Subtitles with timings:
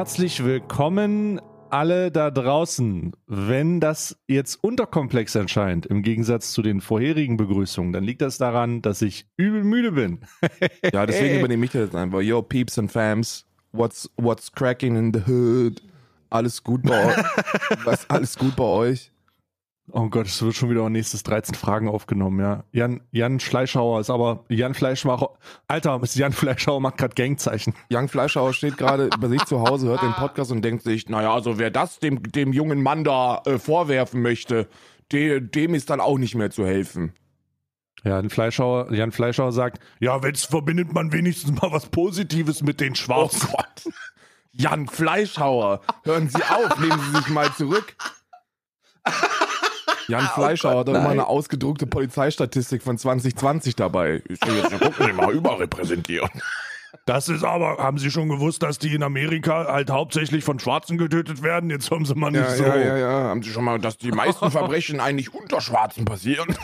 [0.00, 3.12] Herzlich willkommen alle da draußen.
[3.26, 8.80] Wenn das jetzt unterkomplex erscheint, im Gegensatz zu den vorherigen Begrüßungen, dann liegt das daran,
[8.80, 10.20] dass ich übel müde bin.
[10.90, 12.22] ja, deswegen übernehme ich das jetzt einfach.
[12.22, 15.82] Yo, Peeps and Fams, what's, what's cracking in the hood?
[16.30, 17.16] Alles gut bei euch?
[17.84, 19.12] Was, alles gut bei euch?
[19.92, 22.64] Oh Gott, es wird schon wieder nächstes 13 Fragen aufgenommen, ja.
[22.72, 27.74] Jan, Jan Fleischhauer ist aber, Jan Fleischhauer, Alter, Jan Fleischhauer macht gerade Gangzeichen.
[27.88, 31.32] Jan Fleischhauer steht gerade bei sich zu Hause, hört den Podcast und denkt sich, naja,
[31.32, 34.68] also wer das dem, dem jungen Mann da äh, vorwerfen möchte,
[35.12, 37.12] de, dem ist dann auch nicht mehr zu helfen.
[38.04, 42.80] Ja, Jan Fleischhauer, Jan Fleischhauer sagt, ja, jetzt verbindet man wenigstens mal was Positives mit
[42.80, 43.48] den Schwarzen.
[43.52, 43.94] Oh Gott.
[44.52, 47.94] Jan Fleischhauer, hören Sie auf, nehmen Sie sich mal zurück.
[50.10, 54.22] Jan ah, Fleischer oh Gott, hat immer eine ausgedruckte Polizeistatistik von 2020 dabei.
[54.28, 56.30] Ich will jetzt gucken, Sie mal überrepräsentieren.
[57.06, 60.98] Das ist aber, haben Sie schon gewusst, dass die in Amerika halt hauptsächlich von Schwarzen
[60.98, 61.70] getötet werden?
[61.70, 62.64] Jetzt haben Sie mal nicht ja, so.
[62.64, 63.24] Ja, ja, ja.
[63.24, 66.48] Haben Sie schon mal, dass die meisten Verbrechen eigentlich unter Schwarzen passieren?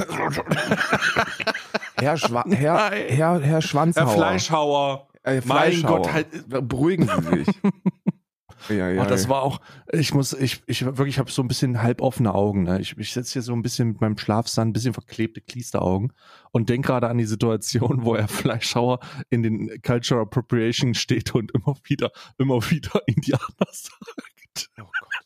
[1.98, 4.06] Herr, Schwa Herr, Herr, Herr Schwanzhauer.
[4.06, 5.06] Herr Fleischhauer.
[5.22, 5.90] Äh, Fleischhauer.
[5.90, 6.68] Mein Gott, halt.
[6.68, 7.48] Beruhigen Sie sich.
[8.68, 9.60] Ja, ja, oh, das war auch,
[9.92, 12.64] ich muss, ich, ich wirklich habe so ein bisschen halboffene Augen.
[12.64, 12.80] Ne?
[12.80, 16.12] Ich, ich sitze hier so ein bisschen mit meinem Schlafsand, ein bisschen verklebte Kliesteraugen
[16.52, 21.52] und denke gerade an die Situation, wo er Fleischhauer in den Cultural Appropriation steht und
[21.52, 24.70] immer wieder, immer wieder Indianer sagt.
[24.78, 25.16] Oh Gott.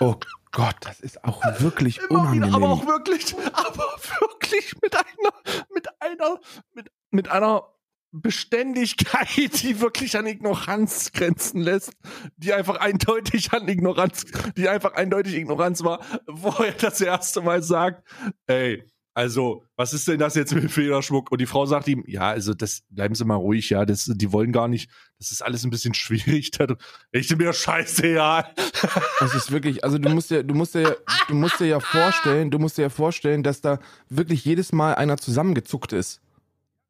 [0.00, 0.16] Oh
[0.52, 2.48] Gott, das ist auch wirklich immer unangenehm.
[2.48, 3.84] Wieder, aber auch wirklich, aber
[4.20, 6.40] wirklich mit einer, mit einer,
[6.74, 7.62] mit, mit einer
[8.10, 11.92] Beständigkeit, die wirklich an Ignoranz grenzen lässt,
[12.36, 14.24] die einfach eindeutig an Ignoranz,
[14.56, 18.02] die einfach eindeutig Ignoranz war, wo er das erste Mal sagt,
[18.46, 18.84] ey,
[19.18, 21.32] also, was ist denn das jetzt mit Federschmuck?
[21.32, 24.32] Und die Frau sagt ihm, ja, also das, bleiben Sie mal ruhig, ja, das, die
[24.32, 24.88] wollen gar nicht,
[25.18, 26.52] das ist alles ein bisschen schwierig.
[27.10, 28.48] Ich mir scheiße, ja.
[29.18, 32.52] Das ist wirklich, also du musst dir, du musst dir, du musst dir ja vorstellen,
[32.52, 36.20] du musst dir ja vorstellen, dass da wirklich jedes Mal einer zusammengezuckt ist.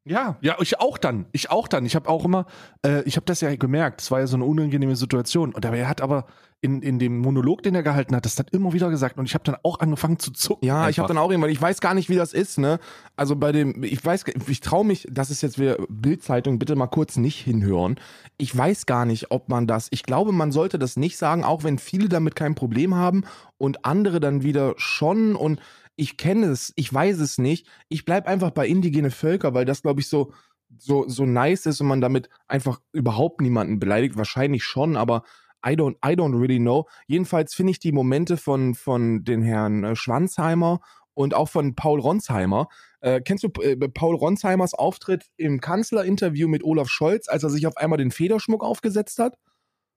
[0.08, 1.26] Ja, ja, ich auch dann.
[1.32, 1.84] Ich auch dann.
[1.84, 2.46] Ich habe auch immer,
[2.84, 4.00] äh, ich habe das ja gemerkt.
[4.00, 5.54] Es war ja so eine unangenehme Situation.
[5.54, 6.26] Und er hat aber
[6.60, 9.16] in, in dem Monolog, den er gehalten hat, das dann immer wieder gesagt.
[9.16, 10.66] Und ich habe dann auch angefangen zu zucken.
[10.66, 10.90] Ja, einfach.
[10.90, 12.80] ich habe dann auch irgendwann, ich weiß gar nicht, wie das ist, ne?
[13.16, 16.88] Also bei dem, ich weiß, ich traue mich, das ist jetzt wieder Bildzeitung, bitte mal
[16.88, 17.96] kurz nicht hinhören.
[18.38, 21.62] Ich weiß gar nicht, ob man das, ich glaube, man sollte das nicht sagen, auch
[21.62, 23.24] wenn viele damit kein Problem haben
[23.56, 25.60] und andere dann wieder schon und
[25.98, 27.66] ich kenne es, ich weiß es nicht.
[27.88, 30.32] Ich bleibe einfach bei indigene Völker, weil das, glaube ich, so,
[30.78, 34.16] so, so nice ist und man damit einfach überhaupt niemanden beleidigt.
[34.16, 35.24] Wahrscheinlich schon, aber
[35.66, 36.88] I don't, I don't really know.
[37.08, 40.80] Jedenfalls finde ich die Momente von, von den Herrn äh, Schwanzheimer
[41.14, 42.68] und auch von Paul Ronsheimer.
[43.00, 47.66] Äh, kennst du äh, Paul Ronsheimers Auftritt im Kanzlerinterview mit Olaf Scholz, als er sich
[47.66, 49.34] auf einmal den Federschmuck aufgesetzt hat?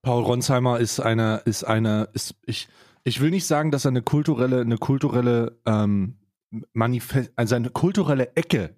[0.02, 2.70] Paul Ronsheimer ist eine, ist eine, ist, ich,
[3.04, 6.18] ich will nicht sagen, dass er eine kulturelle, eine kulturelle ähm,
[6.74, 8.76] Manifest, also eine kulturelle Ecke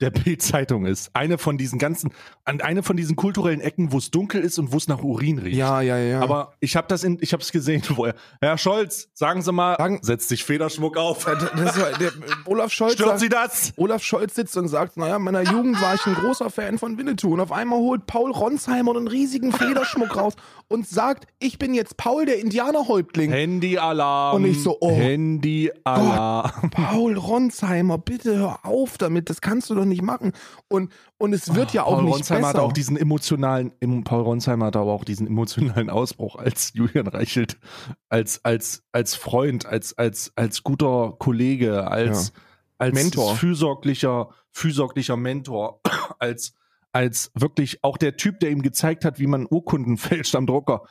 [0.00, 1.10] der Bild-Zeitung ist.
[1.14, 2.10] Eine von diesen ganzen,
[2.44, 5.56] eine von diesen kulturellen Ecken, wo es dunkel ist und wo es nach Urin riecht.
[5.56, 6.20] Ja, ja, ja.
[6.20, 8.14] Aber ich habe das in, ich habe es gesehen vorher.
[8.40, 11.24] Herr Scholz, sagen Sie mal, sagen, setzt sich Federschmuck auf.
[11.24, 12.12] Das war, der,
[12.44, 12.94] Olaf Scholz.
[12.94, 13.72] Stört sagt, Sie das?
[13.76, 16.98] Olaf Scholz sitzt und sagt, naja, in meiner Jugend war ich ein großer Fan von
[16.98, 17.32] Winnetou.
[17.32, 20.34] Und auf einmal holt Paul Ronsheimer einen riesigen Federschmuck raus
[20.68, 23.30] und sagt, ich bin jetzt Paul, der Indianerhäuptling.
[23.30, 24.36] Handy-Alarm.
[24.36, 24.90] Und ich so, oh.
[24.90, 26.70] Handy-Alarm.
[26.70, 29.30] Paul Ronsheimer, bitte hör auf damit.
[29.30, 30.32] Das kannst du doch nicht machen.
[30.68, 32.58] Und, und es wird oh, ja auch Paul nicht Ronsheimer besser.
[32.58, 33.72] hat auch diesen emotionalen,
[34.04, 37.58] Paul Ronsheimer hat aber auch diesen emotionalen Ausbruch als Julian Reichelt,
[38.08, 42.40] als, als, als Freund, als, als, als guter Kollege, als, ja.
[42.78, 43.36] als Mentor.
[43.36, 45.80] fürsorglicher, fürsorglicher Mentor,
[46.18, 46.54] als,
[46.92, 50.82] als wirklich auch der Typ, der ihm gezeigt hat, wie man Urkunden fälscht am Drucker.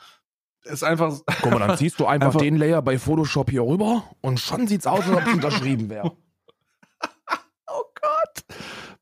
[0.64, 1.20] Ist einfach.
[1.42, 4.66] Guck mal, dann ziehst du einfach, einfach den Layer bei Photoshop hier rüber und schon
[4.66, 6.16] sieht's aus, als ob es unterschrieben wäre.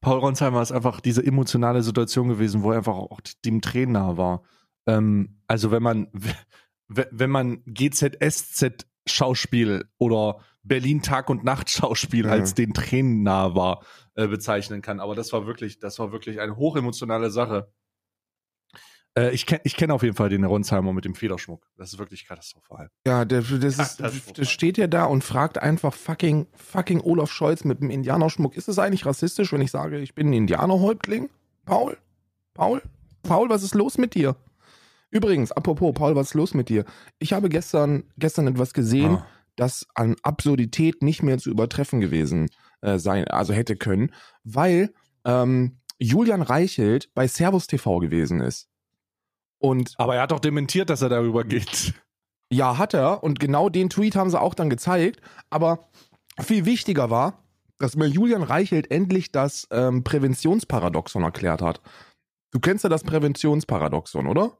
[0.04, 4.18] Paul Ronsheimer ist einfach diese emotionale Situation gewesen, wo er einfach auch dem Tränen nahe
[4.18, 4.42] war.
[4.86, 6.08] Ähm, also wenn man,
[6.88, 12.30] wenn man GZSZ Schauspiel oder Berlin Tag und Nacht Schauspiel mhm.
[12.30, 13.82] als den Tränen nahe war,
[14.14, 15.00] äh, bezeichnen kann.
[15.00, 17.72] Aber das war wirklich, das war wirklich eine hochemotionale Sache.
[19.16, 21.66] Äh, ich kenne ich kenn auf jeden Fall den Ronsheimer mit dem Federschmuck.
[21.76, 22.90] Das ist wirklich katastrophal.
[23.06, 27.64] Ja, der, das, ist, das steht ja da und fragt einfach fucking, fucking Olaf Scholz
[27.64, 28.56] mit dem Indianerschmuck.
[28.56, 31.30] Ist es eigentlich rassistisch, wenn ich sage, ich bin ein Indianerhäuptling?
[31.64, 31.96] Paul?
[32.54, 32.82] Paul?
[33.22, 34.36] Paul, was ist los mit dir?
[35.10, 36.84] Übrigens, apropos, Paul, was ist los mit dir?
[37.20, 39.26] Ich habe gestern, gestern etwas gesehen, ah.
[39.54, 42.50] das an Absurdität nicht mehr zu übertreffen gewesen
[42.80, 44.10] äh, sein, also hätte können,
[44.42, 44.92] weil
[45.24, 48.68] ähm, Julian Reichelt bei Servus TV gewesen ist.
[49.64, 51.94] Und Aber er hat doch dementiert, dass er darüber geht.
[52.52, 53.22] ja, hat er.
[53.22, 55.22] Und genau den Tweet haben sie auch dann gezeigt.
[55.48, 55.88] Aber
[56.38, 57.42] viel wichtiger war,
[57.78, 61.80] dass mir Julian Reichelt endlich das ähm, Präventionsparadoxon erklärt hat.
[62.50, 64.58] Du kennst ja das Präventionsparadoxon, oder?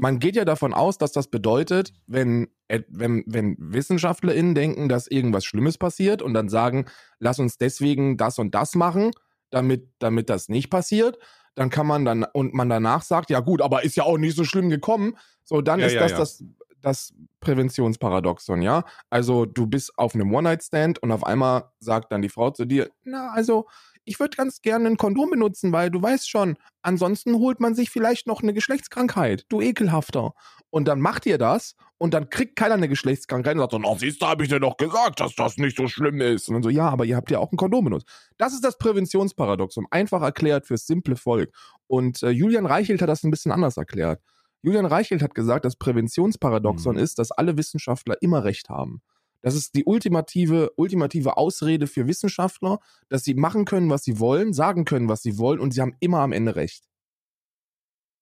[0.00, 5.08] Man geht ja davon aus, dass das bedeutet, wenn, äh, wenn, wenn WissenschaftlerInnen denken, dass
[5.08, 6.86] irgendwas Schlimmes passiert und dann sagen,
[7.18, 9.10] lass uns deswegen das und das machen,
[9.50, 11.18] damit, damit das nicht passiert,
[11.54, 14.36] dann kann man dann, und man danach sagt, ja gut, aber ist ja auch nicht
[14.36, 16.18] so schlimm gekommen, so dann Ja, ist ja, das, ja.
[16.18, 16.44] das
[16.82, 18.84] das Präventionsparadoxon, ja?
[19.10, 22.90] Also du bist auf einem One-Night-Stand und auf einmal sagt dann die Frau zu dir,
[23.04, 23.66] na, also
[24.10, 27.90] ich würde ganz gerne ein Kondom benutzen, weil du weißt schon, ansonsten holt man sich
[27.90, 30.32] vielleicht noch eine Geschlechtskrankheit, du ekelhafter.
[30.70, 33.94] Und dann macht ihr das und dann kriegt keiner eine Geschlechtskrankheit und sagt so, na
[33.96, 36.48] siehst du, habe ich dir doch gesagt, dass das nicht so schlimm ist.
[36.48, 38.08] Und dann so, ja, aber ihr habt ja auch ein Kondom benutzt.
[38.36, 41.50] Das ist das Präventionsparadoxon, einfach erklärt fürs simple Volk.
[41.86, 44.20] Und äh, Julian Reichelt hat das ein bisschen anders erklärt.
[44.62, 47.02] Julian Reichelt hat gesagt, das Präventionsparadoxon Mhm.
[47.02, 49.02] ist, dass alle Wissenschaftler immer recht haben.
[49.42, 52.78] Das ist die ultimative, ultimative Ausrede für Wissenschaftler,
[53.08, 55.96] dass sie machen können, was sie wollen, sagen können, was sie wollen und sie haben
[56.00, 56.84] immer am Ende recht.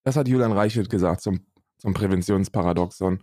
[0.05, 3.23] Das hat Julian Reichelt gesagt zum, zum Präventionsparadoxon.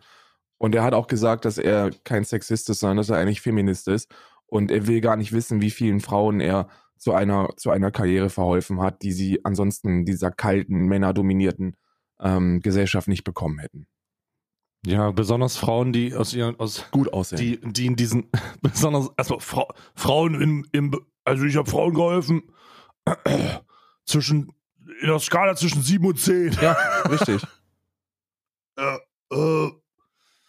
[0.58, 3.88] Und er hat auch gesagt, dass er kein Sexist ist, sondern dass er eigentlich Feminist
[3.88, 4.14] ist.
[4.46, 8.30] Und er will gar nicht wissen, wie vielen Frauen er zu einer, zu einer Karriere
[8.30, 11.76] verholfen hat, die sie ansonsten dieser kalten, männerdominierten
[12.20, 13.88] ähm, Gesellschaft nicht bekommen hätten.
[14.86, 17.38] Ja, besonders Frauen, die aus ihren, aus, Gut aussehen.
[17.40, 18.28] die, die in diesen,
[18.62, 22.44] besonders, also Frau, Frauen im, im, also ich habe Frauen geholfen,
[24.06, 24.52] zwischen,
[25.02, 26.54] in der Skala zwischen 7 und 10.
[26.62, 26.76] ja,
[27.10, 27.42] richtig.
[28.78, 28.98] Äh,
[29.34, 29.72] äh,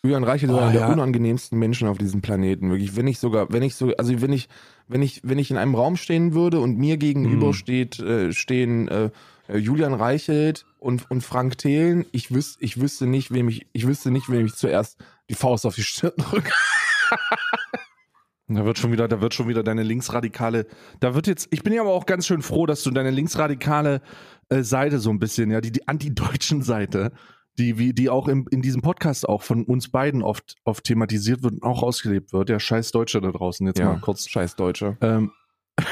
[0.02, 0.92] Julian Reichelt ist Oh, einer der ja.
[0.92, 2.70] unangenehmsten Menschen auf diesem Planeten.
[2.70, 4.48] Wirklich, wenn ich sogar, wenn ich so, also wenn ich,
[4.88, 7.52] wenn ich, wenn ich in einem Raum stehen würde und mir gegenüber Mhm.
[7.52, 9.10] steht, äh, stehen äh,
[9.48, 14.10] Julian Reichelt und, und Frank Thelen, ich wüs, ich wüsste nicht, wem ich, ich wüsste
[14.10, 14.98] nicht, wem ich zuerst
[15.28, 16.52] die Faust auf die Stirn drücke.
[18.48, 20.66] Da wird schon wieder, da wird schon wieder deine linksradikale,
[21.00, 24.02] da wird jetzt, ich bin ja aber auch ganz schön froh, dass du deine linksradikale
[24.50, 27.10] äh, Seite so ein bisschen, ja, die, die anti-deutschen Seite,
[27.58, 31.42] die, wie, die auch im, in diesem Podcast auch von uns beiden oft, oft thematisiert
[31.42, 32.48] wird und auch ausgelebt wird.
[32.48, 34.28] Der scheiß Deutsche da draußen, jetzt mal kurz.
[34.28, 34.96] Scheiß Deutsche.
[35.00, 35.32] Ähm,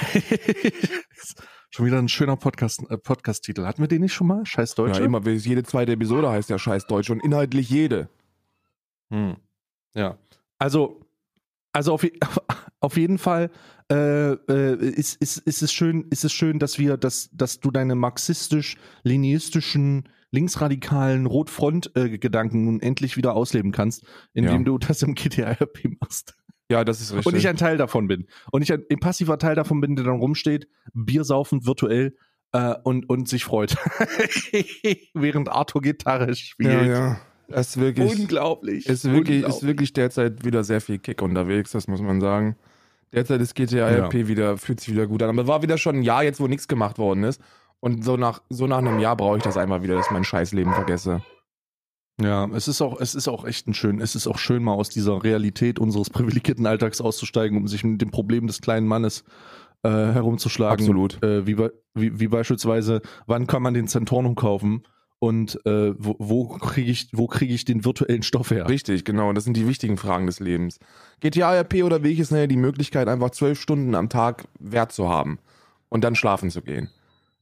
[1.74, 3.64] schon wieder ein schöner Podcast, äh, Podcast-Titel.
[3.64, 4.46] Hatten wir den nicht schon mal?
[4.46, 5.00] Scheiß Deutsche?
[5.00, 8.08] Ja, immer, jede zweite Episode heißt ja Scheiß Deutsche und inhaltlich jede.
[9.10, 9.36] Hm.
[9.94, 10.16] Ja.
[10.58, 11.00] Also,
[11.72, 12.06] also auf,
[12.80, 13.50] auf jeden Fall
[13.90, 17.72] äh, äh, ist, ist, ist, es schön, ist es schön, dass wir, dass, dass du
[17.72, 24.64] deine marxistisch-leninistischen, linksradikalen Rotfront-Gedanken nun endlich wieder ausleben kannst, indem Ja.
[24.64, 26.36] du das im GTA-RP machst.
[26.70, 27.26] Ja, das ist richtig.
[27.26, 28.26] Und ich ein Teil davon bin.
[28.50, 32.16] Und ich ein, ein passiver Teil davon bin, der dann rumsteht, biersaufend virtuell
[32.52, 33.76] äh, und, und sich freut.
[35.14, 36.72] Während Arthur Gitarre spielt.
[36.72, 37.16] ja, ja.
[37.48, 38.86] Es ist wirklich, Unglaublich.
[38.86, 39.62] ist wirklich, ist Unglaublich.
[39.68, 42.56] wirklich derzeit wieder sehr viel Kick unterwegs, das muss man sagen.
[43.12, 44.06] Derzeit ist GTA Ja.
[44.06, 45.28] RP wieder, fühlt sich wieder gut an.
[45.28, 47.40] Aber war wieder schon ein Jahr jetzt, wo nichts gemacht worden ist.
[47.80, 50.24] Und so nach, so nach einem Jahr brauche ich das einmal wieder, dass ich mein
[50.24, 51.22] Scheißleben vergesse.
[52.20, 54.74] Ja, es ist auch, es ist auch echt ein schön, es ist auch schön, mal
[54.74, 59.24] aus dieser Realität unseres privilegierten Alltags auszusteigen, um sich mit dem Problem des kleinen Mannes
[59.82, 60.84] äh, herumzuschlagen.
[60.84, 61.22] Absolut.
[61.24, 61.58] Äh, wie,
[61.94, 64.84] wie, wie beispielsweise, wann kann man den Centornum kaufen
[65.18, 68.68] und äh, wo, wo kriege ich, wo kriege ich den virtuellen Stoff her?
[68.68, 69.32] Richtig, genau.
[69.32, 70.78] Das sind die wichtigen Fragen des Lebens.
[71.20, 74.92] GTA RP oder wie ich es nenne, die Möglichkeit, einfach zwölf Stunden am Tag Wert
[74.92, 75.38] zu haben
[75.88, 76.90] und dann schlafen zu gehen.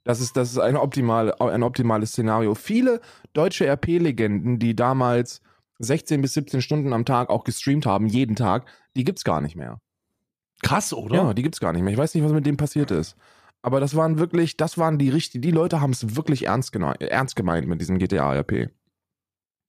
[0.04, 2.54] Das ist, das ist ein, optimal, ein optimales Szenario.
[2.54, 3.00] Viele
[3.32, 5.40] deutsche RP-Legenden, die damals
[5.78, 8.66] 16 bis 17 Stunden am Tag auch gestreamt haben, jeden Tag,
[8.96, 9.80] die gibt's gar nicht mehr.
[10.62, 11.16] Krass, oder?
[11.16, 11.92] Ja, die gibt's gar nicht mehr.
[11.92, 13.16] Ich weiß nicht, was mit dem passiert ist.
[13.62, 17.36] Aber das waren wirklich, das waren die richtigen, die Leute haben es wirklich ernst, ernst
[17.36, 18.70] gemeint mit diesem GTA RP.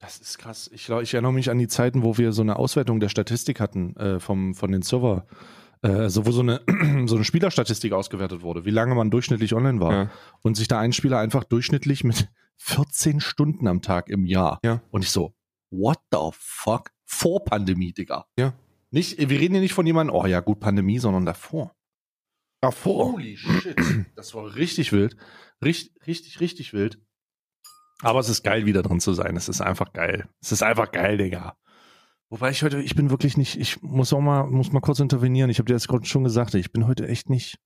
[0.00, 0.68] Das ist krass.
[0.72, 3.60] Ich, glaub, ich erinnere mich an die Zeiten, wo wir so eine Auswertung der Statistik
[3.60, 5.26] hatten äh, vom, von den Server.
[5.84, 6.62] Äh, also wo so eine,
[7.06, 9.92] so eine Spielerstatistik ausgewertet wurde, wie lange man durchschnittlich online war.
[9.92, 10.10] Ja.
[10.42, 14.58] Und sich da ein Spieler einfach durchschnittlich mit 14 Stunden am Tag im Jahr.
[14.64, 14.82] Ja.
[14.90, 15.34] Und ich so,
[15.70, 16.90] what the fuck?
[17.04, 18.26] Vor Pandemie, Digga.
[18.38, 18.54] Ja.
[18.90, 21.74] Nicht, wir reden hier nicht von jemandem, oh ja, gut, Pandemie, sondern davor.
[22.60, 23.12] Davor.
[23.12, 23.76] Holy shit.
[24.16, 25.16] Das war richtig wild.
[25.62, 26.98] Richtig, richtig, richtig wild.
[28.00, 29.36] Aber es ist geil, wieder drin zu sein.
[29.36, 30.28] Es ist einfach geil.
[30.40, 31.56] Es ist einfach geil, Digga.
[32.34, 35.50] Wobei ich heute, ich bin wirklich nicht, ich muss auch mal, muss mal kurz intervenieren.
[35.50, 37.60] Ich habe dir das gerade schon gesagt, ich bin heute echt nicht,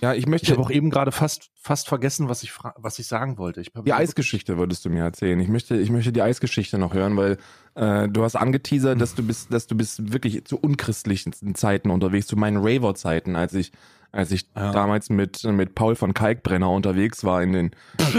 [0.00, 0.50] Ja, ich Ich möchte.
[0.52, 3.60] habe auch eben gerade fast, fast vergessen, was ich, was ich sagen wollte.
[3.60, 5.38] Ich Die Eisgeschichte würdest du mir erzählen.
[5.40, 7.36] Ich möchte, ich möchte die Eisgeschichte noch hören, weil
[7.74, 12.26] äh, du hast angeteasert, dass du bist, dass du bist wirklich zu unchristlichen Zeiten unterwegs,
[12.26, 13.72] zu meinen Raver-Zeiten, als ich,
[14.12, 14.72] als ich Ja.
[14.72, 17.70] damals mit, mit Paul von Kalkbrenner unterwegs war in den,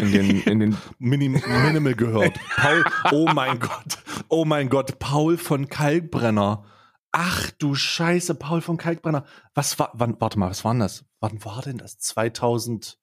[0.02, 1.34] in den, in den Minim
[1.66, 2.40] Minimal gehört.
[2.58, 3.98] Paul, oh mein Gott,
[4.30, 6.64] oh mein Gott, Paul von Kalkbrenner.
[7.12, 9.26] Ach du Scheiße, Paul von Kalkbrenner.
[9.54, 11.04] Was war, wann, warte mal, was war denn das?
[11.20, 11.98] Wann war denn das?
[11.98, 12.98] 2000,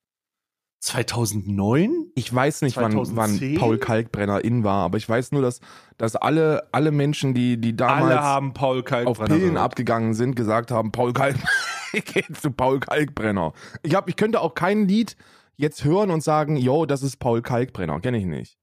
[0.81, 2.07] 2009?
[2.15, 3.59] Ich weiß nicht, wann, wann 2010?
[3.59, 5.61] Paul Kalkbrenner in war, aber ich weiß nur, dass,
[5.99, 9.11] dass alle, alle Menschen, die, die damals Alle haben Paul Kalkbrenner.
[9.11, 9.65] auf Pillen gehört.
[9.65, 11.37] abgegangen sind, gesagt haben, Paul Kalk,
[11.93, 13.53] ich gehe zu Paul Kalkbrenner.
[13.83, 15.17] Ich, hab, ich könnte auch kein Lied
[15.57, 18.00] jetzt hören und sagen, yo, das ist Paul Kalkbrenner.
[18.00, 18.58] Kenne ich nicht.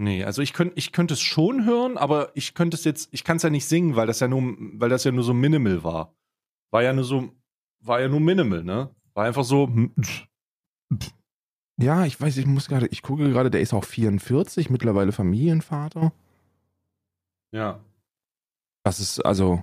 [0.00, 3.22] Nee, also ich könnte ich könnte es schon hören, aber ich könnte es jetzt, ich
[3.22, 5.84] kann es ja nicht singen, weil das ja nur, weil das ja nur so minimal
[5.84, 6.14] war.
[6.70, 7.34] War ja nur so,
[7.80, 8.94] war ja nur minimal, ne?
[9.12, 9.66] War einfach so.
[9.66, 9.94] hm,
[11.78, 16.14] Ja, ich weiß, ich muss gerade, ich gucke gerade, der ist auch 44, mittlerweile Familienvater.
[17.52, 17.84] Ja.
[18.82, 19.62] Das ist also.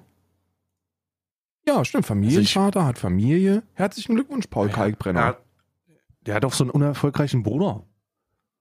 [1.68, 3.64] Ja, stimmt, Familienvater, hat Familie.
[3.74, 5.40] Herzlichen Glückwunsch, Paul Kalkbrenner.
[5.88, 7.88] Der, der hat doch so einen unerfolgreichen Bruder.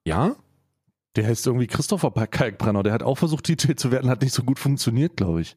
[0.06, 0.36] Ja?
[1.16, 2.82] Der heißt irgendwie Christopher Kalkbrenner.
[2.82, 5.56] Der hat auch versucht, DJ zu werden, hat nicht so gut funktioniert, glaube ich.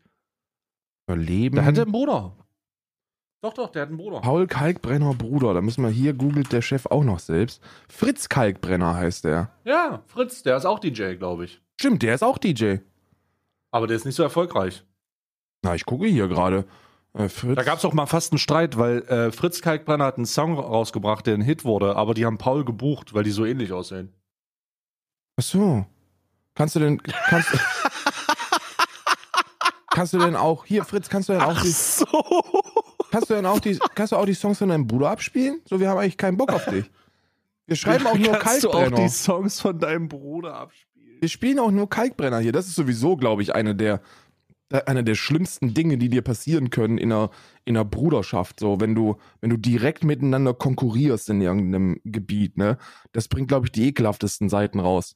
[1.08, 1.56] Überleben.
[1.56, 2.36] Der hatte einen Bruder.
[3.42, 4.20] Doch, doch, der hat einen Bruder.
[4.20, 7.62] Paul Kalkbrenner Bruder, da müssen wir hier, googelt der Chef auch noch selbst.
[7.88, 9.52] Fritz Kalkbrenner heißt der.
[9.64, 11.62] Ja, Fritz, der ist auch DJ, glaube ich.
[11.80, 12.78] Stimmt, der ist auch DJ.
[13.72, 14.84] Aber der ist nicht so erfolgreich.
[15.62, 16.66] Na, ich gucke hier gerade.
[17.14, 17.30] Äh.
[17.56, 20.60] Da gab es auch mal fast einen Streit, weil äh, Fritz Kalkbrenner hat einen Song
[20.60, 24.14] rausgebracht, der ein Hit wurde, aber die haben Paul gebucht, weil die so ähnlich aussehen.
[25.40, 25.86] Ach so.
[26.54, 27.02] Kannst du denn.
[27.02, 27.48] Kannst,
[29.90, 30.66] kannst du denn auch.
[30.66, 31.70] Hier, Fritz, kannst du denn auch die.
[31.70, 32.06] so.
[33.10, 33.80] Kannst du denn auch die.
[33.96, 35.62] Kannst du auch die Songs von deinem Bruder abspielen?
[35.64, 36.92] So, wir haben eigentlich keinen Bock auf dich.
[37.68, 39.08] Wir schreiben auch nur Kannst du auch Kalkbrenner.
[39.08, 41.22] die Songs von deinem Bruder abspielen?
[41.22, 42.52] Wir spielen auch nur Kalkbrenner hier.
[42.52, 44.02] Das ist sowieso, glaube ich, eine der,
[44.86, 47.30] eine der schlimmsten Dinge, die dir passieren können in einer,
[47.64, 48.60] in einer Bruderschaft.
[48.60, 52.78] So, wenn du, wenn du direkt miteinander konkurrierst in irgendeinem Gebiet, ne?
[53.14, 55.16] Das bringt, glaube ich, die ekelhaftesten Seiten raus.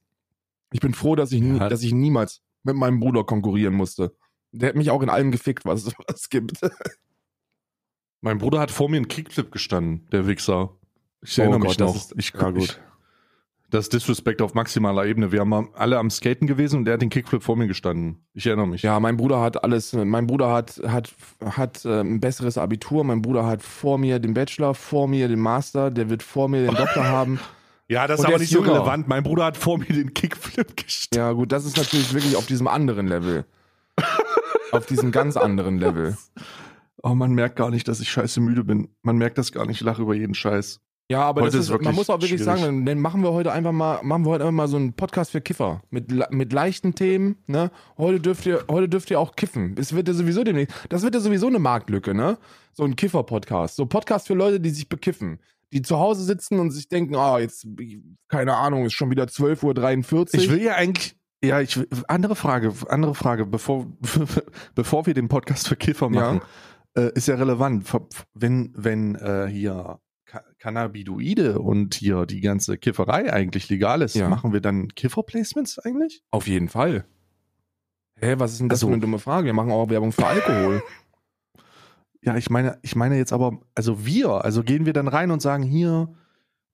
[0.74, 1.70] Ich bin froh, dass ich, nie, Ja.
[1.70, 4.13] dass ich niemals mit meinem Bruder konkurrieren musste.
[4.51, 6.60] Der hat mich auch in allem gefickt, was es gibt.
[8.22, 10.75] Mein Bruder hat vor mir einen Kickflip gestanden, der Wichser.
[11.22, 11.96] Ich Oh erinnere Gott, mich das noch.
[11.96, 12.63] ist- ich, ja, gut.
[12.63, 12.77] Ich,
[13.70, 15.32] das ist Disrespect auf maximaler Ebene.
[15.32, 18.24] Wir haben alle am Skaten gewesen und der hat den Kickflip vor mir gestanden.
[18.34, 18.84] Ich erinnere mich.
[18.84, 21.12] Ja, mein Bruder hat alles, mein Bruder hat, hat,
[21.44, 25.39] hat äh, ein besseres Abitur, mein Bruder hat vor mir den Bachelor, vor mir den
[25.39, 27.39] Master, der wird vor mir den Doktor haben.
[27.90, 28.74] Ja, das Und ist aber nicht so jünger.
[28.75, 29.08] relevant.
[29.08, 31.18] Mein Bruder hat vor mir den Kickflip gestanden.
[31.28, 33.46] Ja, gut, das ist natürlich wirklich auf diesem anderen Level.
[34.72, 36.18] auf diesem ganz anderen Level.
[37.04, 38.88] Oh, man merkt gar nicht, dass ich scheiße müde bin.
[39.02, 39.82] Man merkt das gar nicht.
[39.82, 40.80] Ich lache über jeden Scheiß.
[41.12, 42.62] Ja, aber Heute das ist ist, man muss auch wirklich schwierig.
[42.62, 45.32] sagen, dann machen wir heute einfach mal, machen wir heute einfach mal so einen Podcast
[45.32, 45.82] für Kiffer.
[45.90, 47.72] Mit, mit leichten Themen, ne?
[47.98, 49.75] Heute dürft ihr, heute dürft ihr auch kiffen.
[49.78, 52.38] Es wird ja sowieso demnächst, das wird ja sowieso eine Marktlücke, ne?
[52.72, 53.75] So ein Kiffer-Podcast.
[53.75, 55.40] So Podcast für Leute, die sich bekiffen.
[55.74, 57.68] Die zu Hause sitzen und sich denken, ah, jetzt,
[58.30, 60.25] keine Ahnung, ist schon wieder 12.43 Uhr.
[60.36, 61.15] Ich will ja eigentlich.
[61.44, 63.88] Ja, ich will- andere Frage, andere Frage, bevor,
[64.75, 66.42] bevor wir den Podcast für Kiffer machen,
[66.96, 67.86] äh, ist ja relevant.
[68.34, 74.30] Wenn, wenn äh, hier Ca- Cannabidoide und hier die ganze Kifferei eigentlich legal ist, Ja.
[74.30, 76.24] machen wir dann Kiffer-Placements eigentlich?
[76.32, 77.06] Auf jeden Fall.
[78.20, 79.48] Hä, was ist denn das Also- für eine dumme Frage?
[79.48, 80.82] Wir machen auch Werbung für Alkohol.
[82.25, 85.42] Ja, ich meine, ich meine jetzt aber, also wir, also gehen wir dann rein und
[85.42, 86.13] sagen hier,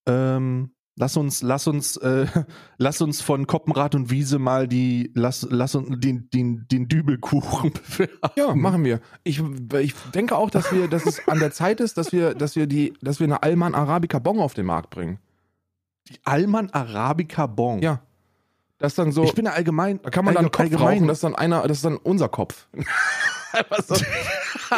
[0.05, 2.27] ähm, lass uns, lass uns, äh,
[2.77, 7.73] lass uns von Koppenrad und Wiese mal die, lass, lass uns den, den, den Dübelkuchen
[7.97, 8.19] bewerben.
[8.35, 8.99] Ja, machen wir.
[9.23, 9.41] Ich,
[9.79, 12.67] ich denke auch, dass wir, dass es an der Zeit ist, dass wir, dass wir
[12.67, 15.19] die, dass wir eine Alman Arabica Bon auf den Markt bringen.
[16.09, 17.79] Die Alman Arabica Bon.
[17.81, 18.01] Ja.
[18.77, 19.99] Das ist dann so, Ich bin allgemein.
[20.03, 22.67] da kann man dann Kopf rauchen, das ist dann einer, das ist dann unser Kopf.
[23.87, 23.95] So,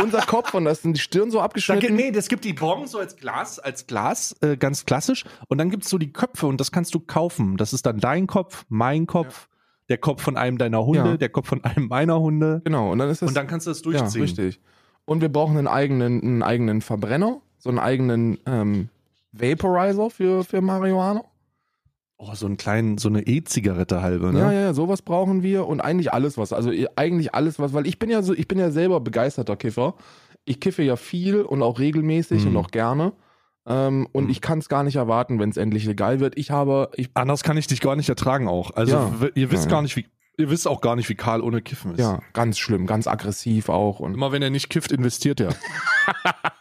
[0.02, 1.82] unser Kopf und da ist dann die Stirn so abgeschnitten.
[1.82, 5.26] gibt- nee, das gibt die Bon so als Glas, als Glas, äh, ganz klassisch.
[5.48, 7.58] Und dann gibt es so die Köpfe und das kannst du kaufen.
[7.58, 9.50] Das ist dann dein Kopf, mein Kopf,
[9.90, 11.18] der Kopf von einem deiner Hunde, Ja.
[11.18, 12.62] der Kopf von einem meiner Hunde.
[12.64, 14.22] Genau, und dann ist das Und dann kannst du das ja, durchziehen.
[14.22, 14.60] richtig.
[15.06, 18.90] Und wir brauchen einen eigenen, einen eigenen Verbrenner, so einen eigenen ähm,
[19.34, 21.24] Vaporizer für, für Marihuana.
[22.24, 24.40] Oh, so einen kleinen, so eine E-Zigarette halbe, ne?
[24.40, 26.54] Ja, ja, ja, sowas brauchen wir und eigentlich alles was.
[26.54, 29.96] Also eigentlich alles was, weil ich bin ja so, ich bin ja selber begeisterter Kiffer.
[30.46, 32.50] Ich kiffe ja viel und auch regelmäßig Mhm.
[32.52, 33.14] und auch gerne.
[33.66, 34.30] Ähm, und Mhm.
[34.30, 36.38] ich kann es gar nicht erwarten, wenn es endlich legal wird.
[36.38, 38.70] Ich habe, ich, Anders kann ich dich gar nicht ertragen auch.
[38.76, 39.12] Also Ja.
[39.34, 39.76] ihr wisst Ja, ja.
[39.78, 40.06] gar nicht, wie,
[40.38, 42.00] ihr wisst auch gar nicht, wie Karl ohne Kiffen ist.
[42.02, 44.00] ja, ganz schlimm, ganz aggressiv auch.
[44.00, 45.56] Und Immer wenn er nicht kifft, investiert er.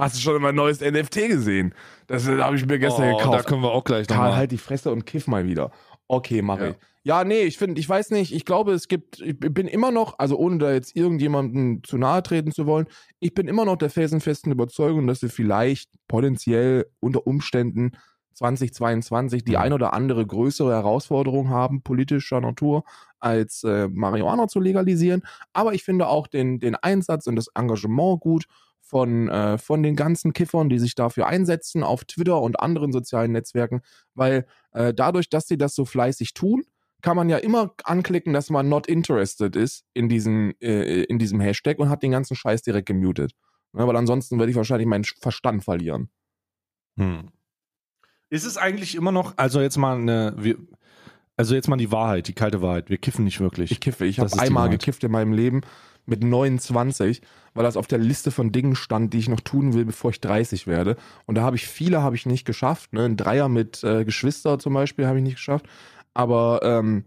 [0.00, 1.74] Hast du schon mein neues NFT gesehen?
[2.06, 3.38] Das äh, habe ich mir gestern Oh, gekauft.
[3.38, 4.36] Da können wir auch gleich Karl, nochmal.
[4.36, 5.70] halt die Fresse und kiff mal wieder.
[6.08, 6.68] Okay, mach Ja.
[6.70, 6.76] ich.
[7.02, 10.18] Ja, nee, ich finde, ich weiß nicht, ich glaube, es gibt, ich bin immer noch,
[10.18, 12.88] also ohne da jetzt irgendjemandem zu nahe treten zu wollen,
[13.20, 17.92] ich bin immer noch der felsenfesten Überzeugung, dass wir vielleicht potenziell unter Umständen
[18.34, 22.84] 2022 die ein oder andere größere Herausforderung haben, politischer Natur,
[23.18, 25.22] als äh, Marihuana zu legalisieren.
[25.52, 28.44] Aber ich finde auch den, den Einsatz und das Engagement gut
[28.90, 33.32] von, äh, von den ganzen Kiffern, die sich dafür einsetzen, auf Twitter und anderen sozialen
[33.32, 33.82] Netzwerken,
[34.14, 36.64] weil äh, dadurch, dass sie das so fleißig tun,
[37.00, 41.40] kann man ja immer anklicken, dass man not interested ist in diesem, äh, in diesem
[41.40, 43.32] Hashtag und hat den ganzen Scheiß direkt gemutet.
[43.72, 46.10] Ja, weil ansonsten würde ich wahrscheinlich meinen Verstand verlieren.
[46.96, 47.28] Hm.
[48.28, 50.34] Ist es eigentlich immer noch, also jetzt mal eine,
[51.40, 52.90] also jetzt mal die Wahrheit, die kalte Wahrheit.
[52.90, 53.70] Wir kiffen nicht wirklich.
[53.70, 54.04] Ich kiffe.
[54.04, 55.62] Ich habe einmal gekifft in meinem Leben
[56.04, 57.22] mit 29,
[57.54, 60.20] weil das auf der Liste von Dingen stand, die ich noch tun will, bevor ich
[60.20, 60.98] 30 werde.
[61.24, 62.92] Und da habe ich viele habe ich nicht geschafft.
[62.92, 63.06] Ne?
[63.06, 65.64] Ein Dreier mit äh, Geschwister zum Beispiel habe ich nicht geschafft.
[66.12, 67.06] Aber ähm,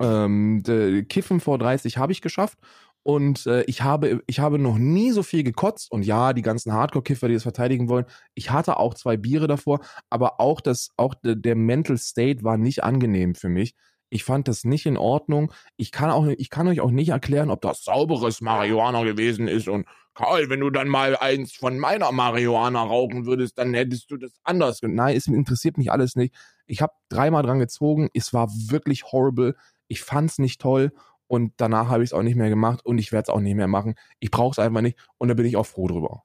[0.00, 0.62] ähm,
[1.10, 2.56] Kiffen vor 30 habe ich geschafft.
[3.02, 5.90] Und äh, ich, habe, ich habe noch nie so viel gekotzt.
[5.90, 8.04] Und ja, die ganzen Hardcore-Kiffer, die das verteidigen wollen,
[8.34, 9.80] ich hatte auch zwei Biere davor,
[10.10, 13.74] aber auch, das, auch de, der Mental State war nicht angenehm für mich.
[14.10, 15.52] Ich fand das nicht in Ordnung.
[15.76, 19.68] Ich kann, auch, ich kann euch auch nicht erklären, ob das sauberes Marihuana gewesen ist.
[19.68, 24.16] Und Karl, wenn du dann mal eins von meiner Marihuana rauchen würdest, dann hättest du
[24.16, 24.80] das anders.
[24.82, 26.34] Nein, es interessiert mich alles nicht.
[26.66, 28.08] Ich habe dreimal dran gezogen.
[28.12, 29.54] Es war wirklich horrible.
[29.86, 30.92] Ich fand's nicht toll.
[31.30, 33.54] Und danach habe ich es auch nicht mehr gemacht und ich werde es auch nicht
[33.54, 33.94] mehr machen.
[34.18, 36.24] Ich brauche es einfach nicht und da bin ich auch froh drüber.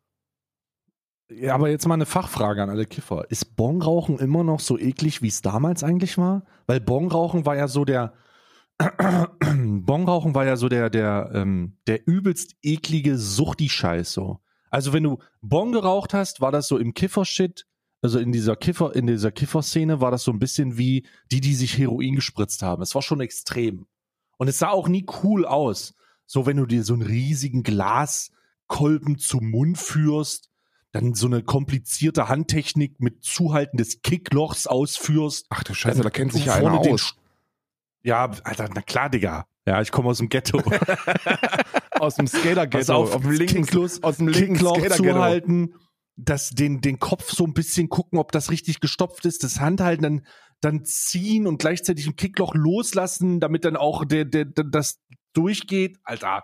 [1.29, 3.29] Ja, aber jetzt mal eine Fachfrage an alle Kiffer.
[3.29, 6.43] Ist Bongrauchen immer noch so eklig, wie es damals eigentlich war?
[6.65, 8.13] Weil Bongrauchen war ja so der
[9.39, 14.39] Bongrauchen war ja so der der ähm, der übelst eklige Suchti-Scheiß so.
[14.71, 17.67] Also wenn du Bon geraucht hast, war das so im Kiffer-Shit,
[18.01, 21.53] also in dieser Kiffer in dieser Kiffer-Szene war das so ein bisschen wie die, die
[21.53, 22.81] sich Heroin gespritzt haben.
[22.81, 23.85] Es war schon extrem
[24.38, 25.96] und es sah auch nie cool aus.
[26.25, 30.50] So wenn du dir so einen riesigen Glaskolben zum Mund führst
[30.96, 35.45] dann so eine komplizierte Handtechnik mit Zuhalten des Kicklochs ausführst.
[35.50, 37.17] Ach du Scheiße, da kennt sich ja einer aus.
[38.02, 39.45] Ja, Alter, na klar, Digga.
[39.65, 40.62] Ja, ich komme aus dem Ghetto.
[42.00, 42.93] Aus dem Skater-Ghetto.
[42.93, 45.76] auf, auf dem linken, Kicklos- aus dem linken Kickloch zuhalten,
[46.17, 50.04] das, den, den Kopf so ein bisschen gucken, ob das richtig gestopft ist, das Handhalten,
[50.04, 50.26] dann,
[50.65, 54.99] dann ziehen und gleichzeitig ein Kickloch loslassen, damit dann auch der, der, der, das
[55.34, 55.99] durchgeht.
[56.04, 56.43] Alter,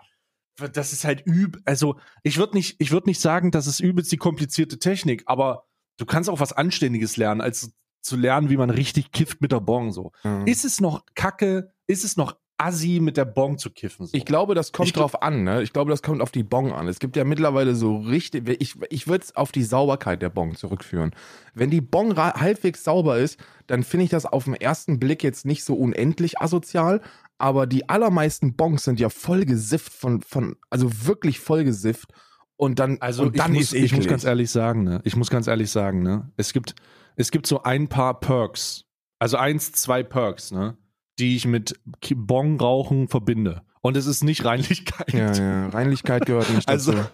[0.72, 1.58] das ist halt üb.
[1.64, 5.66] Also, ich würde nicht, ich würde nicht sagen, das ist übelst die komplizierte Technik, aber
[5.98, 9.60] du kannst auch was Anständiges lernen, als zu lernen, wie man richtig kifft mit der
[9.60, 10.12] Bong, so.
[10.24, 10.44] Ja.
[10.44, 11.72] Ist es noch kacke?
[11.86, 14.06] Ist es noch assi, mit der Bong zu kiffen?
[14.06, 14.16] So?
[14.16, 15.62] Ich glaube, das kommt Ich drauf an, ne?
[15.62, 16.88] Ich glaube, das kommt auf die Bong an.
[16.88, 20.54] Es gibt ja mittlerweile so richtig, ich, ich würde es auf die Sauberkeit der Bong
[20.56, 21.12] zurückführen.
[21.54, 25.44] Wenn die Bong halbwegs sauber ist, dann finde ich das auf den ersten Blick jetzt
[25.44, 27.00] nicht so unendlich asozial,
[27.38, 32.12] aber die allermeisten Bongs sind ja voll gesifft von, von also wirklich voll gesifft.
[32.56, 35.00] Und dann, Also und dann ich, muss, ich muss ganz ehrlich sagen, ne?
[35.02, 36.30] Ich muss ganz ehrlich sagen, ne?
[36.36, 36.76] Es gibt,
[37.16, 38.84] es gibt so ein paar Perks,
[39.18, 40.76] also eins, zwei Perks, ne?
[41.18, 43.62] Die ich mit Ki- Bong-Rauchen verbinde.
[43.80, 45.12] Und es ist nicht Reinlichkeit.
[45.12, 45.68] Ja, ja.
[45.68, 46.92] Reinlichkeit gehört nicht dazu.
[46.92, 47.04] Also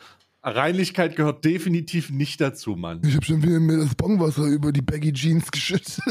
[0.43, 3.03] Reinlichkeit gehört definitiv nicht dazu, Mann.
[3.05, 5.99] ich habe schon wieder mir das Bongwasser über die Baggy Jeans geschüttet.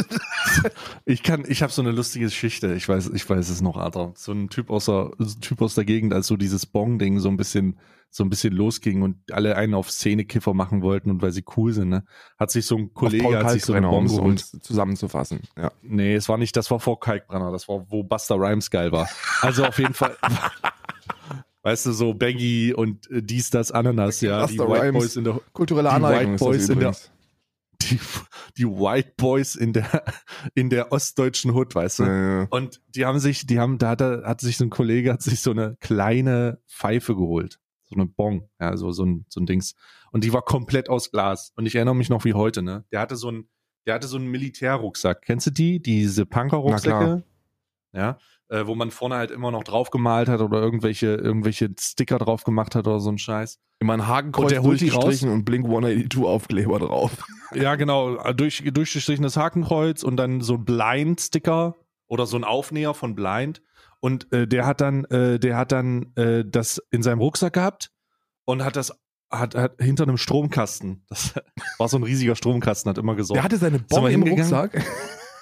[1.05, 2.73] Ich kann, ich habe so eine lustige Geschichte.
[2.73, 4.13] Ich weiß, ich weiß es noch, Alter.
[4.15, 7.19] So ein Typ aus der, so ein Typ aus der Gegend, als so dieses Bong-Ding
[7.19, 11.21] so ein bisschen, so ein bisschen losging und alle einen auf Szenekiffer machen wollten und
[11.21, 12.03] weil sie cool sind, ne,
[12.37, 14.27] hat sich so ein Kollege hat sich so eine um Bong es geholt.
[14.31, 15.41] uns zusammenzufassen.
[15.55, 15.71] Ja.
[15.81, 19.07] Nee, es war nicht, das war vor Kalkbrenner, das war, wo Buster Rhymes geil war.
[19.41, 20.17] Also auf jeden Fall.
[21.67, 24.45] Weißt du, so Baggy und äh, dies, das, Ananas, ja.
[24.45, 25.03] Die Busta White Rhymes.
[25.03, 26.95] Boys in der, Kulturelle Die Aneignung White Boys in der-
[27.81, 27.99] die,
[28.57, 30.03] die White Boys in der,
[30.55, 32.03] in der ostdeutschen Hood, weißt du?
[32.05, 32.47] Ja, ja.
[32.51, 35.21] Und die haben sich, die haben, da hat, er, hat sich so ein Kollege, hat
[35.21, 37.59] sich so eine kleine Pfeife geholt.
[37.83, 39.75] So eine Bong, ja, so, so ein, so ein Dings.
[40.13, 41.51] Und die war komplett aus Glas.
[41.57, 42.85] Und ich erinnere mich noch wie heute, ne?
[42.93, 43.49] Der hatte so ein,
[43.85, 45.21] der hatte so einen Militärrucksack.
[45.21, 45.81] Kennst du die?
[45.81, 47.23] Diese Punker-Rucksäcke?
[47.93, 48.17] Ja.
[48.49, 52.45] Äh, wo man vorne halt immer noch drauf gemalt hat oder irgendwelche, irgendwelche Sticker drauf
[52.45, 53.59] gemacht hat oder so ein Scheiß.
[53.79, 57.11] Immer ein Und Hakenkreuz die durchgestrichen und Blink 182 Aufkleber drauf.
[57.53, 58.17] Ja, genau.
[58.33, 63.61] Durch, durchgestrichenes Hakenkreuz und dann so ein Blind-Sticker oder so ein Aufnäher von Blind.
[64.01, 67.91] Und äh, der hat dann, äh, der hat dann äh, das in seinem Rucksack gehabt
[68.43, 68.91] und hat das
[69.31, 71.05] hat, hat hinter einem Stromkasten.
[71.07, 71.33] Das
[71.77, 73.37] war so ein riesiger Stromkasten, hat immer gesorgt.
[73.37, 74.23] Der hatte seine wir im?
[74.23, 74.83] Rucksack.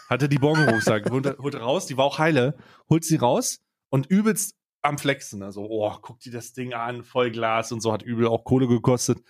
[0.10, 2.56] Hatte die Bon im Rucksack, holte, holte raus, die war auch heile,
[2.90, 5.44] holt sie raus und übelst am Flexen.
[5.44, 8.68] Also, oh, guck dir das Ding an, voll Glas und so, hat übel auch Kohle
[8.68, 9.24] gekostet.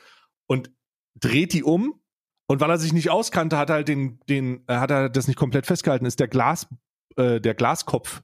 [0.48, 0.72] Und
[1.16, 2.02] dreht die um
[2.48, 5.28] und weil er sich nicht auskannte, hat er halt den, den, äh, hat er das
[5.28, 6.68] nicht komplett festgehalten, ist der Glas,
[7.16, 8.22] äh, der Glaskopf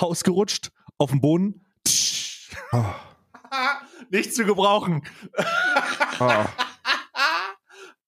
[0.00, 1.66] rausgerutscht auf den Boden.
[2.72, 2.84] Oh.
[4.10, 5.02] nicht zu gebrauchen.
[6.20, 6.44] Oh.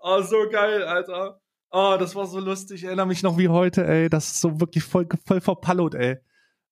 [0.07, 1.41] Oh, so geil, Alter.
[1.77, 2.83] Oh, das war so lustig.
[2.83, 4.09] Ich erinnere mich noch wie heute, ey.
[4.09, 6.19] Das ist so wirklich voll, voll verpallot, ey.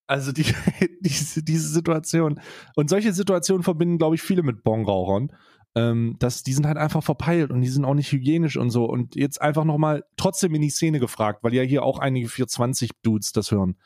[0.06, 0.44] Also die,
[1.00, 2.40] diese, diese Situation.
[2.76, 5.32] Und solche Situationen verbinden, glaube ich, viele mit Bongrauchern.
[5.74, 8.84] Ähm, dass die sind halt einfach verpeilt und die sind auch nicht hygienisch und so.
[8.84, 13.32] Und jetzt einfach nochmal trotzdem in die Szene gefragt, weil ja hier auch einige 420-Dudes
[13.32, 13.76] das hören.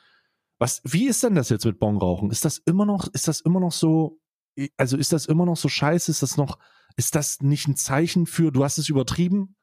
[0.58, 2.30] Was, wie ist denn das jetzt mit Bongrauchen?
[2.30, 4.20] Ist das immer noch, ist das immer noch so,
[4.76, 6.10] also ist das immer noch so scheiße?
[6.10, 6.58] Ist das noch,
[6.96, 9.55] ist das nicht ein Zeichen für, du hast es übertrieben?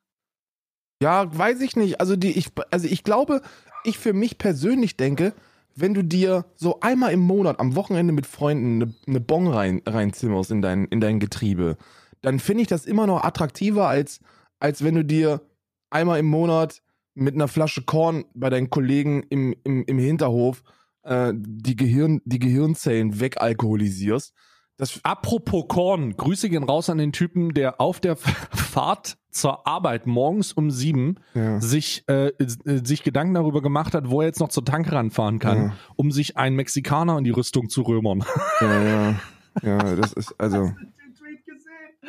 [1.03, 1.99] Ja, weiß ich nicht.
[1.99, 3.41] Also die, ich, also ich glaube,
[3.83, 5.33] ich für mich persönlich denke,
[5.75, 9.81] wenn du dir so einmal im Monat am Wochenende mit Freunden eine, eine Bon rein,
[9.85, 11.75] reinzimmerst in dein, in dein Getriebe,
[12.21, 14.21] dann finde ich das immer noch attraktiver, als,
[14.59, 15.41] als wenn du dir
[15.89, 16.81] einmal im Monat
[17.15, 20.63] mit einer Flasche Korn bei deinen Kollegen im, im, im Hinterhof
[21.03, 24.33] äh, die, Gehirn, die Gehirnzellen wegalkoholisierst.
[24.77, 30.05] Das Apropos Korn, Grüße gehen raus an den Typen, der auf der Fahrt zur Arbeit
[30.07, 31.59] morgens um sieben ja.
[31.59, 35.57] sich, äh, sich Gedanken darüber gemacht hat, wo er jetzt noch zur Tanke ranfahren kann,
[35.57, 35.73] Ja.
[35.95, 38.23] um sich einen Mexikaner in die Rüstung zu römern.
[38.61, 39.15] Ja, ja.
[39.61, 40.71] Ja, das ist, also,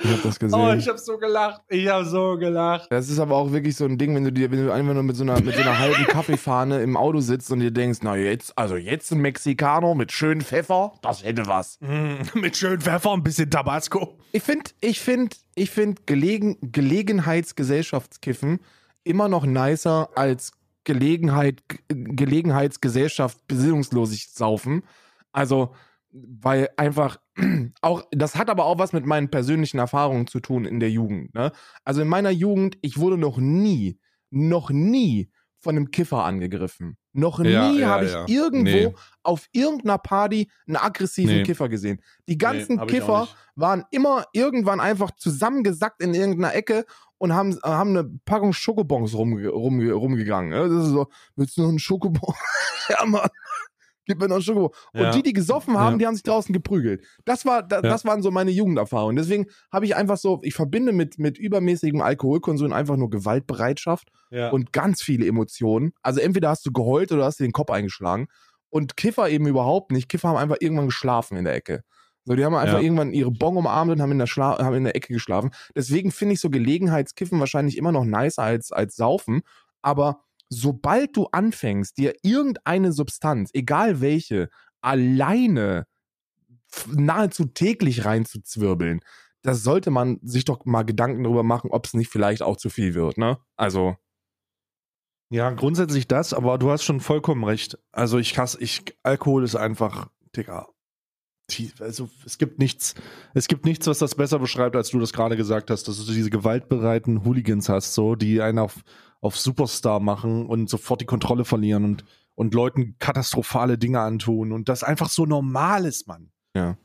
[0.03, 0.59] ich habe das gesehen.
[0.59, 1.63] Oh, ich hab so gelacht.
[1.69, 2.91] Ich hab so gelacht.
[2.91, 5.03] Das ist aber auch wirklich so ein Ding, wenn du dir, wenn du einfach nur
[5.03, 8.17] mit so einer, mit so einer halben Kaffeefahne im Auto sitzt und dir denkst, na
[8.17, 11.79] jetzt, also jetzt ein Mexikaner mit schön Pfeffer, das hätte was.
[11.81, 14.19] Mm, mit schön Pfeffer, ein bisschen Tabasco.
[14.33, 18.61] Ich finde, ich finde, ich finde Gelegen, Gelegenheitsgesellschaftskiffen
[19.05, 20.53] immer noch nicer als
[20.85, 24.83] Gelegenheit, Gelegenheitsgesellschaft besinnungslosig saufen.
[25.33, 25.75] Also,
[26.15, 27.19] weil einfach
[27.83, 31.35] auch, das hat aber auch was mit meinen persönlichen Erfahrungen zu tun in der Jugend.
[31.35, 31.51] Ne?
[31.85, 33.99] Also in meiner Jugend, ich wurde noch nie,
[34.31, 36.97] noch nie von einem Kiffer angegriffen.
[37.15, 38.27] Noch Ja, nie ja, habe ich ja.
[38.29, 38.95] irgendwo Nee.
[39.23, 41.43] auf irgendeiner Party einen aggressiven Nee.
[41.43, 42.01] Kiffer gesehen.
[42.29, 46.85] Die ganzen auch Kiffer waren immer irgendwann einfach zusammengesackt in irgendeiner Ecke
[47.19, 50.51] und haben, haben eine Packung Schokobons rumge rumge rumgegangen.
[50.51, 50.69] ne?
[50.69, 52.35] Das ist so, willst du noch einen Schokobon?
[52.91, 53.29] ja, Mann.
[54.07, 54.71] Gib mir noch Schokobon.
[54.93, 55.07] Ja.
[55.07, 55.99] Und die, die gesoffen haben, Ja.
[55.99, 57.05] die haben sich draußen geprügelt.
[57.25, 57.83] Das war, da, Ja.
[57.83, 59.17] das waren so meine Jugenderfahrungen.
[59.17, 64.51] Deswegen habe ich einfach so, ich verbinde mit, mit übermäßigem Alkoholkonsum einfach nur Gewaltbereitschaft Ja.
[64.51, 65.93] und ganz viele Emotionen.
[66.03, 68.29] Also entweder hast du geheult oder hast dir den Kopf eingeschlagen.
[68.71, 70.09] Und Kiffer eben überhaupt nicht.
[70.09, 71.83] Kiffer haben einfach irgendwann geschlafen in der Ecke.
[72.25, 72.83] So, die haben einfach Ja.
[72.83, 75.51] irgendwann ihre Bon umarmt und haben in der, Schla haben in der Ecke geschlafen.
[75.77, 79.43] Deswegen finde ich so Gelegenheitskiffen wahrscheinlich immer noch nicer als, als Saufen.
[79.83, 84.49] Aber sobald du anfängst, dir irgendeine Substanz, egal welche,
[84.81, 85.87] alleine
[86.89, 89.01] nahezu täglich reinzuzwirbeln,
[89.43, 92.71] da sollte man sich doch mal Gedanken darüber machen, ob es nicht vielleicht auch zu
[92.71, 93.39] viel wird, ne?
[93.57, 93.97] Also,
[95.31, 97.79] Ja, grundsätzlich das, aber du hast schon vollkommen recht.
[97.93, 100.69] Also ich hasse, ich, Alkohol ist einfach, Digga.
[101.79, 102.95] Also es gibt nichts,
[103.35, 106.13] es gibt nichts, was das besser beschreibt, als du das gerade gesagt hast, dass du
[106.13, 108.83] diese gewaltbereiten Hooligans hast, so, die einen auf,
[109.25, 114.69] auf Superstar machen und sofort die Kontrolle verlieren und, und Leuten katastrophale Dinge antun und
[114.69, 116.31] das einfach so normal ist, Mann.
[116.55, 116.77] Ja.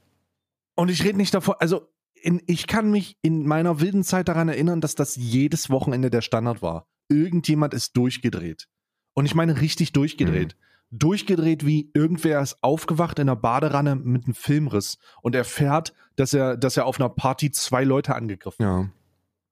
[0.75, 4.47] Und ich rede nicht davon, also in, ich kann mich in meiner wilden Zeit daran
[4.47, 6.87] erinnern, dass das jedes Wochenende der Standard war.
[7.09, 8.69] Irgendjemand ist durchgedreht.
[9.13, 10.55] Und ich meine richtig durchgedreht.
[10.91, 16.55] Durchgedreht, wie irgendwer ist aufgewacht in der Baderanne mit einem Filmriss und erfährt, dass er,
[16.55, 18.89] dass er auf einer Party zwei Leute angegriffen hat ja.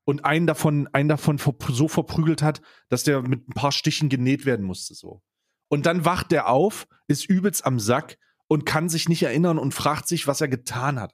[0.08, 4.46] Und einen davon, einen davon so verprügelt hat, dass der mit ein paar Stichen genäht
[4.46, 5.22] werden musste, so.
[5.68, 8.18] Und dann wacht der auf, ist übelst am Sack
[8.48, 11.14] und kann sich nicht erinnern und fragt sich, was er getan hat.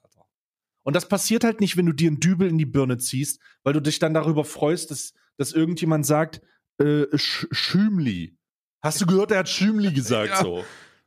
[0.83, 3.73] Und das passiert halt nicht, wenn du dir einen Dübel in die Birne ziehst, weil
[3.73, 6.41] du dich dann darüber freust, dass, dass irgendjemand sagt,
[6.79, 8.37] äh, Sch Schümli.
[8.83, 10.41] Hast du gehört, er hat Schümli gesagt, Ja.
[10.43, 10.63] so.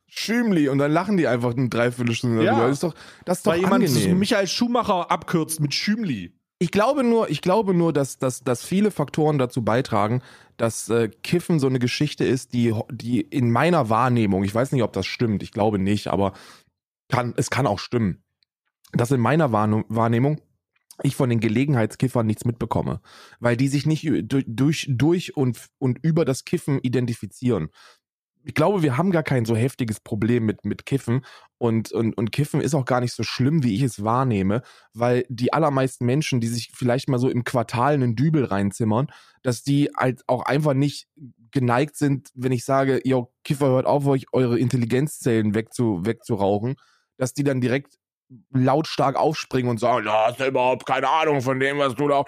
[0.09, 2.53] Schümli und dann lachen die einfach eine Dreiviertelstunde Ja.
[2.53, 2.69] darüber.
[2.69, 2.95] Das ist doch,
[3.25, 4.19] das ist doch Weil jemand angenehm.
[4.19, 6.36] Michael Schumacher abkürzt mit Schümli.
[6.59, 10.23] Ich glaube nur, ich glaube nur, dass, dass, dass viele Faktoren dazu beitragen,
[10.57, 14.83] dass äh, Kiffen so eine Geschichte ist, die, die in meiner Wahrnehmung, ich weiß nicht,
[14.83, 16.33] ob das stimmt, ich glaube nicht, aber
[17.09, 18.25] kann, es kann auch stimmen,
[18.93, 20.41] dass in meiner Wahrne- Wahrnehmung
[21.03, 23.03] ich von den Gelegenheitskiffern nichts mitbekomme,
[23.39, 27.69] weil die sich nicht durch, durch, durch und, und über das Kiffen identifizieren.
[28.47, 31.25] Ich glaube, wir haben gar kein so heftiges Problem mit, mit Kiffen.
[31.59, 34.63] Und, und, und Kiffen ist auch gar nicht so schlimm, wie ich es wahrnehme,
[34.95, 39.09] weil die allermeisten Menschen, die sich vielleicht mal so im Quartal einen Dübel reinzimmern,
[39.43, 41.09] dass die halt auch einfach nicht
[41.51, 46.77] geneigt sind, wenn ich sage, yo, Kiffer, hört auf, euch eure Intelligenzzellen wegzu, wegzurauchen,
[47.17, 47.99] dass die dann direkt
[48.53, 52.23] lautstark aufspringen und sagen, da hast du überhaupt keine Ahnung von dem, was du da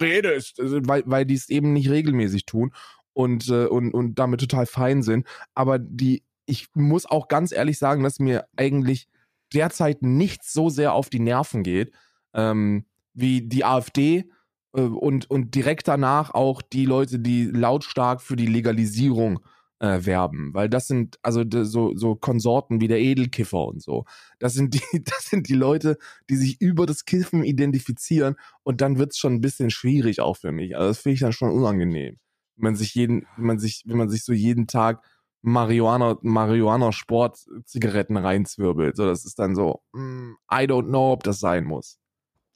[0.00, 2.72] redest, also, weil, weil die es eben nicht regelmäßig tun
[3.20, 5.26] und, äh, und, und damit total fein sind.
[5.54, 9.08] Aber die, ich muss auch ganz ehrlich sagen, dass mir eigentlich
[9.52, 11.92] derzeit nichts so sehr auf die Nerven geht,
[12.34, 14.30] ähm, wie die AfD
[14.74, 19.40] äh, und, und direkt danach auch die Leute, die lautstark für die Legalisierung
[19.80, 24.04] äh, werben, weil das sind also so so Konsorten wie der Edelkiffer und so.
[24.38, 25.96] Das sind die das sind die Leute,
[26.28, 30.52] die sich über das Kiffen identifizieren und dann wird's schon ein bisschen schwierig auch für
[30.52, 30.76] mich.
[30.76, 32.18] Also das finde ich dann schon unangenehm,
[32.62, 35.02] man sich jeden wenn man sich wenn man sich so jeden Tag
[35.42, 38.96] Marihuana Marihuana Sport Zigaretten reinzwirbelt.
[38.96, 41.98] So das ist dann so mm, I don't know, ob das sein muss.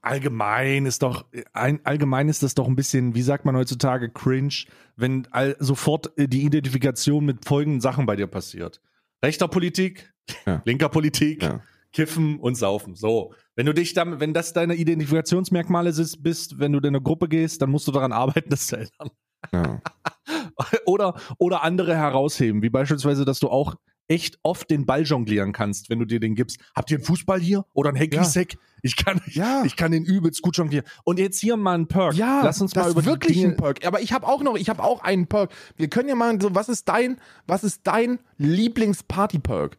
[0.02, 4.66] Allgemein ist doch, ein, allgemein ist das doch ein bisschen, wie sagt man heutzutage, cringe,
[4.96, 8.82] wenn all, sofort äh, die Identifikation mit folgenden Sachen bei dir passiert.
[9.24, 10.12] Rechter Politik,
[10.44, 10.60] Ja.
[10.66, 11.62] linker Politik, Ja.
[11.94, 12.96] Kiffen und Saufen.
[12.96, 13.32] So.
[13.56, 17.26] Wenn du dich damit, wenn das deine Identifikationsmerkmale ist, bist, wenn du in eine Gruppe
[17.26, 19.08] gehst, dann musst du daran arbeiten, das zu ändern.
[19.52, 19.80] Ja.
[20.86, 23.76] oder, oder andere herausheben, wie beispielsweise, dass du auch
[24.06, 26.58] echt oft den Ball jonglieren kannst, wenn du dir den gibst.
[26.74, 27.64] Habt ihr einen Fußball hier?
[27.72, 28.56] Oder einen Hanky-Sack?
[28.82, 29.62] Ich kann, Ja.
[29.64, 30.84] ich kann den übelst gut jonglieren.
[31.04, 32.12] Und jetzt hier mal ein Perk.
[32.14, 33.86] Ja, Lass uns das mal über ist wirklich ein Perk.
[33.86, 35.52] Aber ich habe auch noch, ich habe auch einen Perk.
[35.76, 39.78] Wir können ja mal so, was ist dein, was ist dein Lieblings-Party-Perk?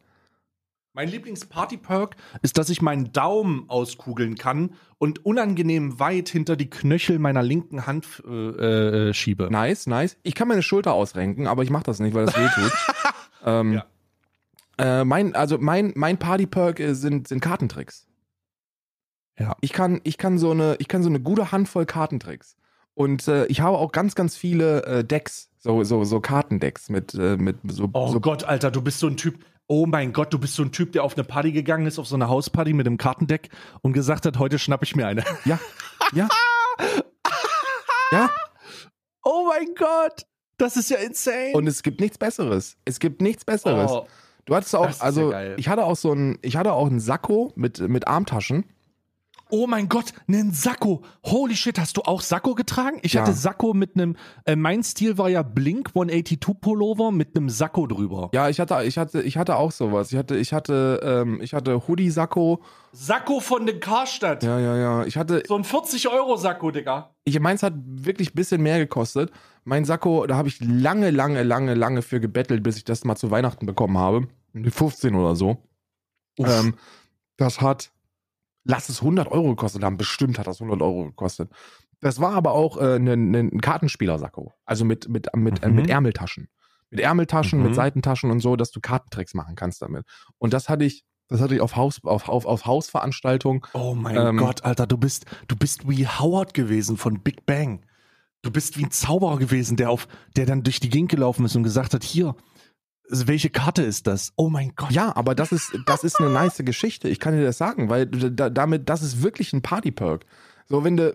[0.95, 7.19] Mein Lieblings-Party-Perk ist, dass ich meinen Daumen auskugeln kann und unangenehm weit hinter die Knöchel
[7.19, 9.49] meiner linken Hand äh, äh, schiebe.
[9.51, 10.15] Nice, nice.
[10.23, 12.71] Ich kann meine Schulter ausrenken, aber ich mache das nicht, weil das weh tut.
[13.45, 13.85] ähm, Ja.
[14.77, 18.07] äh, mein, also mein, mein Party-Perk äh, sind, sind Kartentricks.
[19.37, 19.57] Ja.
[19.59, 22.55] Ich kann, ich kann so eine, ich kann so eine gute Handvoll Kartentricks.
[22.93, 27.13] Und äh, ich habe auch ganz, ganz viele äh, Decks, so, so, so Kartendecks mit,
[27.15, 29.43] äh, mit so, Oh so Gott, Alter, du bist so ein Typ.
[29.67, 32.07] Oh mein Gott, du bist so ein Typ, der auf eine Party gegangen ist, auf
[32.07, 33.49] so eine Hausparty mit einem Kartendeck
[33.81, 35.23] und gesagt hat, heute schnapp ich mir eine.
[35.45, 35.59] Ja,
[36.13, 36.27] ja.
[38.11, 38.29] ja,
[39.23, 40.25] Oh mein Gott,
[40.57, 41.53] das ist ja insane.
[41.53, 42.77] und es gibt nichts Besseres.
[42.85, 43.91] Es gibt nichts Besseres.
[43.91, 44.07] oh,
[44.45, 45.55] Du hattest auch, ja also geil.
[45.57, 48.65] ich hatte auch so ein, ich hatte auch einen Sakko mit, mit Armtaschen.
[49.49, 51.03] Oh mein Gott, einen Sakko.
[51.23, 52.99] Holy shit, hast du auch Sakko getragen?
[53.03, 53.21] Ich Ja.
[53.21, 57.87] hatte Sakko mit einem, äh, mein Stil war ja Blink 182 Pullover mit einem Sakko
[57.87, 58.29] drüber.
[58.33, 60.11] Ja, ich hatte, ich hatte, ich hatte auch sowas.
[60.11, 62.61] Ich hatte, ich hatte, ähm, ich hatte Hoodie-Sakko.
[62.91, 64.43] Sakko von den Karstadt.
[64.43, 65.05] Ja, ja, ja.
[65.05, 67.11] Ich hatte, So ein 40-Euro-Sakko, Digga.
[67.23, 69.31] ich meins hat wirklich ein bisschen mehr gekostet.
[69.63, 73.15] Mein Sakko, da habe ich lange, lange, lange, lange für gebettelt, bis ich das mal
[73.15, 74.27] zu Weihnachten bekommen habe.
[74.53, 75.57] Mit 15 oder so.
[76.37, 76.47] Uff.
[76.47, 76.75] Ähm,
[77.37, 77.91] das hat,
[78.65, 79.95] lass es 100 Euro gekostet haben.
[79.97, 81.49] Bestimmt hat das 100 Euro gekostet.
[82.01, 84.53] Das war aber auch äh, ein, ein, Kartenspieler-Sakko.
[84.65, 85.75] Also mit, mit, mit, äh, Mhm.
[85.75, 86.49] mit Ärmeltaschen.
[86.89, 87.65] Mit Ärmeltaschen, Mhm.
[87.67, 90.05] mit Seitentaschen und so, dass du Kartentricks machen kannst damit.
[90.37, 93.61] Und das hatte ich, das hatte ich auf Haus, auf, auf, auf Hausveranstaltungen.
[93.73, 97.85] Oh mein Ähm, Gott, Alter, du bist, du bist wie Howard gewesen von Big Bang.
[98.41, 101.55] Du bist wie ein Zauberer gewesen, der auf, der dann durch die Gegend gelaufen ist
[101.55, 102.35] und gesagt hat, hier,
[103.09, 104.33] welche Karte ist das?
[104.35, 104.91] Oh mein Gott.
[104.91, 107.07] Ja, aber das ist, das ist eine nice Geschichte.
[107.07, 110.25] Ich kann dir das sagen, weil damit, das ist wirklich ein Party-Perk.
[110.67, 111.13] So, wenn du,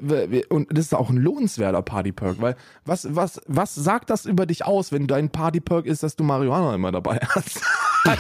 [0.49, 4.65] und das ist auch ein lohnenswerter Party-Perk, weil was, was, was sagt das über dich
[4.65, 7.61] aus, wenn dein Party-Perk ist, dass du Marihuana immer dabei hast?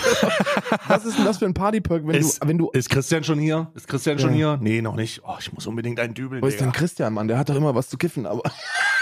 [0.89, 3.39] Was ist denn das für ein Party-Perk, wenn Ist, du, wenn du, ist Christian schon
[3.39, 3.71] hier?
[3.75, 4.57] Ist Christian schon Ja.
[4.57, 4.59] hier?
[4.61, 5.23] Nee, noch nicht.
[5.25, 6.73] Oh, ich muss unbedingt einen Dübel, wo ist denn.
[6.73, 7.29] Christian, Mann?
[7.29, 8.43] Der hat doch immer was zu kiffen, aber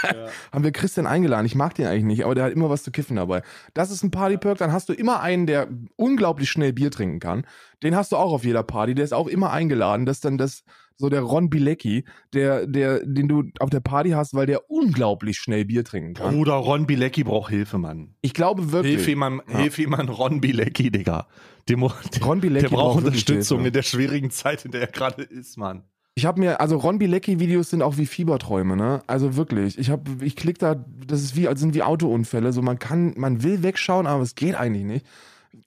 [0.53, 1.45] haben wir Christian eingeladen.
[1.45, 3.41] Ich mag den eigentlich nicht, aber der hat immer was zu kiffen dabei.
[3.73, 7.45] Das ist ein Party-Perk, dann hast du immer einen, der unglaublich schnell Bier trinken kann.
[7.83, 10.05] Den hast du auch auf jeder Party, der ist auch immer eingeladen.
[10.05, 10.63] Das ist dann das,
[10.99, 15.37] so der Ron Bilecki, der, der, den du auf der Party hast, weil der unglaublich
[15.37, 16.35] schnell Bier trinken kann.
[16.35, 18.15] Bruder, Ron Bilecki braucht Hilfe, Mann.
[18.21, 18.95] Ich glaube wirklich.
[18.95, 19.59] Hilf jemand, Ja.
[19.59, 21.27] hilf jemand Ron Bilecki, Digga.
[21.69, 23.67] Dem, der, Ron Bilecki der braucht wirklich Unterstützung Hilfe.
[23.69, 25.83] in der schwierigen Zeit, in der er gerade ist, Mann.
[26.15, 29.01] Ich habe mir, also Ron Bilecki-Videos sind auch wie Fieberträume, ne?
[29.07, 29.77] Also wirklich.
[29.77, 30.75] Ich habe, ich klick da,
[31.07, 32.51] das ist wie, also sind wie Autounfälle.
[32.51, 35.05] So man kann, man will wegschauen, aber es geht eigentlich nicht.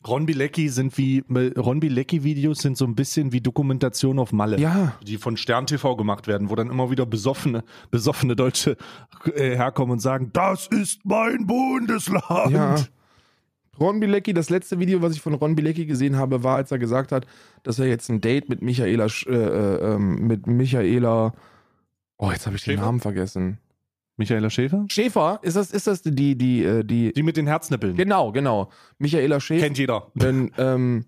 [0.06, 1.24] Ron Bilecki sind wie,
[1.56, 4.58] Ron Bilecki-Videos sind so ein bisschen wie Dokumentation auf Malle.
[4.58, 8.76] Ja, Die von Stern TV gemacht werden, wo dann immer wieder besoffene, besoffene Deutsche
[9.34, 12.52] äh, herkommen und sagen, das ist mein Bundesland.
[12.52, 12.76] Ja.
[13.80, 16.78] Ron Bilecki, das letzte Video, was ich von Ron Bilecki gesehen habe, war, als er
[16.78, 17.26] gesagt hat,
[17.62, 21.32] dass er jetzt ein Date mit Michaela, äh, äh, ähm, mit Michaela,
[22.18, 22.82] oh, jetzt habe ich den Schäfer?
[22.86, 23.58] Namen vergessen.
[24.16, 24.84] Michaela Schäfer?
[24.88, 27.96] Schäfer, ist das, ist das die, die, äh, die, Die mit den Herznippeln.
[27.96, 28.70] genau, genau.
[28.98, 30.10] Michaela Schäfer, Kennt jeder.
[30.20, 31.06] ein, ähm,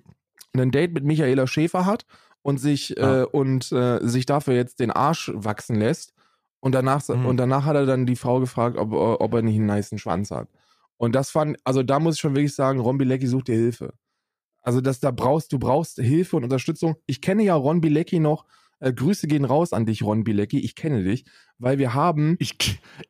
[0.56, 2.06] ein Date mit Michaela Schäfer hat
[2.42, 3.22] und sich, Ah.
[3.22, 6.12] äh, und, äh, sich dafür jetzt den Arsch wachsen lässt.
[6.60, 7.26] Und danach, Mhm.
[7.26, 10.30] und danach hat er dann die Frau gefragt, ob, ob er nicht einen niceen Schwanz
[10.30, 10.48] hat.
[10.96, 13.92] Und das fand, also da muss ich schon wirklich sagen, Ron Bilecki sucht dir Hilfe.
[14.62, 16.96] Also das, da brauchst, du brauchst Hilfe und Unterstützung.
[17.04, 18.46] Ich kenne ja Ron Bilecki noch
[18.80, 20.60] Äh, Grüße gehen raus an dich, Ron Bilecki.
[20.60, 21.24] Ich kenne dich,
[21.58, 22.36] weil wir haben.
[22.38, 22.56] Ich,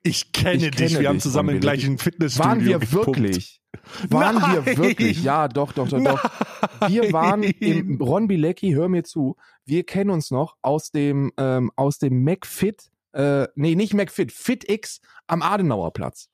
[0.03, 0.88] ich kenne Ich dich.
[0.88, 3.07] kenne wir haben dich, zusammen Ron im gleichen Fitnessstudio Waren wir gepumpt.
[3.07, 3.61] wirklich?
[4.09, 4.77] Waren wir Nein.
[4.79, 5.22] wirklich?
[5.24, 6.88] Ja, doch, doch, doch, doch.
[6.88, 9.37] Wir waren im Ron Bilecki, hör mir zu.
[9.64, 15.00] Wir kennen uns noch aus dem ähm, aus dem McFit, äh, nee, nicht McFit, FitX
[15.27, 16.29] am Adenauerplatz.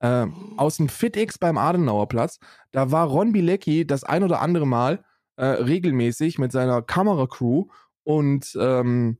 [0.00, 2.40] Ähm, aus dem FitX beim Adenauerplatz.
[2.72, 5.04] Da war Ron Bilecki das ein oder andere Mal
[5.36, 7.66] äh, regelmäßig mit seiner Kameracrew
[8.04, 9.18] und ähm,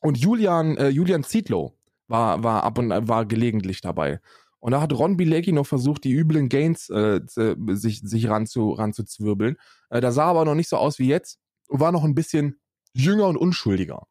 [0.00, 1.76] und Julian äh, Julian Zietlow
[2.08, 4.20] war war ab und war gelegentlich dabei.
[4.60, 8.72] Und da hat Ron Bilecki noch versucht, die üblen Gains äh, zu, sich, sich ranzu,
[8.72, 9.56] ranzuzwirbeln.
[9.88, 11.38] Äh, da sah aber noch nicht so aus wie jetzt
[11.68, 12.60] und war noch ein bisschen
[12.92, 14.06] jünger und unschuldiger.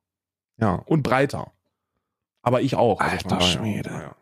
[0.58, 1.53] Ja, und breiter.
[2.41, 2.99] Aber ich auch.
[2.99, 3.89] also Alter Schwede.
[3.89, 4.15] Ja,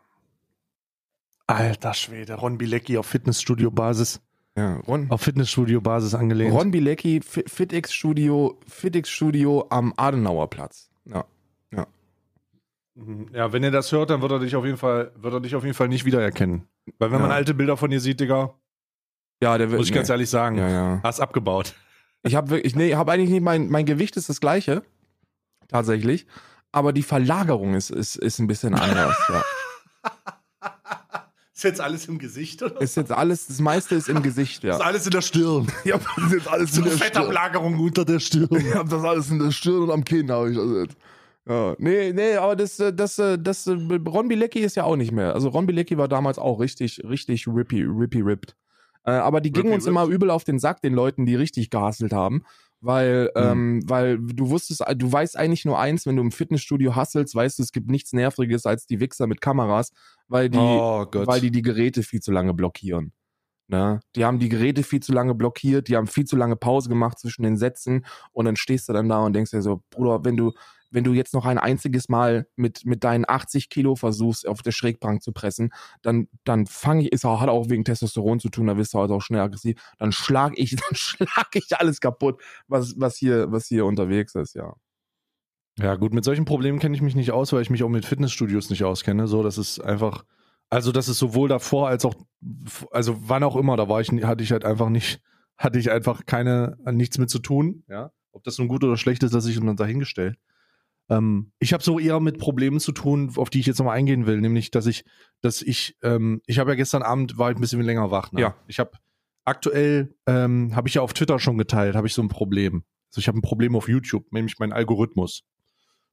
[1.46, 4.20] Alter Schwede, Ron Bilecki auf Fitnessstudio-Basis.
[4.58, 4.76] Ja.
[4.86, 6.52] Ron, Auf Fitnessstudio-Basis angelehnt.
[6.54, 10.90] Ron Bilecki, Fi- FitX Studio, FitX Studio am Adenauerplatz.
[11.04, 11.24] Ja.
[12.94, 13.28] Mhm.
[13.32, 15.54] Ja, wenn ihr das hört, dann wird er dich auf jeden Fall, wird er dich
[15.54, 16.66] auf jeden Fall nicht wiedererkennen.
[16.98, 17.36] Weil wenn man Ja.
[17.36, 18.54] alte Bilder von dir sieht, Digga,
[19.40, 19.78] Ja, der wird.
[19.78, 21.00] muss ich ganz ehrlich sagen, Ja, ja.
[21.04, 21.74] hast abgebaut.
[22.24, 24.82] Ich habe wirklich, nee, habe eigentlich nicht, mein, mein Gewicht ist das gleiche.
[25.68, 26.26] Tatsächlich.
[26.72, 29.16] Aber die Verlagerung ist, ist, ist ein bisschen anders.
[29.28, 29.44] ja.
[31.58, 32.80] Ist jetzt alles im Gesicht, oder?
[32.80, 34.76] Ist jetzt alles, das meiste ist im Gesicht, ja.
[34.76, 35.66] Ist alles in der Stirn.
[35.84, 38.48] Ja, das ist jetzt alles So eine Fettablagerung unter der Stirn.
[38.52, 40.96] Ich hab das alles in der Stirn und am Kinn habe ich das jetzt.
[41.48, 44.94] Ja, nee, nee, aber das, äh, das, äh, das, äh, Ron Bilecki ist ja auch
[44.94, 45.34] nicht mehr.
[45.34, 48.54] Also Ron Bilecki war damals auch richtig, richtig rippy, rippy ripped.
[49.02, 50.14] Aber die gingen Rippy uns immer ripped?
[50.14, 52.44] übel auf den Sack, den Leuten, die richtig gehasselt haben.
[52.80, 53.42] Weil, Mhm.
[53.42, 57.58] ähm, weil du wusstest, du weißt eigentlich nur eins, wenn du im Fitnessstudio hasselst, weißt
[57.58, 59.90] du, es gibt nichts Nerviges als die Wichser mit Kameras,
[60.28, 63.12] weil die, oh weil die die Geräte viel zu lange blockieren.
[63.70, 64.00] Ne?
[64.16, 67.18] Die haben die Geräte viel zu lange blockiert, die haben viel zu lange Pause gemacht
[67.18, 70.36] zwischen den Sätzen und dann stehst du dann da und denkst dir so, Bruder, wenn
[70.36, 70.52] du,
[70.90, 74.72] wenn du jetzt noch ein einziges Mal mit, mit deinen 80 Kilo versuchst, auf der
[74.72, 75.72] Schrägbank zu pressen,
[76.02, 78.98] dann, dann fange ich, ist auch, hat auch wegen Testosteron zu tun, da wirst du
[78.98, 83.50] halt auch schnell aggressiv, dann schlag ich, dann schlag ich alles kaputt, was, was hier,
[83.52, 84.74] was hier unterwegs ist, ja.
[85.78, 88.04] Ja, gut, mit solchen Problemen kenne ich mich nicht aus, weil ich mich auch mit
[88.04, 89.28] Fitnessstudios nicht auskenne.
[89.28, 90.24] So, das ist einfach,
[90.70, 92.14] also das ist sowohl davor als auch,
[92.90, 95.22] also wann auch immer, da war ich, hatte ich halt einfach nicht,
[95.56, 97.84] hatte ich einfach keine, nichts mit zu tun.
[97.86, 100.36] Ja, ob das nun gut oder schlecht ist, dass ich dann dahingestellt.
[101.08, 104.26] Ähm, ich habe so eher mit Problemen zu tun, auf die ich jetzt nochmal eingehen
[104.26, 105.04] will, nämlich, dass ich,
[105.40, 108.32] dass ich, ähm, ich habe ja gestern Abend war ich ein bisschen länger wach.
[108.32, 108.40] Ne?
[108.40, 108.56] Ja.
[108.66, 108.92] Ich habe
[109.44, 112.84] aktuell, ähm, habe ich ja auf Twitter schon geteilt, habe ich so ein Problem.
[113.10, 115.44] Also ich habe ein Problem auf YouTube, nämlich mein Algorithmus.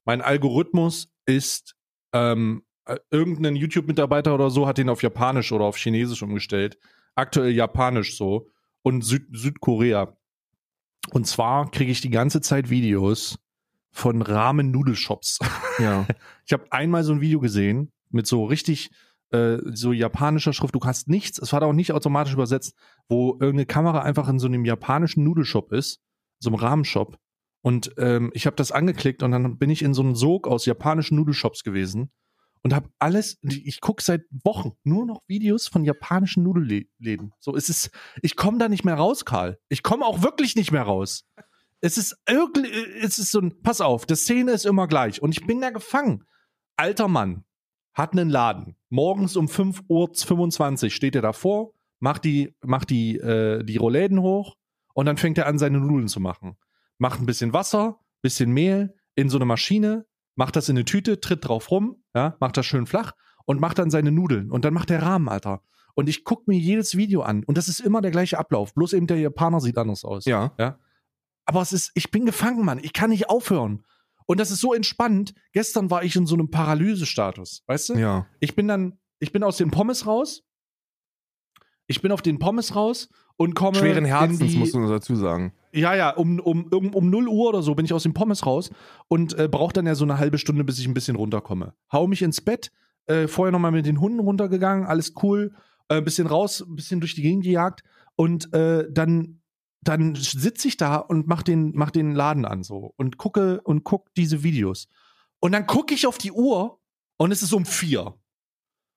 [0.05, 1.75] Mein Algorithmus ist,
[2.13, 6.77] ähm, äh, irgendein YouTube-Mitarbeiter oder so hat den auf Japanisch oder auf Chinesisch umgestellt.
[7.15, 8.49] Aktuell Japanisch so
[8.83, 10.15] und Süd Südkorea.
[11.11, 13.39] Und zwar kriege ich die ganze Zeit Videos
[13.95, 15.39] von Ramen-Nudelshops.
[15.79, 16.05] Ja.
[16.47, 18.91] Ich habe einmal so ein Video gesehen mit so richtig
[19.31, 20.75] äh, so japanischer Schrift.
[20.75, 22.75] Du hast nichts, es war auch nicht automatisch übersetzt,
[23.09, 26.01] wo irgendeine Kamera einfach in so einem japanischen Nudelshop ist,
[26.37, 27.17] so einem Rahmenshop.
[27.61, 30.67] Und ähm, ich habe das angeklickt und dann bin ich in so einem Sog aus
[30.67, 32.11] japanischen Nudelshops gewesen
[32.61, 37.33] und habe alles, ich gucke seit Wochen nur noch Videos von japanischen Nudelläden.
[37.39, 37.89] So, es ist,
[38.21, 39.57] ich komme da nicht mehr raus, Karl.
[39.67, 41.25] Ich komme auch wirklich nicht mehr raus.
[41.81, 42.69] Es ist irgendwie,
[43.01, 45.69] es ist so ein, pass auf, die Szene ist immer gleich und ich bin da
[45.69, 46.23] gefangen.
[46.77, 47.43] Alter Mann
[47.93, 48.75] hat einen Laden.
[48.89, 54.55] Morgens um 5.25 Uhr steht er davor, macht die, macht die, äh, die Roläden hoch
[54.93, 56.57] und dann fängt er an, seine Nudeln zu machen.
[56.97, 61.19] Macht ein bisschen Wasser, bisschen Mehl in so eine Maschine, macht das in eine Tüte,
[61.19, 63.13] tritt drauf rum, ja, macht das schön flach
[63.45, 64.51] und macht dann seine Nudeln.
[64.51, 65.61] Und dann macht der Rahmen, Alter.
[65.93, 68.73] Und ich gucke mir jedes Video an und das ist immer der gleiche Ablauf.
[68.73, 70.25] Bloß eben der Japaner sieht anders aus.
[70.57, 70.77] Ja.
[71.45, 72.79] Aber es ist, ich bin gefangen, Mann.
[72.81, 73.85] Ich kann nicht aufhören.
[74.25, 75.33] Und das ist so entspannt.
[75.53, 77.93] Gestern war ich in so einem Paralysestatus, weißt du?
[77.95, 78.25] Ja.
[78.39, 80.43] Ich bin dann, ich bin aus den Pommes raus.
[81.87, 83.77] Ich bin auf den Pommes raus und komme.
[83.77, 85.53] Schweren Herzens, die, musst du uns dazu sagen.
[85.71, 88.45] Ja, ja, um, um, um, um 0 Uhr oder so bin ich aus den Pommes
[88.45, 88.71] raus
[89.07, 91.73] und äh, brauche dann ja so eine halbe Stunde, bis ich ein bisschen runterkomme.
[91.91, 92.71] Hau mich ins Bett,
[93.07, 95.53] äh, vorher nochmal mit den Hunden runtergegangen, alles cool,
[95.89, 97.83] äh, bisschen raus, ein bisschen durch die Gegend gejagt
[98.15, 99.41] und äh, dann,
[99.87, 103.83] dann sitze ich da und mach den, mach den Laden an so und gucke und
[103.83, 104.87] guck diese Videos.
[105.39, 106.79] Und dann gucke ich auf die Uhr
[107.17, 108.15] und es ist um vier.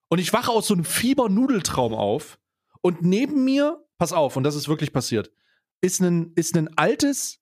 [0.09, 2.39] Und ich wache aus so einem Fiebernudeltraum auf
[2.80, 5.30] und neben mir, pass auf, und das ist wirklich passiert,
[5.80, 7.41] ist ein, ist ein altes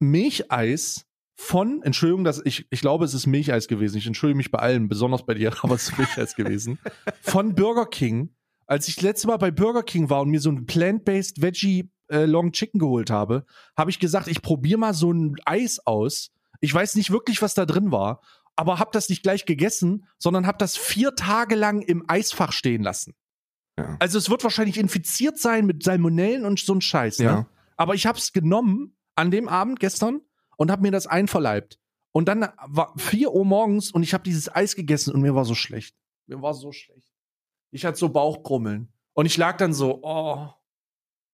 [0.00, 3.96] Milcheis von, Entschuldigung, dass ich, ich glaube, es ist Milcheis gewesen.
[3.98, 6.78] Ich entschuldige mich bei allen, besonders bei dir, aber es ist Milcheis gewesen.
[7.22, 8.34] Von Burger King.
[8.66, 12.24] Als ich letzte Mal bei Burger King war und mir so ein Plant-Based Veggie äh,
[12.24, 13.44] Long Chicken geholt habe,
[13.76, 16.30] habe ich gesagt, ich probiere mal so ein Eis aus.
[16.60, 18.20] Ich weiß nicht wirklich, was da drin war,
[18.56, 22.82] aber hab das nicht gleich gegessen, sondern hab das vier Tage lang im Eisfach stehen
[22.82, 23.14] lassen.
[23.78, 23.96] Ja.
[24.00, 27.20] Also es wird wahrscheinlich infiziert sein mit Salmonellen und so ein Scheiß.
[27.20, 27.24] Ne?
[27.24, 27.46] Ja.
[27.76, 30.20] Aber ich hab's genommen an dem Abend gestern
[30.56, 31.78] und hab mir das einverleibt.
[32.10, 35.44] Und dann war 4 Uhr morgens und ich habe dieses Eis gegessen und mir war
[35.44, 35.94] so schlecht.
[36.26, 37.12] Mir war so schlecht.
[37.70, 38.92] Ich hatte so Bauchkrummeln.
[39.12, 40.48] Und ich lag dann so, oh,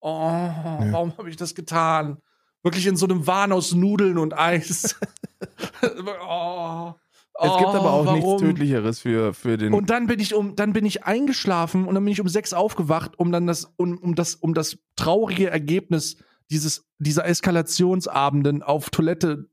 [0.04, 2.18] oh, warum habe ich das getan?
[2.62, 4.96] Wirklich in so einem Wahn aus Nudeln und Eis.
[6.26, 6.92] oh,
[7.40, 8.40] Es gibt aber auch oh, nichts warum?
[8.40, 9.74] Tödlicheres für, für den.
[9.74, 12.52] Und dann bin ich um, dann bin ich eingeschlafen und dann bin ich um sechs
[12.52, 16.16] aufgewacht, um dann das, um, um das, um das traurige Ergebnis
[16.50, 19.48] dieses, dieser Eskalationsabenden auf Toilette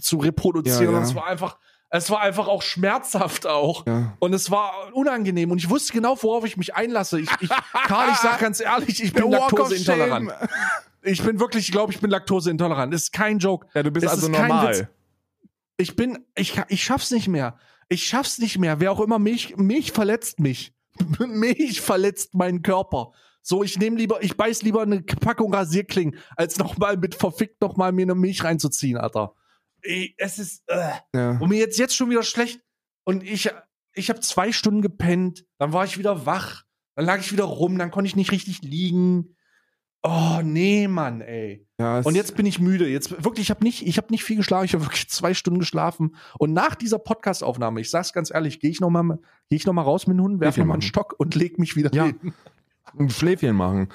[0.00, 0.84] zu reproduzieren.
[0.84, 0.98] Ja, ja.
[0.98, 1.58] Und es war einfach,
[1.90, 3.86] es war einfach auch schmerzhaft auch.
[3.86, 4.16] ja.
[4.18, 7.20] Und es war unangenehm und ich wusste genau, worauf ich mich einlasse.
[7.20, 7.48] Ich, ich
[7.86, 10.32] Karl, ich sag ganz ehrlich, ich bin laktoseintolerant.
[11.00, 12.92] Ich bin wirklich, ich glaube, ich bin laktoseintolerant.
[12.92, 13.68] Das ist kein Joke.
[13.72, 14.90] Ja, du bist Es also normal.
[15.76, 17.56] Ich bin, ich, ich schaff's nicht mehr.
[17.88, 18.80] Ich schaff's nicht mehr.
[18.80, 20.74] Wer auch immer Milch, Milch verletzt mich.
[21.18, 23.12] Milch verletzt meinen Körper.
[23.42, 27.92] So, ich nehme lieber, ich beiß lieber eine Packung Rasierklingen, als nochmal mit verfickt nochmal
[27.92, 29.32] mir eine Milch reinzuziehen, Alter.
[29.82, 30.90] Ey, es ist, äh.
[31.14, 31.38] Ja.
[31.38, 32.60] Und mir jetzt jetzt schon wieder schlecht.
[33.04, 33.50] Und ich,
[33.94, 36.64] ich habe zwei Stunden gepennt, dann war ich wieder wach,
[36.94, 39.34] dann lag ich wieder rum, dann konnte ich nicht richtig liegen.
[40.02, 41.66] Oh, nee, Mann, ey.
[41.80, 42.86] Ja, Und jetzt bin ich müde.
[42.88, 44.64] Jetzt wirklich, ich habe nicht, ich habe nicht viel geschlafen.
[44.64, 46.14] Ich habe wirklich zwei Stunden geschlafen.
[46.38, 49.02] Und nach dieser Podcast-Aufnahme, ich sag's ganz ehrlich, gehe ich noch mal,
[49.48, 50.82] gehe ich noch mal raus mit dem Hund, werfe mal einen.
[50.82, 52.06] Stock und leg mich wieder Ja.
[52.06, 52.32] hin.
[52.98, 53.88] ein Schläfchen machen.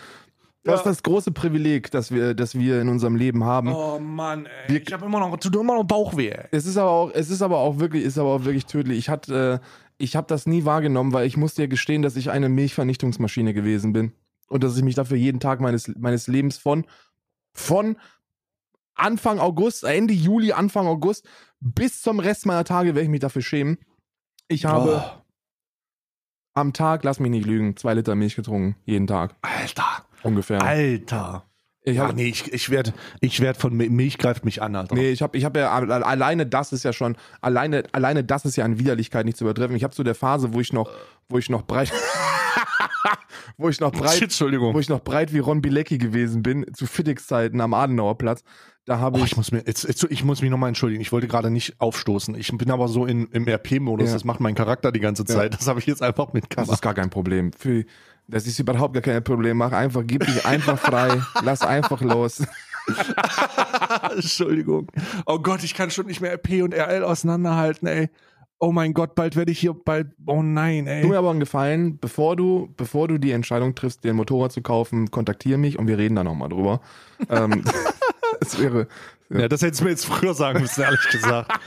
[0.65, 0.91] Das ist Ja.
[0.91, 3.73] das große Privileg, das wir, das wir in unserem Leben haben.
[3.73, 4.73] Oh Mann, ey.
[4.75, 6.29] Wir- ich habe immer noch, tut immer noch Bauchweh.
[6.29, 6.47] Ey.
[6.51, 8.97] Es ist aber auch, es ist aber auch wirklich, ist aber auch wirklich tödlich.
[8.97, 12.31] Ich hatte, äh, ich habe das nie wahrgenommen, weil ich muss dir gestehen, dass ich
[12.31, 14.13] eine Milchvernichtungsmaschine gewesen bin
[14.47, 16.85] und dass ich mich dafür jeden Tag meines meines Lebens von
[17.53, 17.97] von
[18.95, 21.25] Anfang August, Ende Juli, Anfang August
[21.59, 23.77] bis zum Rest meiner Tage werde ich mich dafür schämen.
[24.47, 25.21] Ich habe Oh,
[26.55, 30.61] am Tag, lass mich nicht lügen, zwei Liter Milch getrunken jeden Tag Alter, ungefähr.
[30.61, 31.45] Alter.
[31.83, 34.75] ich Ja, hab, nee, ich, ich werde ich werd von Mi- Milch greift mich an,
[34.75, 34.95] Alter.
[34.95, 38.55] Nee, ich habe ich hab ja alleine das ist ja schon alleine alleine das ist
[38.55, 39.75] ja an Widerlichkeit nicht zu übertreffen.
[39.75, 40.89] Ich habe zu der Phase, wo ich noch
[41.29, 41.91] wo ich noch breit
[43.57, 44.73] wo ich noch breit Entschuldigung.
[44.73, 48.43] wo ich noch breit wie Ron Bilecki gewesen bin zu Fittix Zeiten am Adenauer Platz,
[48.85, 51.01] da habe Oh, ich ich muss mir jetzt, jetzt ich muss mich nochmal entschuldigen.
[51.01, 52.35] Ich wollte gerade nicht aufstoßen.
[52.35, 54.07] Ich bin aber so in, im RP-Modus.
[54.09, 54.13] Ja.
[54.13, 55.53] Das macht mein Charakter die ganze Zeit.
[55.53, 56.69] Das habe ich jetzt einfach das mitgemacht.
[56.71, 57.53] ist gar kein Problem.
[57.53, 57.83] Für,
[58.27, 59.57] das ist überhaupt gar kein Problem.
[59.57, 62.43] Mach einfach, gib dich einfach frei, lass einfach los.
[64.15, 64.87] Entschuldigung.
[65.25, 68.09] Oh Gott, ich kann schon nicht mehr RP und RL auseinanderhalten, ey.
[68.59, 70.07] Oh mein Gott, bald werde ich hier bald.
[70.25, 71.01] Oh nein, ey.
[71.01, 74.53] Tu mir aber einen Gefallen, bevor du, bevor du die Entscheidung triffst, dir ein Motorrad
[74.53, 76.79] zu kaufen, kontaktiere mich und wir reden da nochmal drüber.
[77.29, 77.63] ähm,
[78.39, 78.87] das wäre,
[79.33, 81.51] Ja, das hättest du mir jetzt früher sagen müssen, ehrlich gesagt.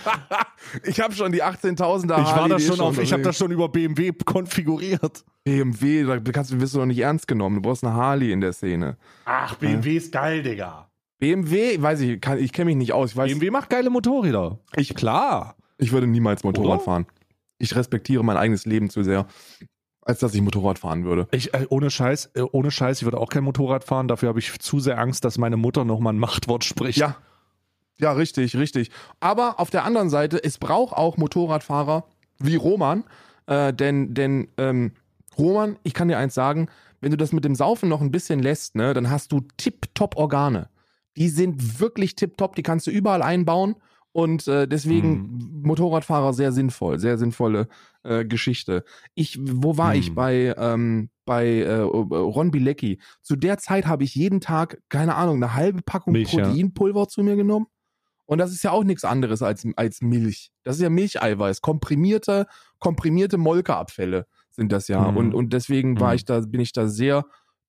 [0.83, 3.69] Ich habe schon die 18.000er Ich war da schon auf, ich habe das schon über
[3.69, 5.25] BMW konfiguriert.
[5.45, 7.57] BMW, da kannst du, wirst du doch nicht ernst genommen.
[7.57, 8.97] Du brauchst eine Harley in der Szene.
[9.25, 10.89] Ach, BMW ist geil, Digga.
[11.19, 13.13] BMW, weiß ich, kann, ich kenne mich nicht aus.
[13.13, 14.59] Ich weiß, BMW macht geile Motorräder.
[14.75, 15.57] Ich, klar.
[15.79, 16.81] ich würde niemals Motorrad Oder?
[16.81, 17.07] fahren.
[17.59, 19.27] Ich respektiere mein eigenes Leben zu sehr,
[20.03, 21.27] als dass ich Motorrad fahren würde.
[21.31, 24.09] Ich, äh, ohne Scheiß, äh, ohne Scheiß, ich würde auch kein Motorrad fahren.
[24.09, 26.99] Dafür habe ich zu sehr Angst, dass meine Mutter nochmal ein Machtwort spricht.
[26.99, 27.17] Ja.
[27.99, 28.91] Ja, richtig, richtig.
[29.21, 32.05] Aber auf der anderen Seite, es braucht auch Motorradfahrer
[32.39, 33.05] wie Roman,
[33.47, 34.93] äh, denn, denn ähm,
[35.39, 36.69] Roman, ich kann dir eins sagen,
[37.01, 40.17] wenn du das mit dem Saufen noch ein bisschen lässt, ne, dann hast du tipptopp
[40.17, 40.69] Organe.
[41.17, 43.77] Die sind wirklich tipptopp, die kannst du überall einbauen
[44.13, 47.69] und äh, deswegen Motorradfahrer sehr sinnvoll, sehr sinnvolle
[48.03, 48.85] äh, Geschichte.
[49.15, 50.15] Ich, wo war ich Hm.
[50.15, 52.99] bei ähm, bei äh, Ron Bilecki?
[53.23, 56.45] Zu der Zeit habe ich jeden Tag keine Ahnung eine halbe Packung Milch, ja.
[56.47, 57.67] Proteinpulver zu mir genommen.
[58.27, 60.51] Und das ist ja auch nichts anderes als, als Milch.
[60.65, 61.61] Das ist ja Milcheiweiß.
[61.63, 62.47] Komprimierte,
[62.81, 65.11] komprimierte Molkeabfälle sind das ja.
[65.11, 65.17] Mhm.
[65.17, 66.17] Und, und deswegen war Mhm.
[66.17, 67.25] ich da, bin ich da sehr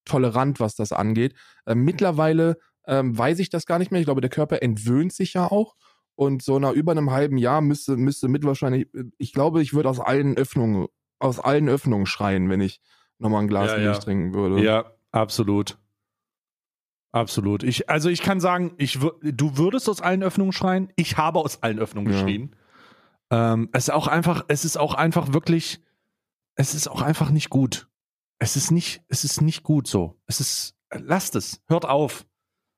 [0.05, 1.35] tolerant, was das angeht.
[1.65, 3.99] Ähm, mittlerweile ähm, weiß ich das gar nicht mehr.
[3.99, 5.75] Ich glaube, der Körper entwöhnt sich ja auch.
[6.15, 8.87] Und so nach über einem halben Jahr müsste, müsste mit wahrscheinlich,
[9.19, 10.87] ich glaube, ich würde aus allen Öffnungen,
[11.19, 12.79] aus allen Öffnungen schreien, wenn ich
[13.19, 13.99] nochmal ein Glas Ja, Milch ja.
[13.99, 14.63] trinken würde.
[14.63, 15.77] Ja, absolut.
[17.17, 17.63] Absolut.
[17.63, 20.91] Ich, also ich kann sagen, ich, du würdest aus allen Öffnungen schreien.
[20.95, 22.19] Ich habe aus allen Öffnungen Ja.
[22.19, 22.55] geschrien.
[23.29, 25.81] Ähm, es ist auch einfach, es ist auch einfach wirklich,
[26.55, 27.87] es ist auch einfach nicht gut.
[28.39, 30.19] Es ist nicht, es ist nicht gut so.
[30.27, 31.61] Es ist, lasst es.
[31.67, 32.25] Hört auf.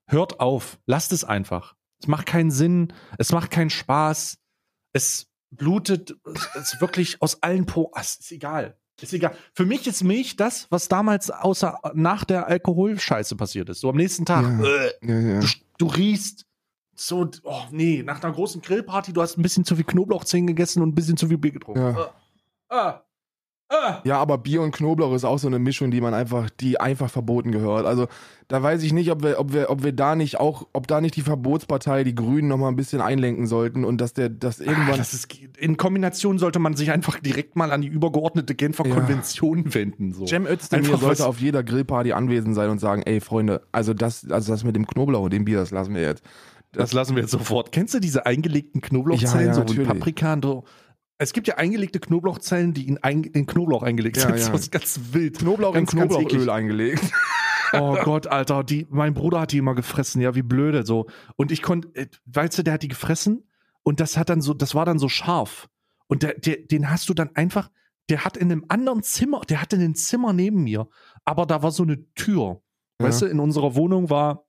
[0.08, 0.80] Hört auf.
[0.86, 1.76] Lasst es einfach.
[2.02, 2.94] Es macht keinen Sinn.
[3.18, 4.40] Es macht keinen Spaß.
[4.94, 6.16] Es blutet,
[6.56, 7.92] es ist wirklich aus allen Po.
[7.96, 8.78] Es ist egal.
[9.02, 9.36] Ist egal.
[9.54, 13.82] Für mich ist Milch das, was damals außer nach der Alkoholscheiße passiert ist.
[13.82, 14.44] So am nächsten Tag.
[14.44, 14.66] Ja.
[14.66, 15.40] Äh, Ja, ja.
[15.40, 15.48] du,
[15.78, 16.46] du riechst,
[16.96, 20.82] so, oh nee, nach einer großen Grillparty, du hast ein bisschen zu viel Knoblauchzehen gegessen
[20.84, 21.82] und ein bisschen zu viel Bier getrunken.
[21.82, 22.14] Ja.
[22.70, 23.02] Ah,
[23.70, 24.02] ah, ah.
[24.04, 27.10] Ja, aber Bier und Knoblauch ist auch so eine Mischung, die man einfach, die einfach
[27.10, 27.86] verboten gehört.
[27.86, 28.08] Also
[28.48, 31.02] da weiß ich nicht, ob wir, ob wir, ob wir da nicht auch, ob da
[31.02, 34.60] nicht die Verbotspartei, die Grünen noch mal ein bisschen einlenken sollten und dass der, dass
[34.60, 34.98] Ah, irgendwann.
[34.98, 38.96] das ist, in Kombination sollte man sich einfach direkt mal an die übergeordnete Genfer Ja.
[38.96, 40.14] Konvention wenden.
[40.14, 40.26] So.
[40.26, 44.52] Cem Özdemir sollte auf jeder Grillparty anwesend sein und sagen, ey Freunde, also das, also
[44.52, 46.24] das mit dem Knoblauch und dem Bier, das lassen wir jetzt.
[46.72, 47.72] Das lassen wir jetzt sofort.
[47.72, 49.88] Kennst du diese eingelegten Knoblauchzellen, Ja, ja, so mit.
[49.88, 50.64] Paprika und so?
[51.22, 54.38] Es gibt ja eingelegte Knoblauchzellen, die in, ein, in Knoblauch eingelegt Ja, sind.
[54.40, 54.50] ja.
[54.50, 55.38] Das ist ganz wild.
[55.38, 57.04] Knoblauch ganz, in Knoblauchöl eingelegt.
[57.72, 61.06] Oh Gott, Alter, die, mein Bruder hat die immer gefressen, ja, wie blöde so.
[61.36, 63.48] Und ich konnte, äh, weißt du, der hat die gefressen
[63.84, 65.70] und das hat dann so, das war dann so scharf.
[66.08, 67.70] Und der, der, den hast du dann einfach,
[68.10, 70.88] der hat in einem anderen Zimmer, der hatte ein Zimmer neben mir,
[71.26, 72.64] aber da war so eine Tür.
[73.00, 73.08] Ja.
[73.08, 74.48] Weißt du, in unserer Wohnung war,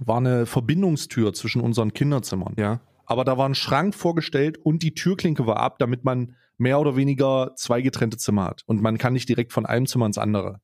[0.00, 2.54] war eine Verbindungstür zwischen unseren Kinderzimmern.
[2.58, 2.80] Ja.
[3.10, 6.94] Aber da war ein Schrank vorgestellt und die Türklinke war ab, damit man mehr oder
[6.94, 8.62] weniger zwei getrennte Zimmer hat.
[8.66, 10.60] Und man kann nicht direkt von einem Zimmer ins andere.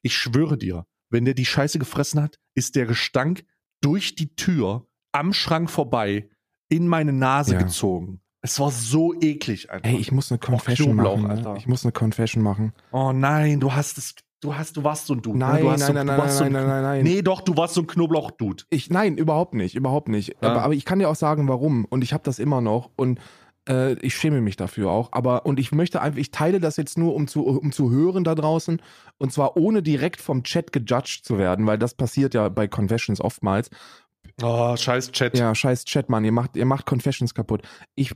[0.00, 3.44] Ich schwöre dir, wenn der die Scheiße gefressen hat, ist der Gestank
[3.82, 6.30] durch die Tür am Schrank vorbei
[6.70, 7.58] in meine Nase Ja.
[7.58, 8.22] gezogen.
[8.40, 9.86] Es war so eklig, Alter.
[9.86, 11.24] Ey, ich muss eine Confession machen.
[11.24, 11.28] Ne?
[11.28, 11.56] Alter.
[11.56, 12.72] Ich muss eine Confession machen.
[12.90, 15.38] oh nein, du hast es, du hast, du warst so ein Dude.
[15.38, 15.46] ne?
[15.46, 17.04] Nein, du hast nein, so, nein, nein, so nein, ein, nein, nein, nein.
[17.04, 18.64] Nee, doch, du warst so ein Knoblauch-Dude.
[18.68, 20.36] Ich, nein, überhaupt nicht, überhaupt nicht.
[20.42, 20.50] Ja.
[20.50, 21.86] Aber, aber ich kann dir auch sagen, warum.
[21.86, 22.90] Und ich habe das immer noch.
[22.96, 23.20] Und
[23.68, 25.10] äh, ich schäme mich dafür auch.
[25.12, 28.24] Aber und ich möchte einfach, ich teile das jetzt nur, um zu, um zu hören
[28.24, 28.82] da draußen.
[29.18, 33.20] Und zwar ohne direkt vom Chat gejudged zu werden, weil das passiert ja bei Confessions
[33.20, 33.70] oftmals.
[34.42, 35.38] Oh, scheiß Chat.
[35.38, 37.62] Ja, scheiß Chat, Mann, ihr macht, ihr macht Confessions kaputt.
[37.94, 38.12] Ich,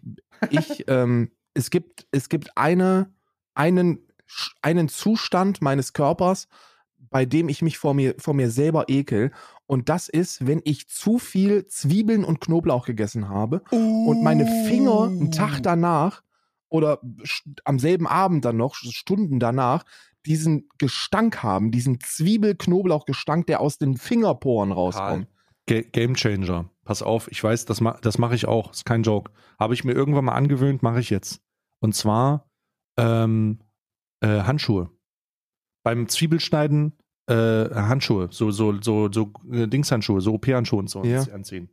[0.51, 3.12] ich, ähm, es gibt, es gibt eine,
[3.55, 4.01] einen,
[4.62, 6.49] einen Zustand meines Körpers,
[7.11, 9.33] bei dem ich mich vor mir, vor mir selber ekel.
[9.66, 15.05] Und das ist, wenn ich zu viel Zwiebeln und Knoblauch gegessen habe und meine Finger
[15.05, 16.22] einen Tag danach
[16.68, 17.01] oder
[17.64, 19.85] am selben Abend dann noch, Stunden danach,
[20.27, 25.29] diesen Gestank haben, diesen Zwiebel-Knoblauch-Gestank, der aus den Fingerporen rauskommt.
[25.66, 26.70] Ga Game Changer.
[26.85, 28.72] Pass auf, ich weiß, das, ma das mache ich auch.
[28.72, 29.33] Ist kein Joke.
[29.59, 31.41] Habe ich mir irgendwann mal angewöhnt, mache ich jetzt.
[31.81, 32.49] Und zwar
[32.97, 33.59] ähm,
[34.27, 34.91] äh, Handschuhe.
[35.85, 36.95] Beim Zwiebelschneiden
[37.29, 41.22] äh, Handschuhe, so so so so äh, Dingshandschuhe, so OP-Handschuhe und so Ja.
[41.33, 41.68] anziehen.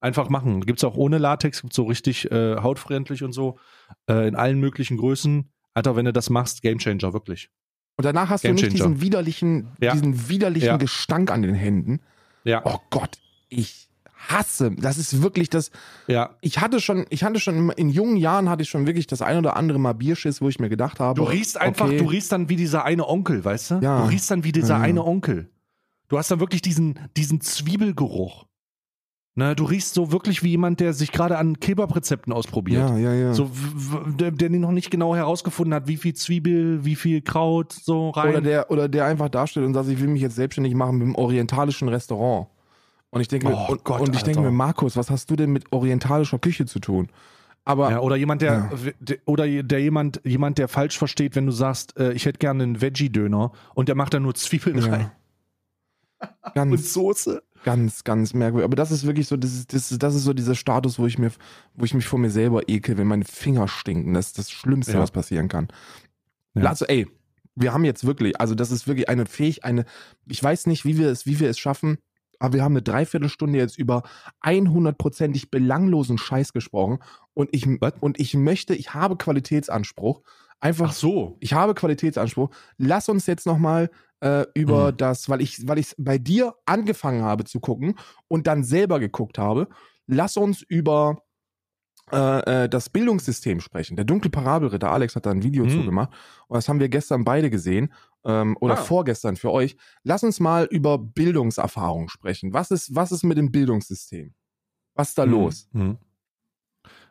[0.00, 0.60] Einfach machen.
[0.64, 3.58] Gibt's auch ohne Latex, gibt's so richtig äh, hautfreundlich und so
[4.08, 5.50] äh, in allen möglichen Größen.
[5.74, 7.50] Alter, wenn du das machst, Game Changer wirklich.
[7.96, 8.90] Und danach hast Game du nicht Changer.
[8.94, 9.92] diesen widerlichen, Ja.
[9.92, 10.76] diesen widerlichen Ja.
[10.76, 12.00] Gestank an den Händen.
[12.44, 13.18] Ja, Oh Gott,
[13.48, 13.87] ich
[14.18, 14.72] hasse.
[14.76, 15.70] Das ist wirklich das.
[16.06, 16.36] ja.
[16.40, 19.38] Ich hatte schon, ich hatte schon in, jungen Jahren hatte ich schon wirklich das ein
[19.38, 21.20] oder andere Mal Bierschiss, wo ich mir gedacht habe.
[21.20, 23.74] Du riechst einfach, okay, du riechst dann wie dieser eine Onkel, weißt du?
[23.80, 24.02] Ja.
[24.02, 25.50] Du riechst dann wie dieser Ja, eine Onkel.
[26.08, 28.46] Du hast dann wirklich diesen, diesen Zwiebelgeruch.
[29.38, 32.90] Ne, du riechst so wirklich wie jemand, der sich gerade an Kebab-Rezepten ausprobiert.
[32.90, 33.34] Ja, ja, ja.
[33.34, 33.48] So,
[34.18, 38.30] der, der noch nicht genau herausgefunden hat, wie viel Zwiebel, wie viel Kraut so rein.
[38.30, 41.04] oder der, oder der einfach dasteht und sagt, ich will mich jetzt selbstständig machen mit
[41.04, 42.48] einem orientalischen Restaurant.
[43.10, 44.50] Und ich denke, mir- Oh und, Gott, und ich denke mir.
[44.50, 47.08] Markus, was hast du denn mit orientalischer Küche zu tun?
[47.64, 48.90] Aber ja, oder jemand, der, Ja.
[49.00, 52.62] der oder der jemand, jemand, der falsch versteht, wenn du sagst, äh, ich hätte gerne
[52.62, 54.86] einen Veggie-Döner und der macht da nur Zwiebeln Ja.
[54.90, 55.10] rein
[56.44, 57.42] und ganz, Soße.
[57.64, 58.64] ganz, ganz merkwürdig.
[58.64, 61.06] Aber das ist wirklich so, das ist, das ist, das ist so dieser Status, wo
[61.06, 61.30] ich mir,
[61.74, 64.14] wo ich mich vor mir selber ekel, wenn meine Finger stinken.
[64.14, 64.98] Das ist das Schlimmste, Ja.
[65.00, 65.68] was passieren kann.
[66.54, 66.64] Ja.
[66.64, 67.06] Also, ey,
[67.54, 69.84] wir haben jetzt wirklich, also das ist wirklich eine fähig, eine,
[70.26, 71.98] ich weiß nicht, wie wir es, wie wir es schaffen,
[72.38, 74.02] aber wir haben eine Dreiviertelstunde jetzt über
[74.42, 76.98] 100%ig belanglosen Scheiß gesprochen
[77.34, 77.94] und ich, Was?
[78.00, 80.22] und ich möchte, ich habe Qualitätsanspruch.
[80.60, 81.36] Einfach Ach so.
[81.40, 82.50] ich habe Qualitätsanspruch.
[82.78, 84.96] Lass uns jetzt noch mal äh, über Mhm.
[84.96, 87.94] das, weil ich, weil ich bei dir angefangen habe zu gucken
[88.26, 89.68] und dann selber geguckt habe.
[90.08, 91.22] Lass uns über
[92.12, 93.96] äh, äh, das Bildungssystem sprechen.
[93.96, 95.70] Der dunkle Parabelritter, Alex hat da ein Video Mhm.
[95.70, 96.10] zugemacht
[96.48, 97.92] und das haben wir gestern beide gesehen
[98.24, 98.82] ähm, oder Ah.
[98.82, 99.76] vorgestern für euch.
[100.02, 102.52] Lass uns mal über Bildungserfahrung sprechen.
[102.52, 104.34] Was ist, was ist mit dem Bildungssystem?
[104.94, 105.32] Was ist da Mhm.
[105.32, 105.68] los?
[105.72, 105.98] Mhm.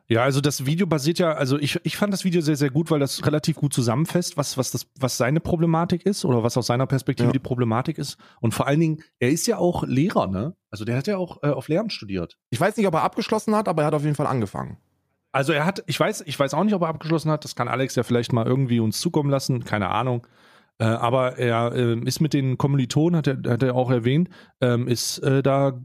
[0.10, 2.90] Ja, also das Video basiert ja, also ich, ich fand das Video sehr, sehr gut,
[2.92, 6.68] weil das relativ gut zusammenfasst, was, was, das, was seine Problematik ist oder was aus
[6.68, 7.34] seiner Perspektive Ja.
[7.34, 8.16] die Problematik ist.
[8.40, 10.56] Und vor allen Dingen, er ist ja auch Lehrer, ne?
[10.72, 12.38] Also der hat ja auch äh, auf Lehramt studiert.
[12.52, 14.78] Ich weiß nicht, ob er abgeschlossen hat, aber er hat auf jeden Fall angefangen.
[15.32, 17.44] Also er hat, ich weiß, ich weiß auch nicht, ob er abgeschlossen hat.
[17.44, 20.26] Das kann Alex ja vielleicht mal irgendwie uns zukommen lassen, keine Ahnung.
[20.80, 24.30] Äh, aber er ähm, ist mit den Kommilitonen, hat er, hat er auch erwähnt,
[24.62, 25.82] ähm, ist äh, da,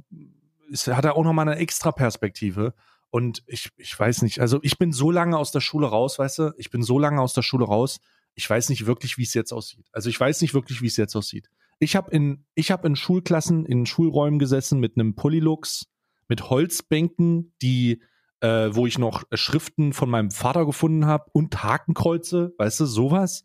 [0.70, 2.74] ist, hat er auch nochmal eine extra Perspektive.
[3.10, 6.38] Und ich, ich weiß nicht, also ich bin so lange aus der Schule raus, weißt
[6.38, 8.00] du, ich bin so lange aus der Schule raus,
[8.34, 9.86] ich weiß nicht wirklich, wie es jetzt aussieht.
[9.92, 11.50] Also ich weiß nicht wirklich, wie es jetzt aussieht.
[11.78, 15.88] Ich habe in, ich habe in Schulklassen, in Schulräumen gesessen mit einem Polylux,
[16.28, 18.02] mit Holzbänken, die,
[18.42, 23.44] äh, wo ich noch Schriften von meinem Vater gefunden habe und Hakenkreuze, weißt du, sowas.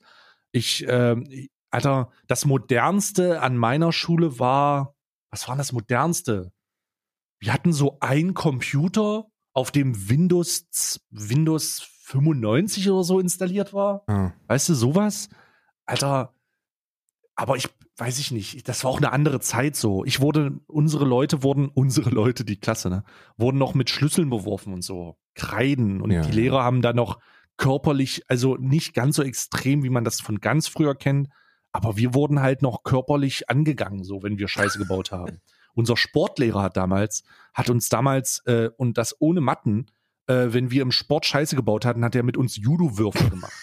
[0.51, 4.95] Ich, äh, Alter, das modernste an meiner Schule war,
[5.29, 6.51] was war das modernste?
[7.39, 14.03] Wir hatten so einen Computer, auf dem Windows, Windows 95 oder so installiert war.
[14.07, 14.31] Ah.
[14.47, 15.29] Weißt du, sowas?
[15.87, 16.31] Alter,
[17.37, 20.03] aber ich weiß ich nicht, das war auch eine andere Zeit so.
[20.05, 23.03] Ich wurde, unsere Leute wurden, unsere Leute, die Klasse, ne,
[23.37, 26.21] wurden noch mit Schlüsseln beworfen und so, Kreiden und Ja.
[26.21, 27.19] die Lehrer haben da noch
[27.57, 31.29] körperlich, also nicht ganz so extrem, wie man das von ganz früher kennt,
[31.71, 35.41] aber wir wurden halt noch körperlich angegangen, so wenn wir Scheiße gebaut haben.
[35.73, 37.23] Unser Sportlehrer hat damals,
[37.53, 39.87] hat uns damals, äh, und das ohne Matten,
[40.27, 43.53] äh, wenn wir im Sport Scheiße gebaut hatten, hat er mit uns Judo-Würfe gemacht.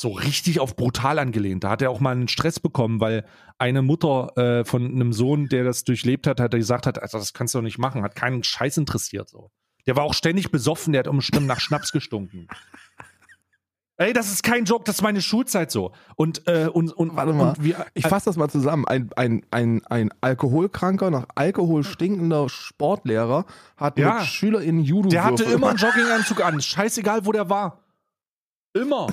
[0.00, 1.64] So richtig auf brutal angelehnt.
[1.64, 3.24] Da hat er auch mal einen Stress bekommen, weil
[3.58, 7.18] eine Mutter äh, von einem Sohn, der das durchlebt hat, hat er gesagt hat, also
[7.18, 9.50] das kannst du doch nicht machen, hat keinen Scheiß interessiert so.
[9.88, 12.46] Der war auch ständig besoffen, der hat umstimmt nach Schnaps gestunken.
[13.96, 15.90] Ey, das ist kein Joke, das ist meine Schulzeit so.
[16.14, 18.86] Und äh, und und Warte mal, und wir, Ich fasse das mal zusammen.
[18.86, 23.46] Ein, ein, ein, ein alkoholkranker, nach Alkohol stinkender Sportlehrer
[23.76, 24.18] hat Ja.
[24.18, 26.60] mit SchülerInnen judo Der hatte immer einen Jogginganzug an.
[26.60, 27.80] Scheißegal, wo der war.
[28.74, 29.08] Immer.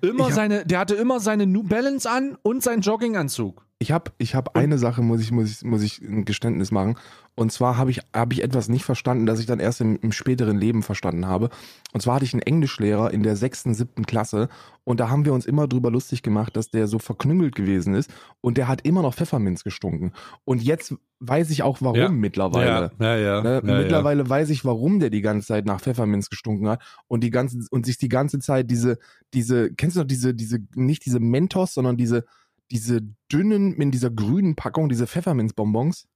[0.00, 3.65] Immer hab- seine, der hatte immer seine New Balance an und seinen Jogginganzug.
[3.78, 6.96] Ich habe ich hab eine Sache, muss ich, muss, ich, muss ich ein Geständnis machen.
[7.34, 10.12] Und zwar habe ich, hab ich etwas nicht verstanden, das ich dann erst im, im
[10.12, 11.50] späteren Leben verstanden habe.
[11.92, 14.48] Und zwar hatte ich einen Englischlehrer in der sechsten, siebten Klasse.
[14.84, 18.10] Und da haben wir uns immer drüber lustig gemacht, dass der so verknüngelt gewesen ist.
[18.40, 20.12] Und der hat immer noch Pfefferminz gestunken.
[20.46, 22.08] Und jetzt weiß ich auch, warum Ja.
[22.08, 22.92] mittlerweile.
[22.98, 23.42] ja, ja.
[23.42, 23.60] Ne?
[23.62, 27.58] Mittlerweile weiß ich, warum der die ganze Zeit nach Pfefferminz gestunken hat und die ganze
[27.70, 28.98] und sich die ganze Zeit diese
[29.34, 32.24] diese kennst du noch diese diese nicht diese Mentos, sondern diese
[32.70, 33.00] diese
[33.32, 36.06] dünnen in dieser grünen Packung diese Pfefferminzbonbons.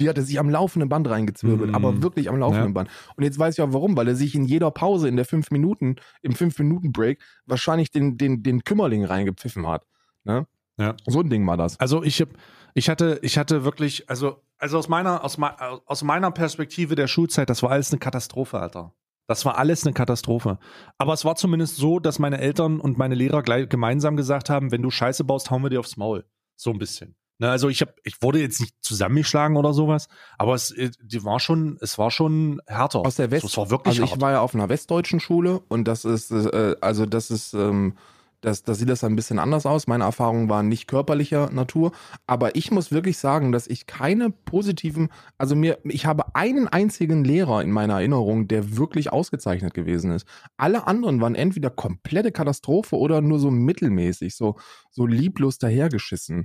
[0.00, 1.74] Die hat er sich am laufenden Band reingezwirbelt, Mm.
[1.74, 2.72] aber wirklich am laufenden Ja.
[2.72, 2.90] Band.
[3.14, 5.50] Und jetzt weiß ich auch warum, weil er sich in jeder Pause in der fünf
[5.50, 9.86] Minuten im fünf Minuten Break wahrscheinlich den den den Kümmerling reingepfiffen hat.
[10.24, 10.46] Ne?
[10.78, 10.96] Ja.
[11.06, 11.78] So ein Ding war das.
[11.78, 12.30] Also ich hab,
[12.74, 15.38] ich hatte, ich hatte wirklich, also, also aus meiner, aus,
[15.86, 18.94] aus meiner Perspektive der Schulzeit, das war alles eine Katastrophe, Alter.
[19.26, 20.58] Das war alles eine Katastrophe.
[20.98, 24.70] Aber es war zumindest so, dass meine Eltern und meine Lehrer gleich gemeinsam gesagt haben,
[24.72, 26.24] wenn du Scheiße baust, hauen wir dir aufs Maul.
[26.56, 27.16] So ein bisschen.
[27.38, 30.06] Ne, also ich habe, ich wurde jetzt nicht zusammengeschlagen oder sowas,
[30.38, 33.00] aber es, äh, die war schon, es war schon härter.
[33.00, 33.42] Aus der West.
[33.42, 34.20] So, es war wirklich also ich hart.
[34.20, 37.96] war ja auf einer westdeutschen Schule und das ist, äh, also das ist, ähm,
[38.42, 39.86] das, da sieht das ein bisschen anders aus.
[39.86, 41.92] Meine Erfahrungen waren nicht körperlicher Natur,
[42.26, 47.24] aber ich muss wirklich sagen, dass ich keine positiven, also mir, ich habe einen einzigen
[47.24, 50.26] Lehrer in meiner Erinnerung, der wirklich ausgezeichnet gewesen ist.
[50.56, 54.56] Alle anderen waren entweder komplette Katastrophe oder nur so mittelmäßig, so,
[54.90, 56.44] so lieblos dahergeschissen.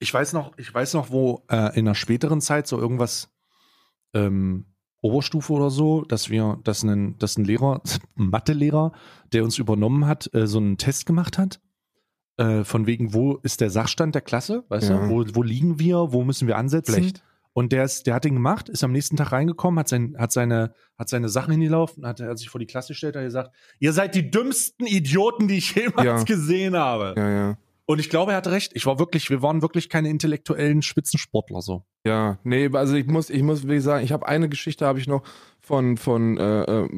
[0.00, 3.34] Ich weiß noch, ich weiß noch, wo äh, in einer späteren Zeit so irgendwas
[4.14, 4.66] ähm,
[5.00, 8.92] Oberstufe oder so, dass wir, dass ein, dass ein Lehrer, ein Mathelehrer,
[9.32, 11.60] der uns übernommen hat, äh, so einen Test gemacht hat.
[12.36, 14.64] Äh, von wegen, wo ist der Sachstand der Klasse?
[14.68, 15.06] Weißt Ja.
[15.06, 16.92] du, wo, wo liegen wir, wo müssen wir ansetzen?
[16.94, 17.22] Schlecht.
[17.52, 20.30] Und der ist, der hat den gemacht, ist am nächsten Tag reingekommen, hat, sein, hat,
[20.30, 23.92] seine, hat seine Sachen hingelaufen, hat, hat sich vor die Klasse gestellt, hat gesagt, ihr
[23.92, 26.22] seid die dümmsten Idioten, die ich jemals Ja.
[26.22, 27.14] gesehen habe.
[27.16, 27.58] Ja, ja.
[27.90, 28.72] Und ich glaube, er hatte recht.
[28.74, 31.84] Ich war wirklich, wir waren wirklich keine intellektuellen Spitzensportler so.
[32.06, 35.08] Ja, nee, also ich muss, ich muss wirklich sagen, ich habe eine Geschichte habe ich
[35.08, 35.22] noch
[35.62, 36.88] von von äh, äh,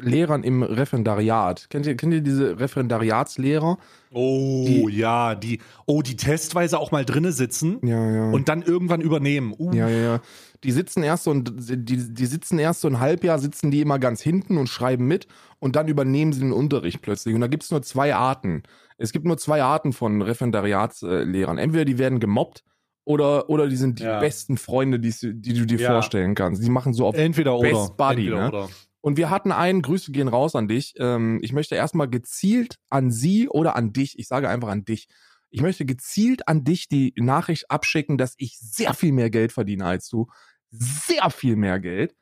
[0.00, 1.68] Lehrern im Referendariat.
[1.68, 3.76] Kennt ihr, kennt ihr diese Referendariatslehrer?
[4.10, 8.30] Oh, Die- ja, die, oh, die testweise auch mal drinne sitzen Ja, ja.
[8.30, 9.54] und dann irgendwann übernehmen.
[9.58, 10.20] Uh, ja, ja, ja.
[10.64, 13.98] Die sitzen erst so und die, die sitzen erst so ein Halbjahr, sitzen die immer
[13.98, 15.26] ganz hinten und schreiben mit
[15.58, 17.34] und dann übernehmen sie den Unterricht plötzlich.
[17.34, 18.62] Und da gibt es nur zwei Arten.
[18.96, 21.58] Es gibt nur zwei Arten von Referendariatslehrern.
[21.58, 22.62] Entweder die werden gemobbt
[23.04, 24.20] oder, oder die sind die Ja.
[24.20, 25.92] besten Freunde, die, die du dir Ja.
[25.92, 26.62] vorstellen kannst.
[26.62, 27.68] Die machen so auf Entweder oder.
[27.70, 28.48] Best Buddy, Entweder ne?
[28.48, 28.68] oder.
[29.00, 30.94] Und wir hatten einen, Grüße gehen raus an dich.
[30.98, 35.08] Ähm, ich möchte erstmal gezielt an sie oder an dich, ich sage einfach an dich.
[35.50, 39.84] Ich möchte gezielt an dich die Nachricht abschicken, dass ich sehr viel mehr Geld verdiene
[39.84, 40.28] als du.
[40.72, 42.16] Sehr viel mehr Geld.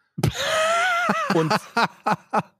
[1.35, 1.53] Und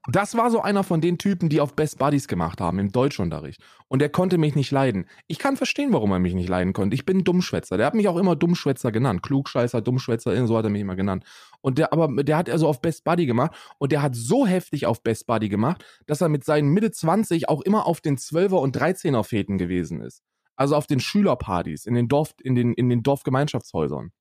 [0.09, 3.61] das war so einer von den Typen, die auf Best Buddies gemacht haben im Deutschunterricht.
[3.89, 5.07] Und er konnte mich nicht leiden.
[5.27, 6.95] Ich kann verstehen, warum er mich nicht leiden konnte.
[6.95, 7.77] Ich bin Dummschwätzer.
[7.77, 9.23] Der hat mich auch immer Dummschwätzer genannt.
[9.23, 11.25] Klugscheißer, Dummschwätzer, so hat er mich immer genannt.
[11.61, 14.87] Und der, aber der hat also auf Best Buddy gemacht und der hat so heftig
[14.87, 18.57] auf Best Buddy gemacht, dass er mit seinen Mitte 20 auch immer auf den 12er
[18.57, 20.23] und 13er Fäden gewesen ist.
[20.57, 24.13] Also auf den Schülerpartys, in den Dorf, in den, in den Dorfgemeinschaftshäusern.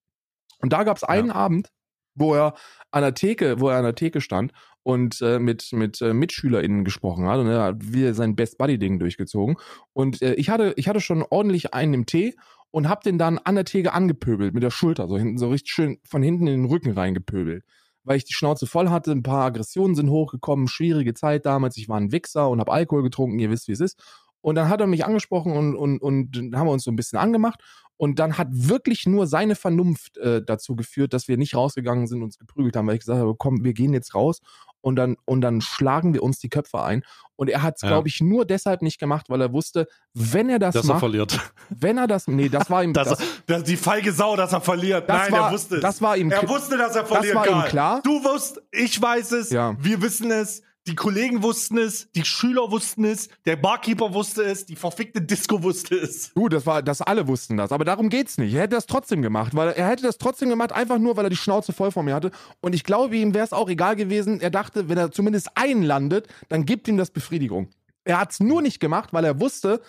[0.60, 1.70] Und da gab es einen Abend,
[2.16, 2.54] wo er
[2.92, 4.52] an der Theke, wo er an der Theke stand
[4.84, 8.78] und äh, mit mit äh, MitschülerInnen gesprochen hat und er hat wieder sein Best Buddy
[8.78, 9.58] Ding durchgezogen
[9.94, 12.36] und äh, ich hatte ich hatte schon ordentlich einen im Tee
[12.72, 15.72] und hab den dann an der Theke angepöbelt mit der Schulter, so hinten, so richtig
[15.72, 17.64] schön von hinten in den Rücken reingepöbelt.
[18.04, 21.90] Weil ich die Schnauze voll hatte, ein paar Aggressionen sind hochgekommen, schwierige Zeit damals, ich
[21.90, 24.02] war ein Wichser und hab Alkohol getrunken, ihr wisst, wie es ist.
[24.42, 27.20] Und dann hat er mich angesprochen und, und, und haben wir uns so ein bisschen
[27.20, 27.62] angemacht.
[28.02, 32.20] Und dann hat wirklich nur seine Vernunft äh, dazu geführt, dass wir nicht rausgegangen sind
[32.20, 34.40] und uns geprügelt haben, weil ich gesagt habe, komm, wir gehen jetzt raus
[34.80, 37.04] und dann, und dann schlagen wir uns die Köpfe ein.
[37.36, 37.90] Und er hat es, Ja.
[37.90, 41.00] glaube ich, nur deshalb nicht gemacht, weil er wusste, wenn er das Dass er macht,
[41.00, 41.38] verliert.
[41.70, 44.62] wenn er das, nee, das war ihm, Das, das, das, die feige Sau, dass er
[44.62, 45.10] verliert.
[45.10, 45.82] Das Nein, war- er wusste es.
[45.82, 47.36] das war ihm er wusste, dass er verliert.
[47.36, 47.70] war ihm Karl.
[47.70, 48.02] klar.
[48.06, 49.50] Du wusst, ich weiß es.
[49.50, 49.76] Ja.
[49.78, 50.62] Wir wissen es.
[50.90, 52.12] Die Kollegen wussten es.
[52.14, 53.30] Die Schüler wussten es.
[53.46, 54.66] Der Barkeeper wusste es.
[54.66, 56.34] Die verfickte Disco wusste es.
[56.34, 58.56] Du, das war, das alle wussten das, aber darum geht's nicht.
[58.56, 61.30] Er hätte das trotzdem gemacht, weil er hätte das trotzdem gemacht, einfach nur, weil er
[61.30, 62.32] die Schnauze voll von mir hatte.
[62.60, 64.42] Und ich glaube, ihm wäre es auch egal gewesen.
[64.42, 67.70] Er dachte, wenn er zumindest einen landet, dann gibt ihm das Befriedigung.
[68.04, 69.82] Er hat's nur nicht gemacht, weil er wusste,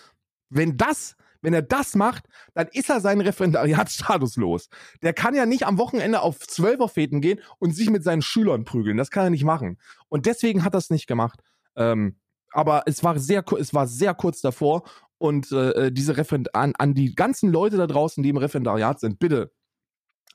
[0.49, 4.69] wenn das, wenn er das macht, dann ist er seinen Referendariatsstatus los.
[5.01, 8.97] Der kann ja nicht am Wochenende auf Zwölferfeten gehen und sich mit seinen Schülern prügeln.
[8.97, 9.77] Das kann er nicht machen.
[10.09, 11.39] Und deswegen hat er es nicht gemacht.
[11.75, 12.17] Ähm,
[12.51, 14.83] aber es war sehr, es war sehr kurz davor
[15.17, 19.19] und äh, diese Referend an, an die ganzen Leute da draußen, die im Referendariat sind,
[19.19, 19.51] bitte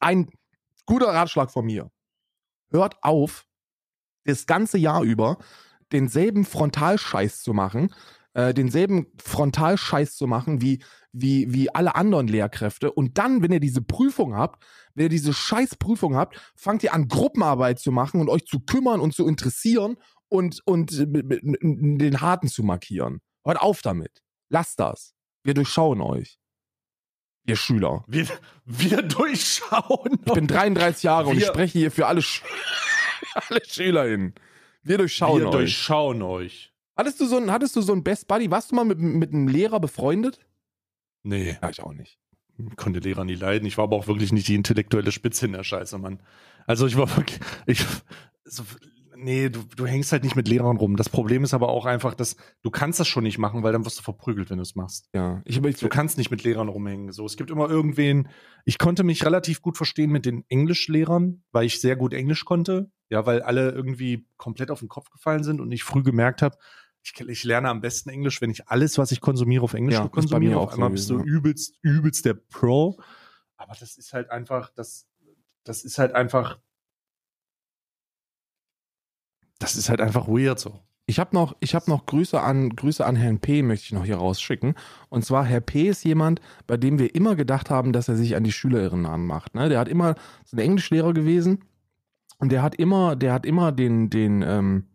[0.00, 0.30] ein
[0.86, 1.90] guter Ratschlag von mir.
[2.70, 3.46] Hört auf,
[4.24, 5.38] das ganze Jahr über
[5.92, 7.94] denselben Frontalscheiß zu machen,
[8.36, 10.82] äh, denselben Frontalscheiß zu machen wie,
[11.12, 12.92] wie, wie alle anderen Lehrkräfte.
[12.92, 14.62] Und dann, wenn ihr diese Prüfung habt,
[14.94, 19.00] wenn ihr diese Scheißprüfung habt, fangt ihr an, Gruppenarbeit zu machen und euch zu kümmern
[19.00, 19.96] und zu interessieren
[20.28, 23.20] und, und den Harten zu markieren.
[23.44, 24.22] Hört auf damit.
[24.50, 25.14] Lasst das.
[25.42, 26.38] Wir durchschauen euch.
[27.46, 28.04] Ihr Schüler.
[28.06, 28.26] Wir,
[28.66, 30.18] wir durchschauen.
[30.26, 32.42] Ich bin 33 Jahre und ich Wir- spreche hier für alle, Sch
[33.48, 34.34] alle SchülerInnen.
[34.82, 35.52] Wir durchschauen wir euch.
[35.52, 36.72] durchschauen euch.
[36.96, 38.50] Hattest du so ein, hattest du so ein Best Buddy?
[38.50, 40.40] Warst du mal mit, mit einem Lehrer befreundet?
[41.22, 42.18] Nee, Ja, ich auch nicht.
[42.76, 43.66] konnte Lehrer nie leiden.
[43.66, 46.20] Ich war aber auch wirklich nicht die intellektuelle Spitze in der Scheiße, Mann.
[46.66, 47.84] Also ich war wirklich, ich,
[48.44, 48.62] so,
[49.16, 50.96] nee, du, du hängst halt nicht mit Lehrern rum.
[50.96, 53.84] Das Problem ist aber auch einfach, dass du kannst das schon nicht machen, weil dann
[53.84, 55.08] wirst du verprügelt, wenn du es machst.
[55.14, 57.12] Ja, ich, ich, Du kannst nicht mit Lehrern rumhängen.
[57.12, 58.28] So, es gibt immer irgendwen.
[58.64, 62.90] Ich konnte mich relativ gut verstehen mit den Englischlehrern, weil ich sehr gut Englisch konnte.
[63.10, 66.56] Ja, weil alle irgendwie komplett auf den Kopf gefallen sind und ich früh gemerkt habe,
[67.06, 70.08] ich, ich lerne am besten Englisch, wenn ich alles, was ich konsumiere, auf Englisch Ja,
[70.08, 70.58] konsumiere.
[70.58, 72.98] Auf einmal bist du übelst, übelst der Pro.
[73.56, 75.06] Aber das ist halt einfach, das,
[75.64, 76.58] das ist halt einfach,
[79.58, 80.80] das ist halt einfach weird so.
[81.08, 83.62] Ich habe noch, ich hab noch Grüße an, Grüße an Herrn P.
[83.62, 84.74] möchte ich noch hier rausschicken.
[85.08, 85.88] Und zwar, Herr P.
[85.88, 89.54] ist jemand, bei dem wir immer gedacht haben, dass er sich an die Schülerinnen anmacht.
[89.54, 89.68] Ne?
[89.68, 91.64] Der hat immer, ist ein Englischlehrer gewesen
[92.38, 94.88] und der hat immer, der hat immer den, den, ähm,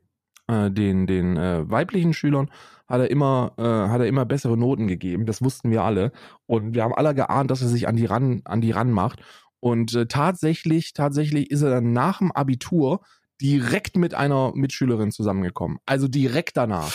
[0.52, 2.50] äh, den, den äh, weiblichen Schülern
[2.88, 5.26] hat er immer, äh, hat er immer bessere Noten gegeben.
[5.26, 6.12] Das wussten wir alle.
[6.46, 9.22] Und wir haben alle geahnt, dass er sich an die ran, an die ran macht.
[9.60, 13.02] Und äh, tatsächlich, tatsächlich ist er dann nach dem Abitur
[13.42, 15.80] direkt mit einer Mitschülerin zusammengekommen.
[15.86, 16.92] Also direkt danach.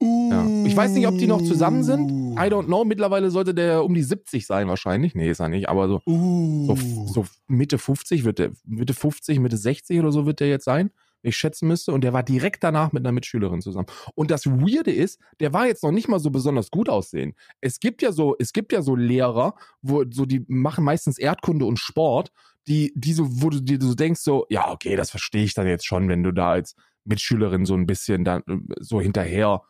[0.00, 0.46] Ja.
[0.64, 2.10] Ich weiß nicht, ob die noch zusammen sind.
[2.32, 2.84] I don't know.
[2.84, 5.14] Mittlerweile sollte der um die 70 sein wahrscheinlich.
[5.14, 6.76] Nee, ist er nicht, aber so, so,
[7.06, 10.90] so Mitte 50 wird der, Mitte 50, Mitte 60 oder so wird der jetzt sein,
[11.22, 11.92] wenn ich schätzen müsste.
[11.92, 13.86] Und der war direkt danach mit einer Mitschülerin zusammen.
[14.14, 17.34] Und das Weirde ist, der war jetzt noch nicht mal so besonders gut aussehen.
[17.60, 21.64] Es gibt ja so, es gibt ja so Lehrer, wo so die machen meistens Erdkunde
[21.64, 22.32] und Sport,
[22.68, 25.66] die, die so, wo du dir so denkst, so, ja, okay, das verstehe ich dann
[25.66, 29.62] jetzt schon, wenn du da als Mitschülerin so ein bisschen dann äh, so hinterher,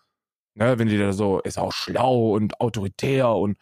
[0.54, 3.56] ne, wenn die da so, ist auch schlau und autoritär und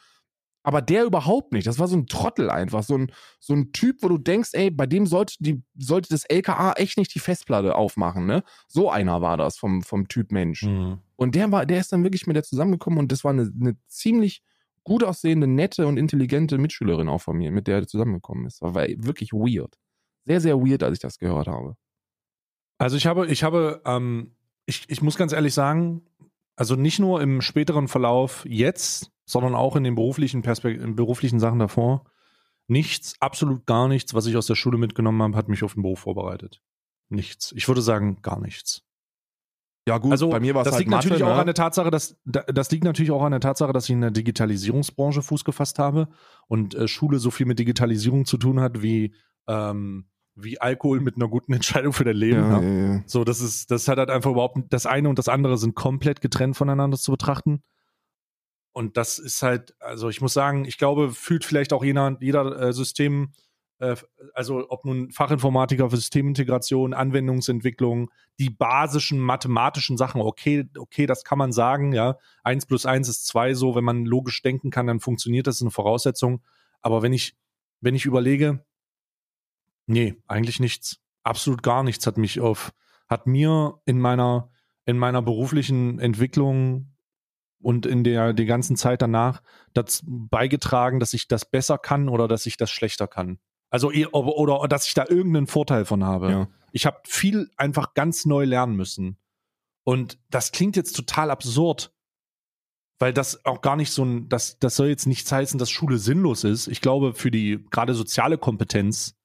[0.71, 1.66] aber der überhaupt nicht.
[1.66, 2.85] Das war so ein Trottel einfach.
[2.85, 3.11] So ein,
[3.41, 6.97] so ein Typ, wo du denkst, ey, bei dem sollte, die, sollte das LKA echt
[6.97, 8.45] nicht die Festplatte aufmachen, ne?
[8.68, 10.62] So einer war das vom, vom Typ Mensch.
[10.62, 10.99] Mhm.
[11.16, 13.77] Und der war, der ist dann wirklich mit der zusammengekommen und das war eine, eine
[13.89, 14.45] ziemlich
[14.85, 18.62] gut aussehende, nette und intelligente Mitschülerin auch von mir, mit der er zusammengekommen ist.
[18.62, 19.77] War wirklich weird.
[20.25, 21.75] Sehr, sehr weird, als ich das gehört habe.
[22.79, 26.03] Also ich habe, ich habe, ähm, ich, ich muss ganz ehrlich sagen,
[26.55, 31.39] also nicht nur im späteren Verlauf jetzt, sondern auch in den beruflichen Perspekt in beruflichen
[31.41, 32.05] Sachen davor,
[32.66, 35.83] nichts, absolut gar nichts, was ich aus der Schule mitgenommen habe, hat mich auf den
[35.83, 36.61] Beruf vorbereitet.
[37.09, 37.53] Nichts.
[37.57, 38.83] Ich würde sagen, gar nichts.
[39.89, 41.41] Ja, gut, also bei mir war es das halt liegt Mathe, natürlich auch ne?
[41.41, 44.03] an der Tatsache, dass da- das liegt natürlich auch an der Tatsache, dass ich in
[44.03, 46.09] der Digitalisierungsbranche Fuß gefasst habe
[46.49, 49.14] und äh, Schule so viel mit Digitalisierung zu tun hat wie
[49.49, 50.07] ähm,
[50.37, 52.41] wie Alkohol mit einer guten Entscheidung für dein Leben.
[52.41, 52.66] ja, ne?
[52.89, 53.03] ja, ja.
[53.07, 56.20] So, das ist, das hat halt einfach überhaupt, das eine und das andere sind komplett
[56.20, 57.62] getrennt voneinander zu betrachten.
[58.73, 62.61] Und das ist halt, also ich muss sagen, ich glaube, fühlt vielleicht auch jeder, jeder
[62.61, 63.33] äh, System,
[63.81, 63.97] äh,
[64.35, 71.39] also ob nun Fachinformatiker für Systemintegration, Anwendungsentwicklung, die basischen mathematischen Sachen, okay, okay, das kann
[71.39, 72.16] man sagen, ja.
[72.45, 75.62] Eins plus eins ist zwei, so, wenn man logisch denken kann, dann funktioniert das, ist
[75.62, 76.43] eine Voraussetzung.
[76.81, 77.37] Aber wenn ich,
[77.81, 78.64] wenn ich überlege,
[79.87, 81.01] nee, eigentlich nichts.
[81.23, 82.73] Absolut gar nichts hat mich auf,
[83.09, 84.51] hat mir in meiner,
[84.87, 86.95] in meiner beruflichen Entwicklung
[87.61, 89.43] und in der die ganzen Zeit danach
[89.75, 93.39] dazu beigetragen, dass ich das besser kann oder dass ich das schlechter kann.
[93.71, 96.31] Also oder, oder dass ich da irgendeinen Vorteil von habe.
[96.31, 96.49] Ja.
[96.73, 99.17] Ich habe viel einfach ganz neu lernen müssen.
[99.85, 101.93] Und das klingt jetzt total absurd,
[102.99, 105.99] weil das auch gar nicht so ein, das, das soll jetzt nichts heißen, dass Schule
[105.99, 106.69] sinnlos ist.
[106.69, 109.17] Ich glaube, für die gerade soziale Kompetenz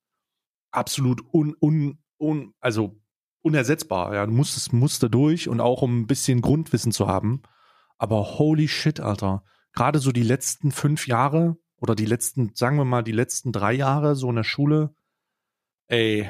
[0.71, 3.01] absolut un, un, un also
[3.41, 4.13] unersetzbar.
[4.13, 7.41] Ja, du musst, musst da durch und auch um ein bisschen Grundwissen zu haben.
[7.97, 9.43] Aber holy shit, Alter.
[9.73, 13.73] Gerade so die letzten fünf Jahre oder die letzten, sagen wir mal, die letzten drei
[13.73, 14.95] Jahre so in der Schule,
[15.87, 16.29] ey,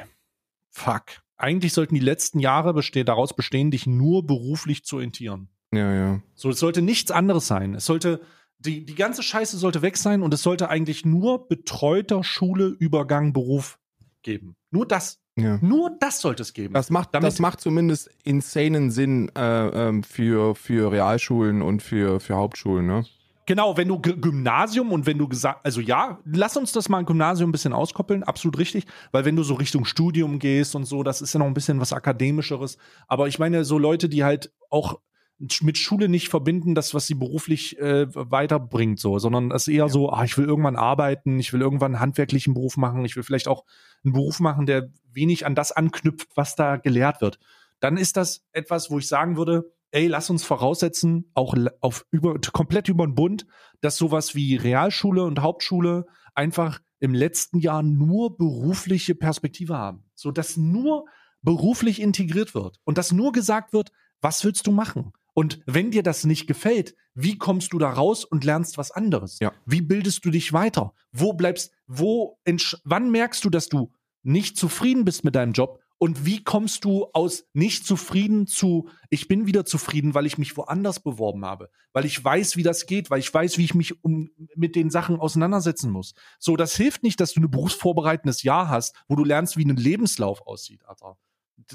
[0.70, 1.22] fuck.
[1.36, 5.50] Eigentlich sollten die letzten Jahre beste daraus bestehen, dich nur beruflich zu orientieren.
[5.72, 6.22] Ja, ja.
[6.34, 7.74] So, es sollte nichts anderes sein.
[7.74, 8.22] Es sollte,
[8.58, 13.32] die, die ganze Scheiße sollte weg sein und es sollte eigentlich nur betreuter Schule, Übergang,
[13.32, 13.78] Beruf
[14.22, 14.56] geben.
[14.70, 15.20] Nur das.
[15.38, 15.58] Ja.
[15.60, 16.72] Nur das sollte es geben.
[16.74, 19.40] Das macht, Damit- das macht zumindest insanen Sinn äh,
[19.88, 23.04] ähm, für, für Realschulen und für, für Hauptschulen, ne?
[23.48, 26.98] Genau, wenn du G Gymnasium und wenn du gesagt, also ja, lass uns das mal
[26.98, 30.84] ein Gymnasium ein bisschen auskoppeln, absolut richtig, weil wenn du so Richtung Studium gehst und
[30.84, 32.76] so, das ist ja noch ein bisschen was akademischeres,
[33.06, 34.98] aber ich meine so Leute, die halt auch
[35.38, 39.88] mit Schule nicht verbinden, das was sie beruflich äh, weiterbringt so, sondern es ist eher
[39.88, 43.22] so, ah, ich will irgendwann arbeiten, ich will irgendwann einen handwerklichen Beruf machen, ich will
[43.22, 43.64] vielleicht auch
[44.04, 47.38] einen Beruf machen, der wenig an das anknüpft, was da gelehrt wird.
[47.80, 52.38] Dann ist das etwas, wo ich sagen würde, ey, lass uns voraussetzen, auch auf über,
[52.52, 53.46] komplett über den Bund,
[53.80, 60.04] dass sowas wie Realschule und Hauptschule einfach im letzten Jahr nur berufliche Perspektive haben.
[60.14, 61.06] So dass nur
[61.42, 65.12] beruflich integriert wird und dass nur gesagt wird, was willst du machen?
[65.34, 69.38] Und wenn dir das nicht gefällt, wie kommst du da raus und lernst was anderes?
[69.38, 69.52] Ja.
[69.66, 70.94] Wie bildest du dich weiter?
[71.12, 72.38] Wo bleibst, wo,
[72.84, 73.92] wann merkst du, dass du
[74.22, 75.80] nicht zufrieden bist mit deinem Job?
[75.98, 80.56] Und wie kommst du aus nicht zufrieden zu, ich bin wieder zufrieden, weil ich mich
[80.56, 84.04] woanders beworben habe, weil ich weiß, wie das geht, weil ich weiß, wie ich mich
[84.04, 86.14] um, mit den Sachen auseinandersetzen muss.
[86.38, 89.76] So, das hilft nicht, dass du ein berufsvorbereitendes Jahr hast, wo du lernst, wie ein
[89.76, 91.16] Lebenslauf aussieht, Alter.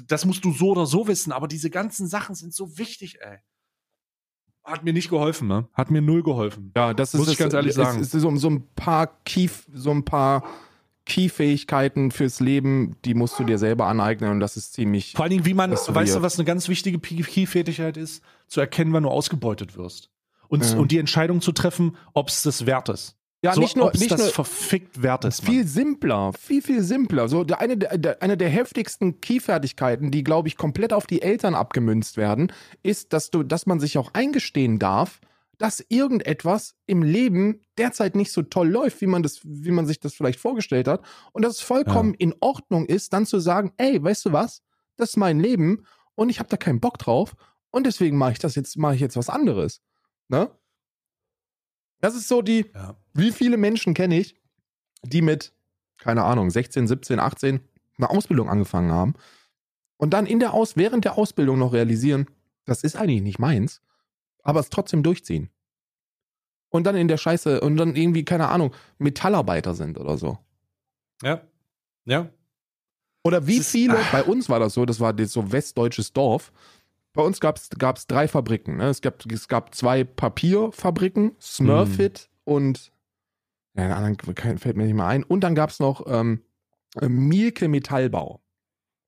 [0.06, 3.38] Das musst du so oder so wissen, aber diese ganzen Sachen sind so wichtig, ey.
[4.64, 5.68] Hat mir nicht geholfen, ne?
[5.72, 6.72] Hat mir null geholfen.
[6.76, 8.00] Ja, das ist Muss ich ganz ehrlich sagen.
[8.00, 10.44] Es ist so, so ein paar Key, so ein paar
[11.04, 15.14] Key-Fähigkeiten fürs Leben, die musst du dir selber aneignen und das ist ziemlich.
[15.16, 18.22] Vor allen Dingen, wie man, weißt du, was eine ganz wichtige Key-Fertigkeit ist?
[18.46, 20.10] Zu erkennen, wann du ausgebeutet wirst.
[20.48, 20.78] Und, Ja.
[20.78, 23.16] und die Entscheidung zu treffen, ob es das wert ist.
[23.44, 25.44] Ja, so, nicht nur, nicht das nur verfickt wert ist.
[25.44, 27.28] viel simpler, viel, viel simpler.
[27.28, 31.56] So der, eine, der, eine der heftigsten Key-Fertigkeiten, die, glaube ich, komplett auf die Eltern
[31.56, 32.52] abgemünzt werden,
[32.84, 35.20] ist, dass du, dass man sich auch eingestehen darf,
[35.58, 39.98] dass irgendetwas im Leben derzeit nicht so toll läuft, wie man das, wie man sich
[39.98, 41.02] das vielleicht vorgestellt hat.
[41.32, 44.62] Und dass es vollkommen in Ordnung ist, dann zu sagen, ey, weißt du was?
[44.96, 45.84] Das ist mein Leben
[46.14, 47.34] und ich habe da keinen Bock drauf
[47.70, 49.80] und deswegen mache ich das jetzt, mache ich jetzt was anderes.
[50.28, 50.50] Ne?
[52.02, 52.96] Das ist so die, Ja.
[53.14, 54.34] wie viele Menschen kenne ich,
[55.04, 55.52] die mit,
[55.98, 57.60] keine Ahnung, 16, 17, 18
[57.96, 59.14] eine Ausbildung angefangen haben
[59.96, 62.26] und dann in der Aus, während der Ausbildung noch realisieren,
[62.64, 63.80] das ist eigentlich nicht meins,
[64.42, 65.48] aber es trotzdem durchziehen.
[66.70, 70.38] Und dann in der Scheiße und dann irgendwie, keine Ahnung, Metallarbeiter sind oder so.
[71.22, 71.42] Ja.
[72.04, 72.30] Ja.
[73.24, 76.50] Oder wie viele, bei uns war das so, das war das so westdeutsches Dorf.
[77.14, 78.78] Bei uns gab es drei Fabriken.
[78.78, 78.88] Ne?
[78.88, 82.92] Es, gab, es gab zwei Papierfabriken, Smurfit und
[83.74, 85.24] ja, den anderen fällt mir nicht mehr ein.
[85.24, 86.42] Und dann gab es noch ähm,
[87.00, 88.42] äh, Mielke Metallbau.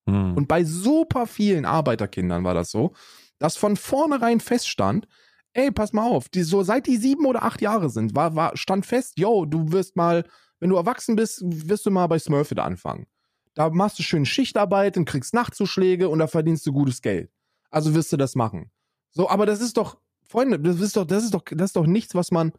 [0.09, 0.37] Hm.
[0.37, 2.93] Und bei super vielen Arbeiterkindern war das so,
[3.39, 5.07] dass von vornherein feststand,
[5.53, 8.57] ey, pass mal auf, die, so seit die sieben oder acht Jahre sind, war, war,
[8.57, 10.25] stand fest, yo, du wirst mal,
[10.61, 13.07] wenn du erwachsen bist, wirst du mal bei Smurfit anfangen.
[13.55, 17.31] Da machst du schön Schichtarbeit und kriegst Nachtzuschläge und da verdienst du gutes Geld.
[17.75, 18.71] Also wirst du das machen.
[19.11, 21.87] So, aber das ist doch, Freunde, das ist doch, das ist doch, das ist doch
[21.87, 22.53] nichts, was man,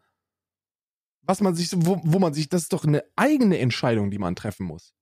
[1.22, 4.36] was man sich, wo, wo man sich, das ist doch eine eigene Entscheidung, die man
[4.36, 4.94] treffen muss.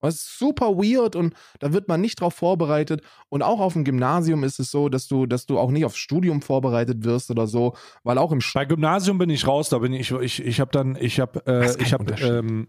[0.00, 3.02] Das ist super weird und da wird man nicht drauf vorbereitet.
[3.28, 5.96] Und auch auf dem Gymnasium ist es so, dass du, dass du auch nicht aufs
[5.96, 7.74] Studium vorbereitet wirst oder so,
[8.04, 10.70] weil auch im Sch Bei Gymnasium bin ich raus, da bin ich, ich, ich habe
[10.70, 12.68] dann, ich habe, äh, ich habe, ähm,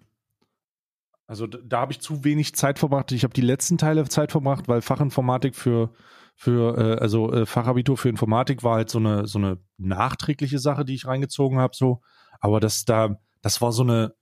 [1.27, 3.11] also da habe ich zu wenig Zeit verbracht.
[3.11, 5.93] Ich habe die letzten Teile Zeit verbracht, weil Fachinformatik für,
[6.39, 10.85] für, äh, also äh, Fachabitur für Informatik war halt so eine, so eine nachträgliche Sache,
[10.85, 12.01] die ich reingezogen habe, so.
[12.39, 14.13] Aber das da, das war so eine,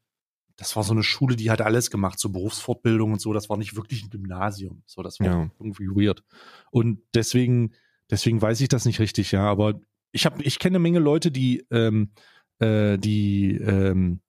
[0.56, 3.34] das war so eine Schule, die hat alles gemacht, so Berufsfortbildung und so.
[3.34, 4.82] Das war nicht wirklich ein Gymnasium.
[4.86, 5.50] So, das war Ja.
[5.60, 6.24] irgendwie weird.
[6.72, 7.74] Und deswegen,
[8.10, 9.44] deswegen weiß ich das nicht richtig, ja.
[9.44, 9.82] Aber
[10.14, 12.12] ich habe, ich kenne eine Menge Leute, die, ähm,
[12.60, 14.22] äh, die, ähm,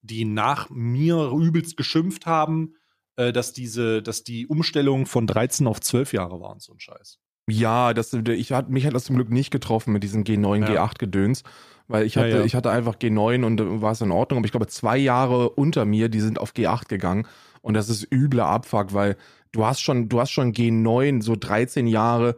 [0.00, 2.74] die nach mir übelst geschimpft haben,
[3.16, 7.18] äh, dass diese, dass die Umstellung von 13 auf 12 Jahre waren, so ein Scheiß.
[7.48, 10.84] Ja, das, ich hat, mich hat das zum Glück nicht getroffen mit diesem G9, Ja.
[10.86, 11.42] G8-Gedöns,
[11.88, 12.44] weil ich Ja, hatte, ja.
[12.44, 15.50] ich hatte einfach G9 und da war es in Ordnung, aber ich glaube, zwei Jahre
[15.50, 17.26] unter mir, die sind auf G8 gegangen
[17.60, 19.16] und das ist übler Abfuck, weil
[19.52, 22.36] du hast schon, du hast schon G9, so 13 Jahre,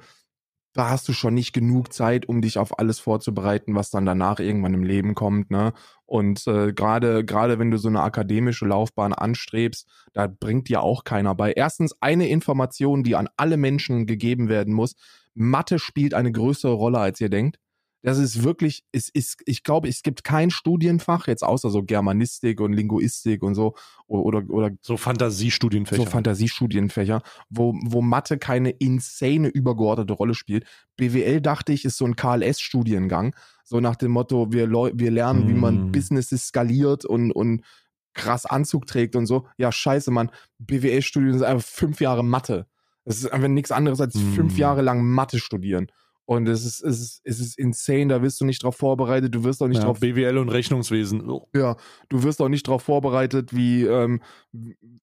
[0.77, 4.41] da hast du schon nicht genug Zeit, um dich auf alles vorzubereiten, was dann danach
[4.41, 5.73] irgendwann im Leben kommt, ne?
[6.05, 11.05] Und äh, gerade gerade wenn du so eine akademische Laufbahn anstrebst, da bringt dir auch
[11.05, 11.53] keiner bei.
[11.53, 14.95] Erstens eine Information, die an alle Menschen gegeben werden muss:
[15.35, 17.59] Mathe spielt eine größere Rolle, als ihr denkt.
[18.03, 22.61] Das ist wirklich, es ist, ich glaube, es gibt kein Studienfach, jetzt außer so Germanistik
[22.61, 23.75] und Linguistik und so,
[24.07, 26.05] oder, oder So Fantasiestudienfächer.
[26.05, 30.67] so Fantasiestudienfächer, wo, wo Mathe keine insane übergeordnete Rolle spielt.
[30.97, 33.35] BWL dachte ich, ist so ein KLS-Studiengang,
[33.65, 35.93] so nach dem Motto, wir, wir lernen, wie man Mm.
[35.93, 37.63] Businesses skaliert und, und
[38.15, 39.47] krass Anzug trägt und so.
[39.59, 40.31] Ja, scheiße, Mann.
[40.59, 42.67] BWL-Studium ist einfach fünf Jahre Mathe.
[43.05, 44.61] Das ist einfach nichts anderes als fünf Mm.
[44.61, 45.89] Jahre lang Mathe studieren.
[46.27, 49.45] Und es ist, es ist, es ist insane, da wirst du nicht drauf vorbereitet, du
[49.45, 51.31] wirst auch nicht ja, drauf BWL und Rechnungswesen.
[51.31, 51.49] Oh.
[51.55, 51.77] ja,
[52.09, 54.21] du wirst auch nicht darauf vorbereitet, wie ähm,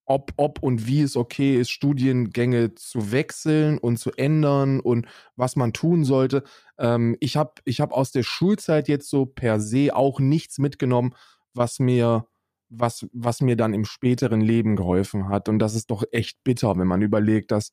[0.04, 5.08] ob, ob und wie es okay ist, Studiengänge zu wechseln und zu ändern und
[5.38, 6.44] was man tun sollte.
[6.78, 11.16] Ähm, ich habe ich hab aus der Schulzeit jetzt so per se auch nichts mitgenommen,
[11.54, 12.28] was mir
[12.76, 15.48] was, was mir dann im späteren Leben geholfen hat.
[15.48, 17.72] Und das ist doch echt bitter, wenn man überlegt, dass,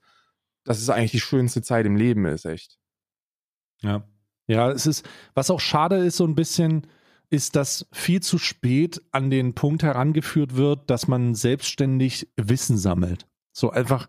[0.65, 2.80] dass es eigentlich die schönste Zeit im Leben ist, echt.
[3.83, 4.05] Ja.
[4.47, 6.87] Ja, es ist, was auch schade ist, so ein bisschen,
[7.29, 13.27] ist, dass viel zu spät an den Punkt herangeführt wird, dass man selbstständig Wissen sammelt.
[13.53, 14.09] So einfach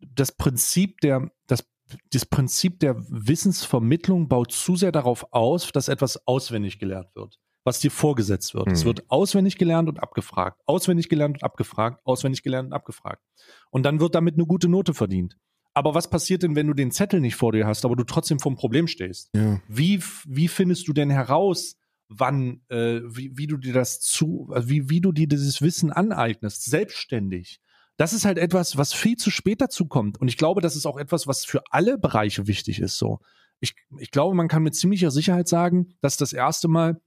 [0.00, 1.66] das Prinzip der, das,
[2.10, 7.80] das Prinzip der Wissensvermittlung baut zu sehr darauf aus, dass etwas auswendig gelernt wird, was
[7.80, 8.68] dir vorgesetzt wird.
[8.72, 8.86] Es Mhm.
[8.88, 13.22] wird auswendig gelernt und abgefragt, auswendig gelernt und abgefragt, auswendig gelernt und abgefragt.
[13.70, 15.36] Und dann wird damit eine gute Note verdient.
[15.74, 18.38] Aber was passiert denn, wenn du den Zettel nicht vor dir hast, aber du trotzdem
[18.38, 19.30] vom Problem stehst?
[19.34, 19.60] Ja.
[19.68, 21.76] Wie, wie findest du denn heraus,
[22.08, 25.90] wann, äh, wie, wie du dir das zu, also wie, wie du dir dieses Wissen
[25.90, 27.60] aneignest, selbstständig?
[27.96, 30.20] Das ist halt etwas, was viel zu spät dazu kommt.
[30.20, 32.96] Und ich glaube, das ist auch etwas, was für alle Bereiche wichtig ist.
[32.96, 33.20] So,
[33.60, 37.00] ich, ich glaube, man kann mit ziemlicher Sicherheit sagen, dass das erste Mal,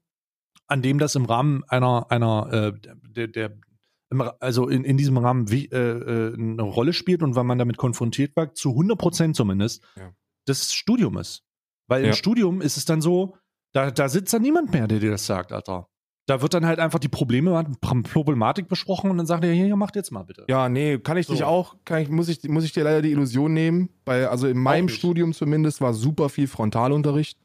[0.68, 3.57] an dem das im Rahmen einer, einer, äh, der, der,
[4.39, 7.78] also in, in diesem Rahmen wie, äh, äh, eine Rolle spielt und wann man damit
[7.78, 10.12] konfrontiert war, zu 100 Prozent zumindest, Ja.
[10.45, 11.43] das Studium ist.
[11.88, 12.08] Weil Ja.
[12.10, 13.36] im Studium ist es dann so,
[13.74, 15.88] da, da sitzt dann niemand mehr, der dir das sagt, Alter.
[16.26, 19.95] Da wird dann halt einfach die Probleme, Problematik besprochen und dann sagt er, hier, macht
[19.95, 20.43] jetzt mal bitte.
[20.49, 21.34] Ja, nee, kann ich So.
[21.34, 24.47] dich auch, kann ich, muss, ich, muss ich dir leider die Illusion nehmen, weil, also
[24.47, 24.89] in meinem.
[24.89, 27.38] Studium zumindest war super viel Frontalunterricht.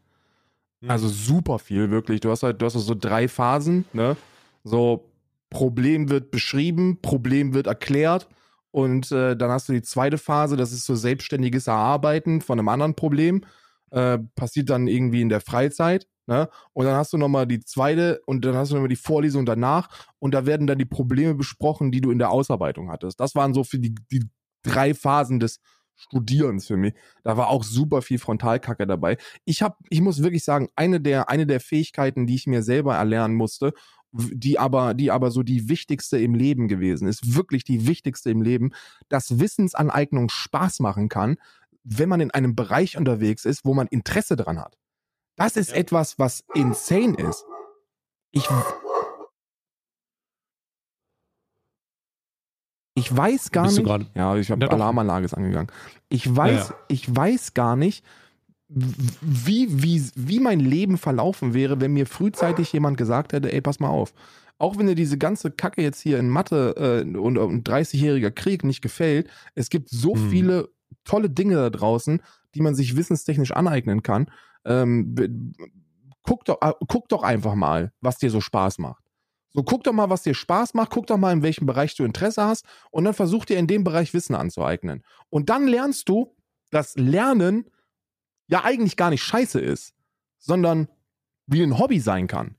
[0.81, 0.91] Mhm.
[0.91, 2.19] Also super viel, wirklich.
[2.21, 4.17] Du hast halt, du hast so drei Phasen, ne?
[4.65, 5.05] So,
[5.53, 8.29] Problem wird beschrieben, Problem wird erklärt
[8.71, 12.69] und äh, dann hast du die zweite Phase, das ist so selbstständiges Erarbeiten von einem
[12.69, 13.43] anderen Problem.
[13.91, 16.49] Äh, passiert dann irgendwie in der Freizeit, ne?
[16.73, 19.91] Und dann hast du nochmal die zweite und dann hast du nochmal die Vorlesung danach
[20.19, 23.21] und da werden dann die Probleme besprochen, die du in der Ausarbeitung hattest.
[23.21, 24.25] Das waren so für die, die
[24.63, 25.61] drei Phasen des
[25.95, 26.95] Studierens für mich.
[27.23, 29.19] Da war auch super viel Frontalkacke dabei.
[29.45, 32.97] Ich habe, ich muss wirklich sagen, eine der, eine der Fähigkeiten, die ich mir selber
[32.97, 33.75] erlernen musste,
[34.13, 38.43] die aber, die aber so die wichtigste im Leben gewesen ist, wirklich die wichtigste im
[38.43, 38.73] Leben,
[39.09, 41.37] dass Wissensaneignung Spaß machen kann,
[41.85, 44.77] wenn man in einem Bereich unterwegs ist, wo man Interesse dran hat.
[45.37, 45.77] Das ist Ja.
[45.77, 47.45] etwas, was insane ist.
[48.33, 48.47] Ich,
[52.95, 54.11] ich weiß gar Bist nicht.
[54.15, 54.71] Ja, ich habe.
[54.71, 55.71] Alarmanlage ist angegangen.
[56.09, 56.81] Ich weiß, Ja, ja.
[56.89, 58.05] ich weiß gar nicht,
[58.75, 63.81] wie, wie, wie mein Leben verlaufen wäre, wenn mir frühzeitig jemand gesagt hätte, ey, pass
[63.81, 64.15] mal auf.
[64.59, 68.65] Auch wenn dir diese ganze Kacke jetzt hier in Mathe äh, und, und 30-jähriger Krieg
[68.65, 70.31] nicht gefällt, es gibt so Hm.
[70.31, 70.69] viele
[71.05, 72.23] tolle Dinge da draußen,
[72.55, 74.31] die man sich wissenstechnisch aneignen kann.
[74.65, 75.15] Ähm,
[76.23, 79.03] guck, doch, äh, guck doch einfach mal, was dir so Spaß macht.
[79.55, 82.05] So, guck doch mal, was dir Spaß macht, guck doch mal, in welchem Bereich du
[82.05, 85.03] Interesse hast und dann versuch dir in dem Bereich Wissen anzueignen.
[85.29, 86.35] Und dann lernst du,
[86.71, 87.67] dass Lernen
[88.49, 89.95] ja eigentlich gar nicht scheiße ist,
[90.39, 90.89] sondern
[91.47, 92.57] wie ein Hobby sein kann.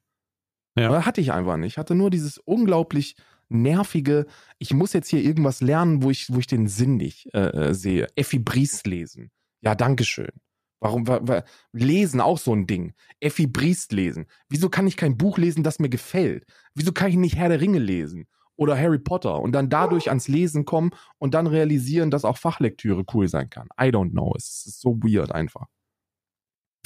[0.76, 1.06] Ja.
[1.06, 1.74] Hatte ich einfach nicht.
[1.74, 3.16] Ich hatte nur dieses unglaublich
[3.50, 4.26] nervige,
[4.58, 7.74] ich muss jetzt hier irgendwas lernen, wo ich, wo ich den Sinn nicht äh, äh,
[7.74, 8.08] sehe.
[8.16, 9.32] Effi Briest lesen.
[9.62, 10.32] Ja, Dankeschön.
[10.80, 12.94] Warum, wa, wa, lesen auch so ein Ding.
[13.20, 14.26] Effi Briest lesen.
[14.50, 16.46] Wieso kann ich kein Buch lesen, das mir gefällt?
[16.74, 18.28] Wieso kann ich nicht Herr der Ringe lesen?
[18.56, 23.04] Oder Harry Potter und dann dadurch ans Lesen kommen und dann realisieren, dass auch Fachlektüre
[23.14, 23.68] cool sein kann.
[23.80, 24.34] I don't know.
[24.38, 25.66] Es ist so weird einfach.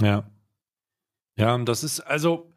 [0.01, 0.29] Ja.
[1.35, 2.51] Ja, das ist, also,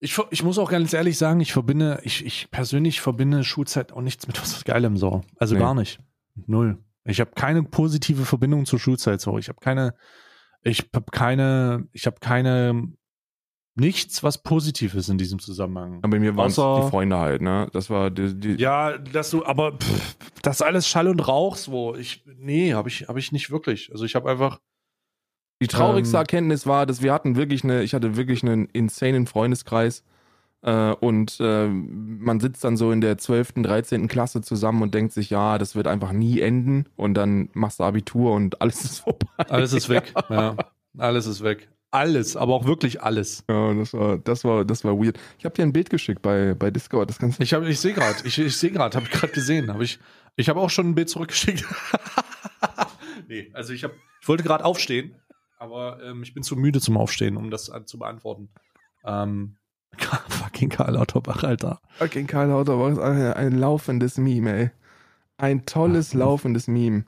[0.00, 4.00] ich, ich muss auch ganz ehrlich sagen, ich verbinde, ich, ich persönlich verbinde Schulzeit auch
[4.00, 5.22] nichts mit was Geilem so.
[5.36, 5.60] Also Nee.
[5.60, 6.00] gar nicht.
[6.46, 6.78] Null.
[7.04, 9.38] Ich habe keine positive Verbindung zur Schulzeit so.
[9.38, 9.94] Ich habe keine,
[10.62, 12.88] ich habe keine, ich habe keine,
[13.76, 15.98] nichts, was positiv ist in diesem Zusammenhang.
[16.02, 17.68] Aber bei mir waren es die Freunde halt, ne?
[17.72, 21.56] Das war die, die Ja, dass du, aber pff, das ist alles Schall und Rauch
[21.56, 21.94] so.
[21.96, 23.90] Ich, nee, habe ich, habe ich nicht wirklich.
[23.92, 24.60] Also ich habe einfach,
[25.60, 29.26] Die traurigste Ähm, Erkenntnis war, dass wir hatten wirklich eine, ich hatte wirklich einen insanen
[29.26, 30.04] Freundeskreis
[30.62, 34.08] äh, und äh, man sitzt dann so in der 12., 13.
[34.08, 37.84] Klasse zusammen und denkt sich, ja, das wird einfach nie enden und dann machst du
[37.84, 39.26] Abitur und alles ist vorbei.
[39.48, 40.14] alles ist weg.
[40.30, 40.56] ja,
[40.96, 41.68] alles ist weg.
[41.94, 43.44] Alles, aber auch wirklich alles.
[43.48, 45.16] Ja, das war, das war, das war weird.
[45.38, 47.40] Ich habe dir ein Bild geschickt bei, bei Discord, das kannst.
[47.40, 50.00] Ich habe, ich sehe gerade, ich, ich sehe gerade, habe ich gerade gesehen, habe ich,
[50.34, 51.64] ich habe auch schon ein Bild zurückgeschickt.
[53.28, 55.14] nee, also ich habe, ich wollte gerade aufstehen,
[55.58, 58.48] aber ähm, ich bin zu müde zum Aufstehen, um das an- zu beantworten.
[59.04, 59.56] Ähm,
[60.28, 61.80] fucking Karl Lauterbach, Alter.
[61.98, 64.70] Fucking Karl Lauterbach ist ein, ein laufendes Meme, ey.
[65.36, 67.04] Ein tolles, Ach, laufendes Meme.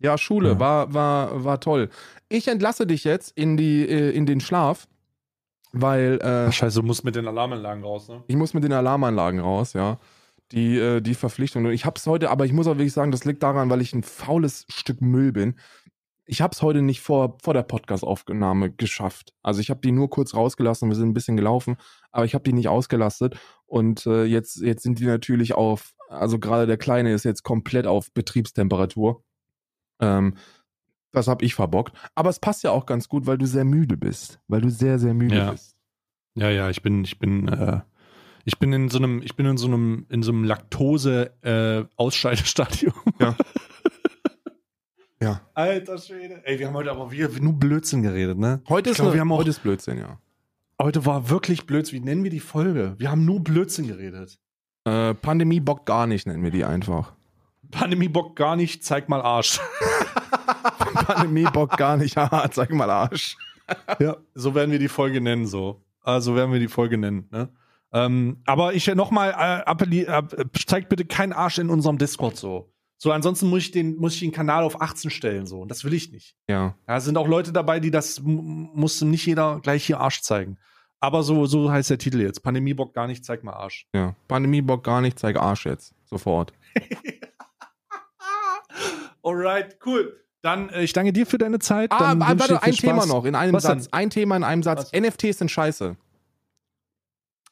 [0.00, 0.60] Ja, Schule Ja.
[0.60, 1.88] war, war, war toll.
[2.28, 4.86] Ich entlasse dich jetzt in, die, äh, in den Schlaf,
[5.72, 8.22] weil äh, Ach, scheiße, du musst mit den Alarmanlagen raus, ne?
[8.26, 9.98] ich muss mit den Alarmanlagen raus, ja.
[10.52, 11.66] Die, äh, die Verpflichtung.
[11.66, 13.92] Und ich hab's heute, aber ich muss auch wirklich sagen, das liegt daran, weil ich
[13.92, 15.56] ein faules Stück Müll bin.
[16.24, 19.34] Ich hab's heute nicht vor, vor der Podcast-Aufnahme geschafft.
[19.42, 21.76] Also ich habe die nur kurz rausgelassen, wir sind ein bisschen gelaufen,
[22.12, 23.36] aber ich habe die nicht ausgelastet.
[23.66, 27.86] Und äh, jetzt, jetzt sind die natürlich auf, also gerade der Kleine ist jetzt komplett
[27.86, 29.22] auf Betriebstemperatur.
[30.00, 30.34] Ähm,
[31.12, 31.92] das habe ich verbockt.
[32.14, 34.40] Aber es passt ja auch ganz gut, weil du sehr müde bist.
[34.48, 35.50] Weil du sehr, sehr müde Ja.
[35.52, 35.76] bist.
[36.34, 37.80] Ja, ja, ich bin, ich bin, äh,
[38.44, 41.84] ich bin in so einem, ich bin in so einem, in so einem Laktose äh.
[43.20, 43.36] Ja.
[45.20, 45.40] Ja.
[45.54, 46.42] Alter Schwede.
[46.44, 48.60] Ey, wir haben heute aber wieder nur Blödsinn geredet, ne?
[48.68, 50.20] Heute ist, glaub, eine- wir haben auch- heute ist Blödsinn, ja.
[50.80, 52.00] Heute war wirklich Blödsinn.
[52.00, 52.94] Wie nennen wir die Folge?
[52.98, 54.38] Wir haben nur Blödsinn geredet.
[54.84, 57.16] Äh, Pandemie bockt gar nicht, nennen wir die einfach.
[57.70, 59.60] Pandemie Bock gar nicht, zeig mal Arsch.
[61.06, 63.36] Pandemie bockt gar nicht, haha, zeig mal Arsch.
[63.98, 65.82] ja, so werden wir die Folge nennen, so.
[66.02, 67.48] Also werden wir die Folge nennen, ne?
[67.92, 72.70] Ähm, aber ich nochmal äh, appelliere, äh, zeigt bitte keinen Arsch in unserem Discord so.
[72.98, 75.60] So, ansonsten muss ich den, muss ich den Kanal auf 18 stellen, so.
[75.60, 76.34] Und das will ich nicht.
[76.48, 76.74] Ja.
[76.86, 80.20] Ja, es sind auch Leute dabei, die das m- musste nicht jeder gleich hier Arsch
[80.20, 80.58] zeigen.
[81.00, 82.42] Aber so, so heißt der Titel jetzt.
[82.42, 83.86] Pandemie Bock gar nicht, zeig mal Arsch.
[83.94, 84.16] Ja.
[84.26, 85.94] Pandemie bockt gar nicht, zeig Arsch jetzt.
[86.06, 86.52] Sofort.
[89.22, 90.24] Alright, cool.
[90.42, 91.90] Dann, äh, ich danke dir für deine Zeit.
[91.92, 93.08] Ah, Dann ah, warte, ein viel Thema Spaß.
[93.08, 93.84] noch, in einem Was Satz.
[93.84, 93.92] denn?
[93.92, 94.90] Ein Thema in einem Satz.
[94.92, 95.00] Was?
[95.00, 95.96] NFTs sind scheiße.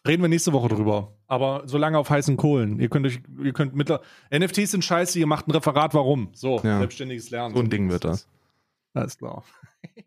[0.07, 1.13] Reden wir nächste Woche drüber.
[1.27, 2.79] Aber so lange auf heißen Kohlen.
[2.79, 4.03] Ihr könnt euch, ihr könnt mittler.
[4.33, 6.29] NFTs sind scheiße, ihr macht ein Referat, warum?
[6.33, 6.79] So, Ja.
[6.79, 7.55] selbstständiges Lernen.
[7.57, 8.29] So ein Ding wird das.
[8.95, 9.43] Alles klar.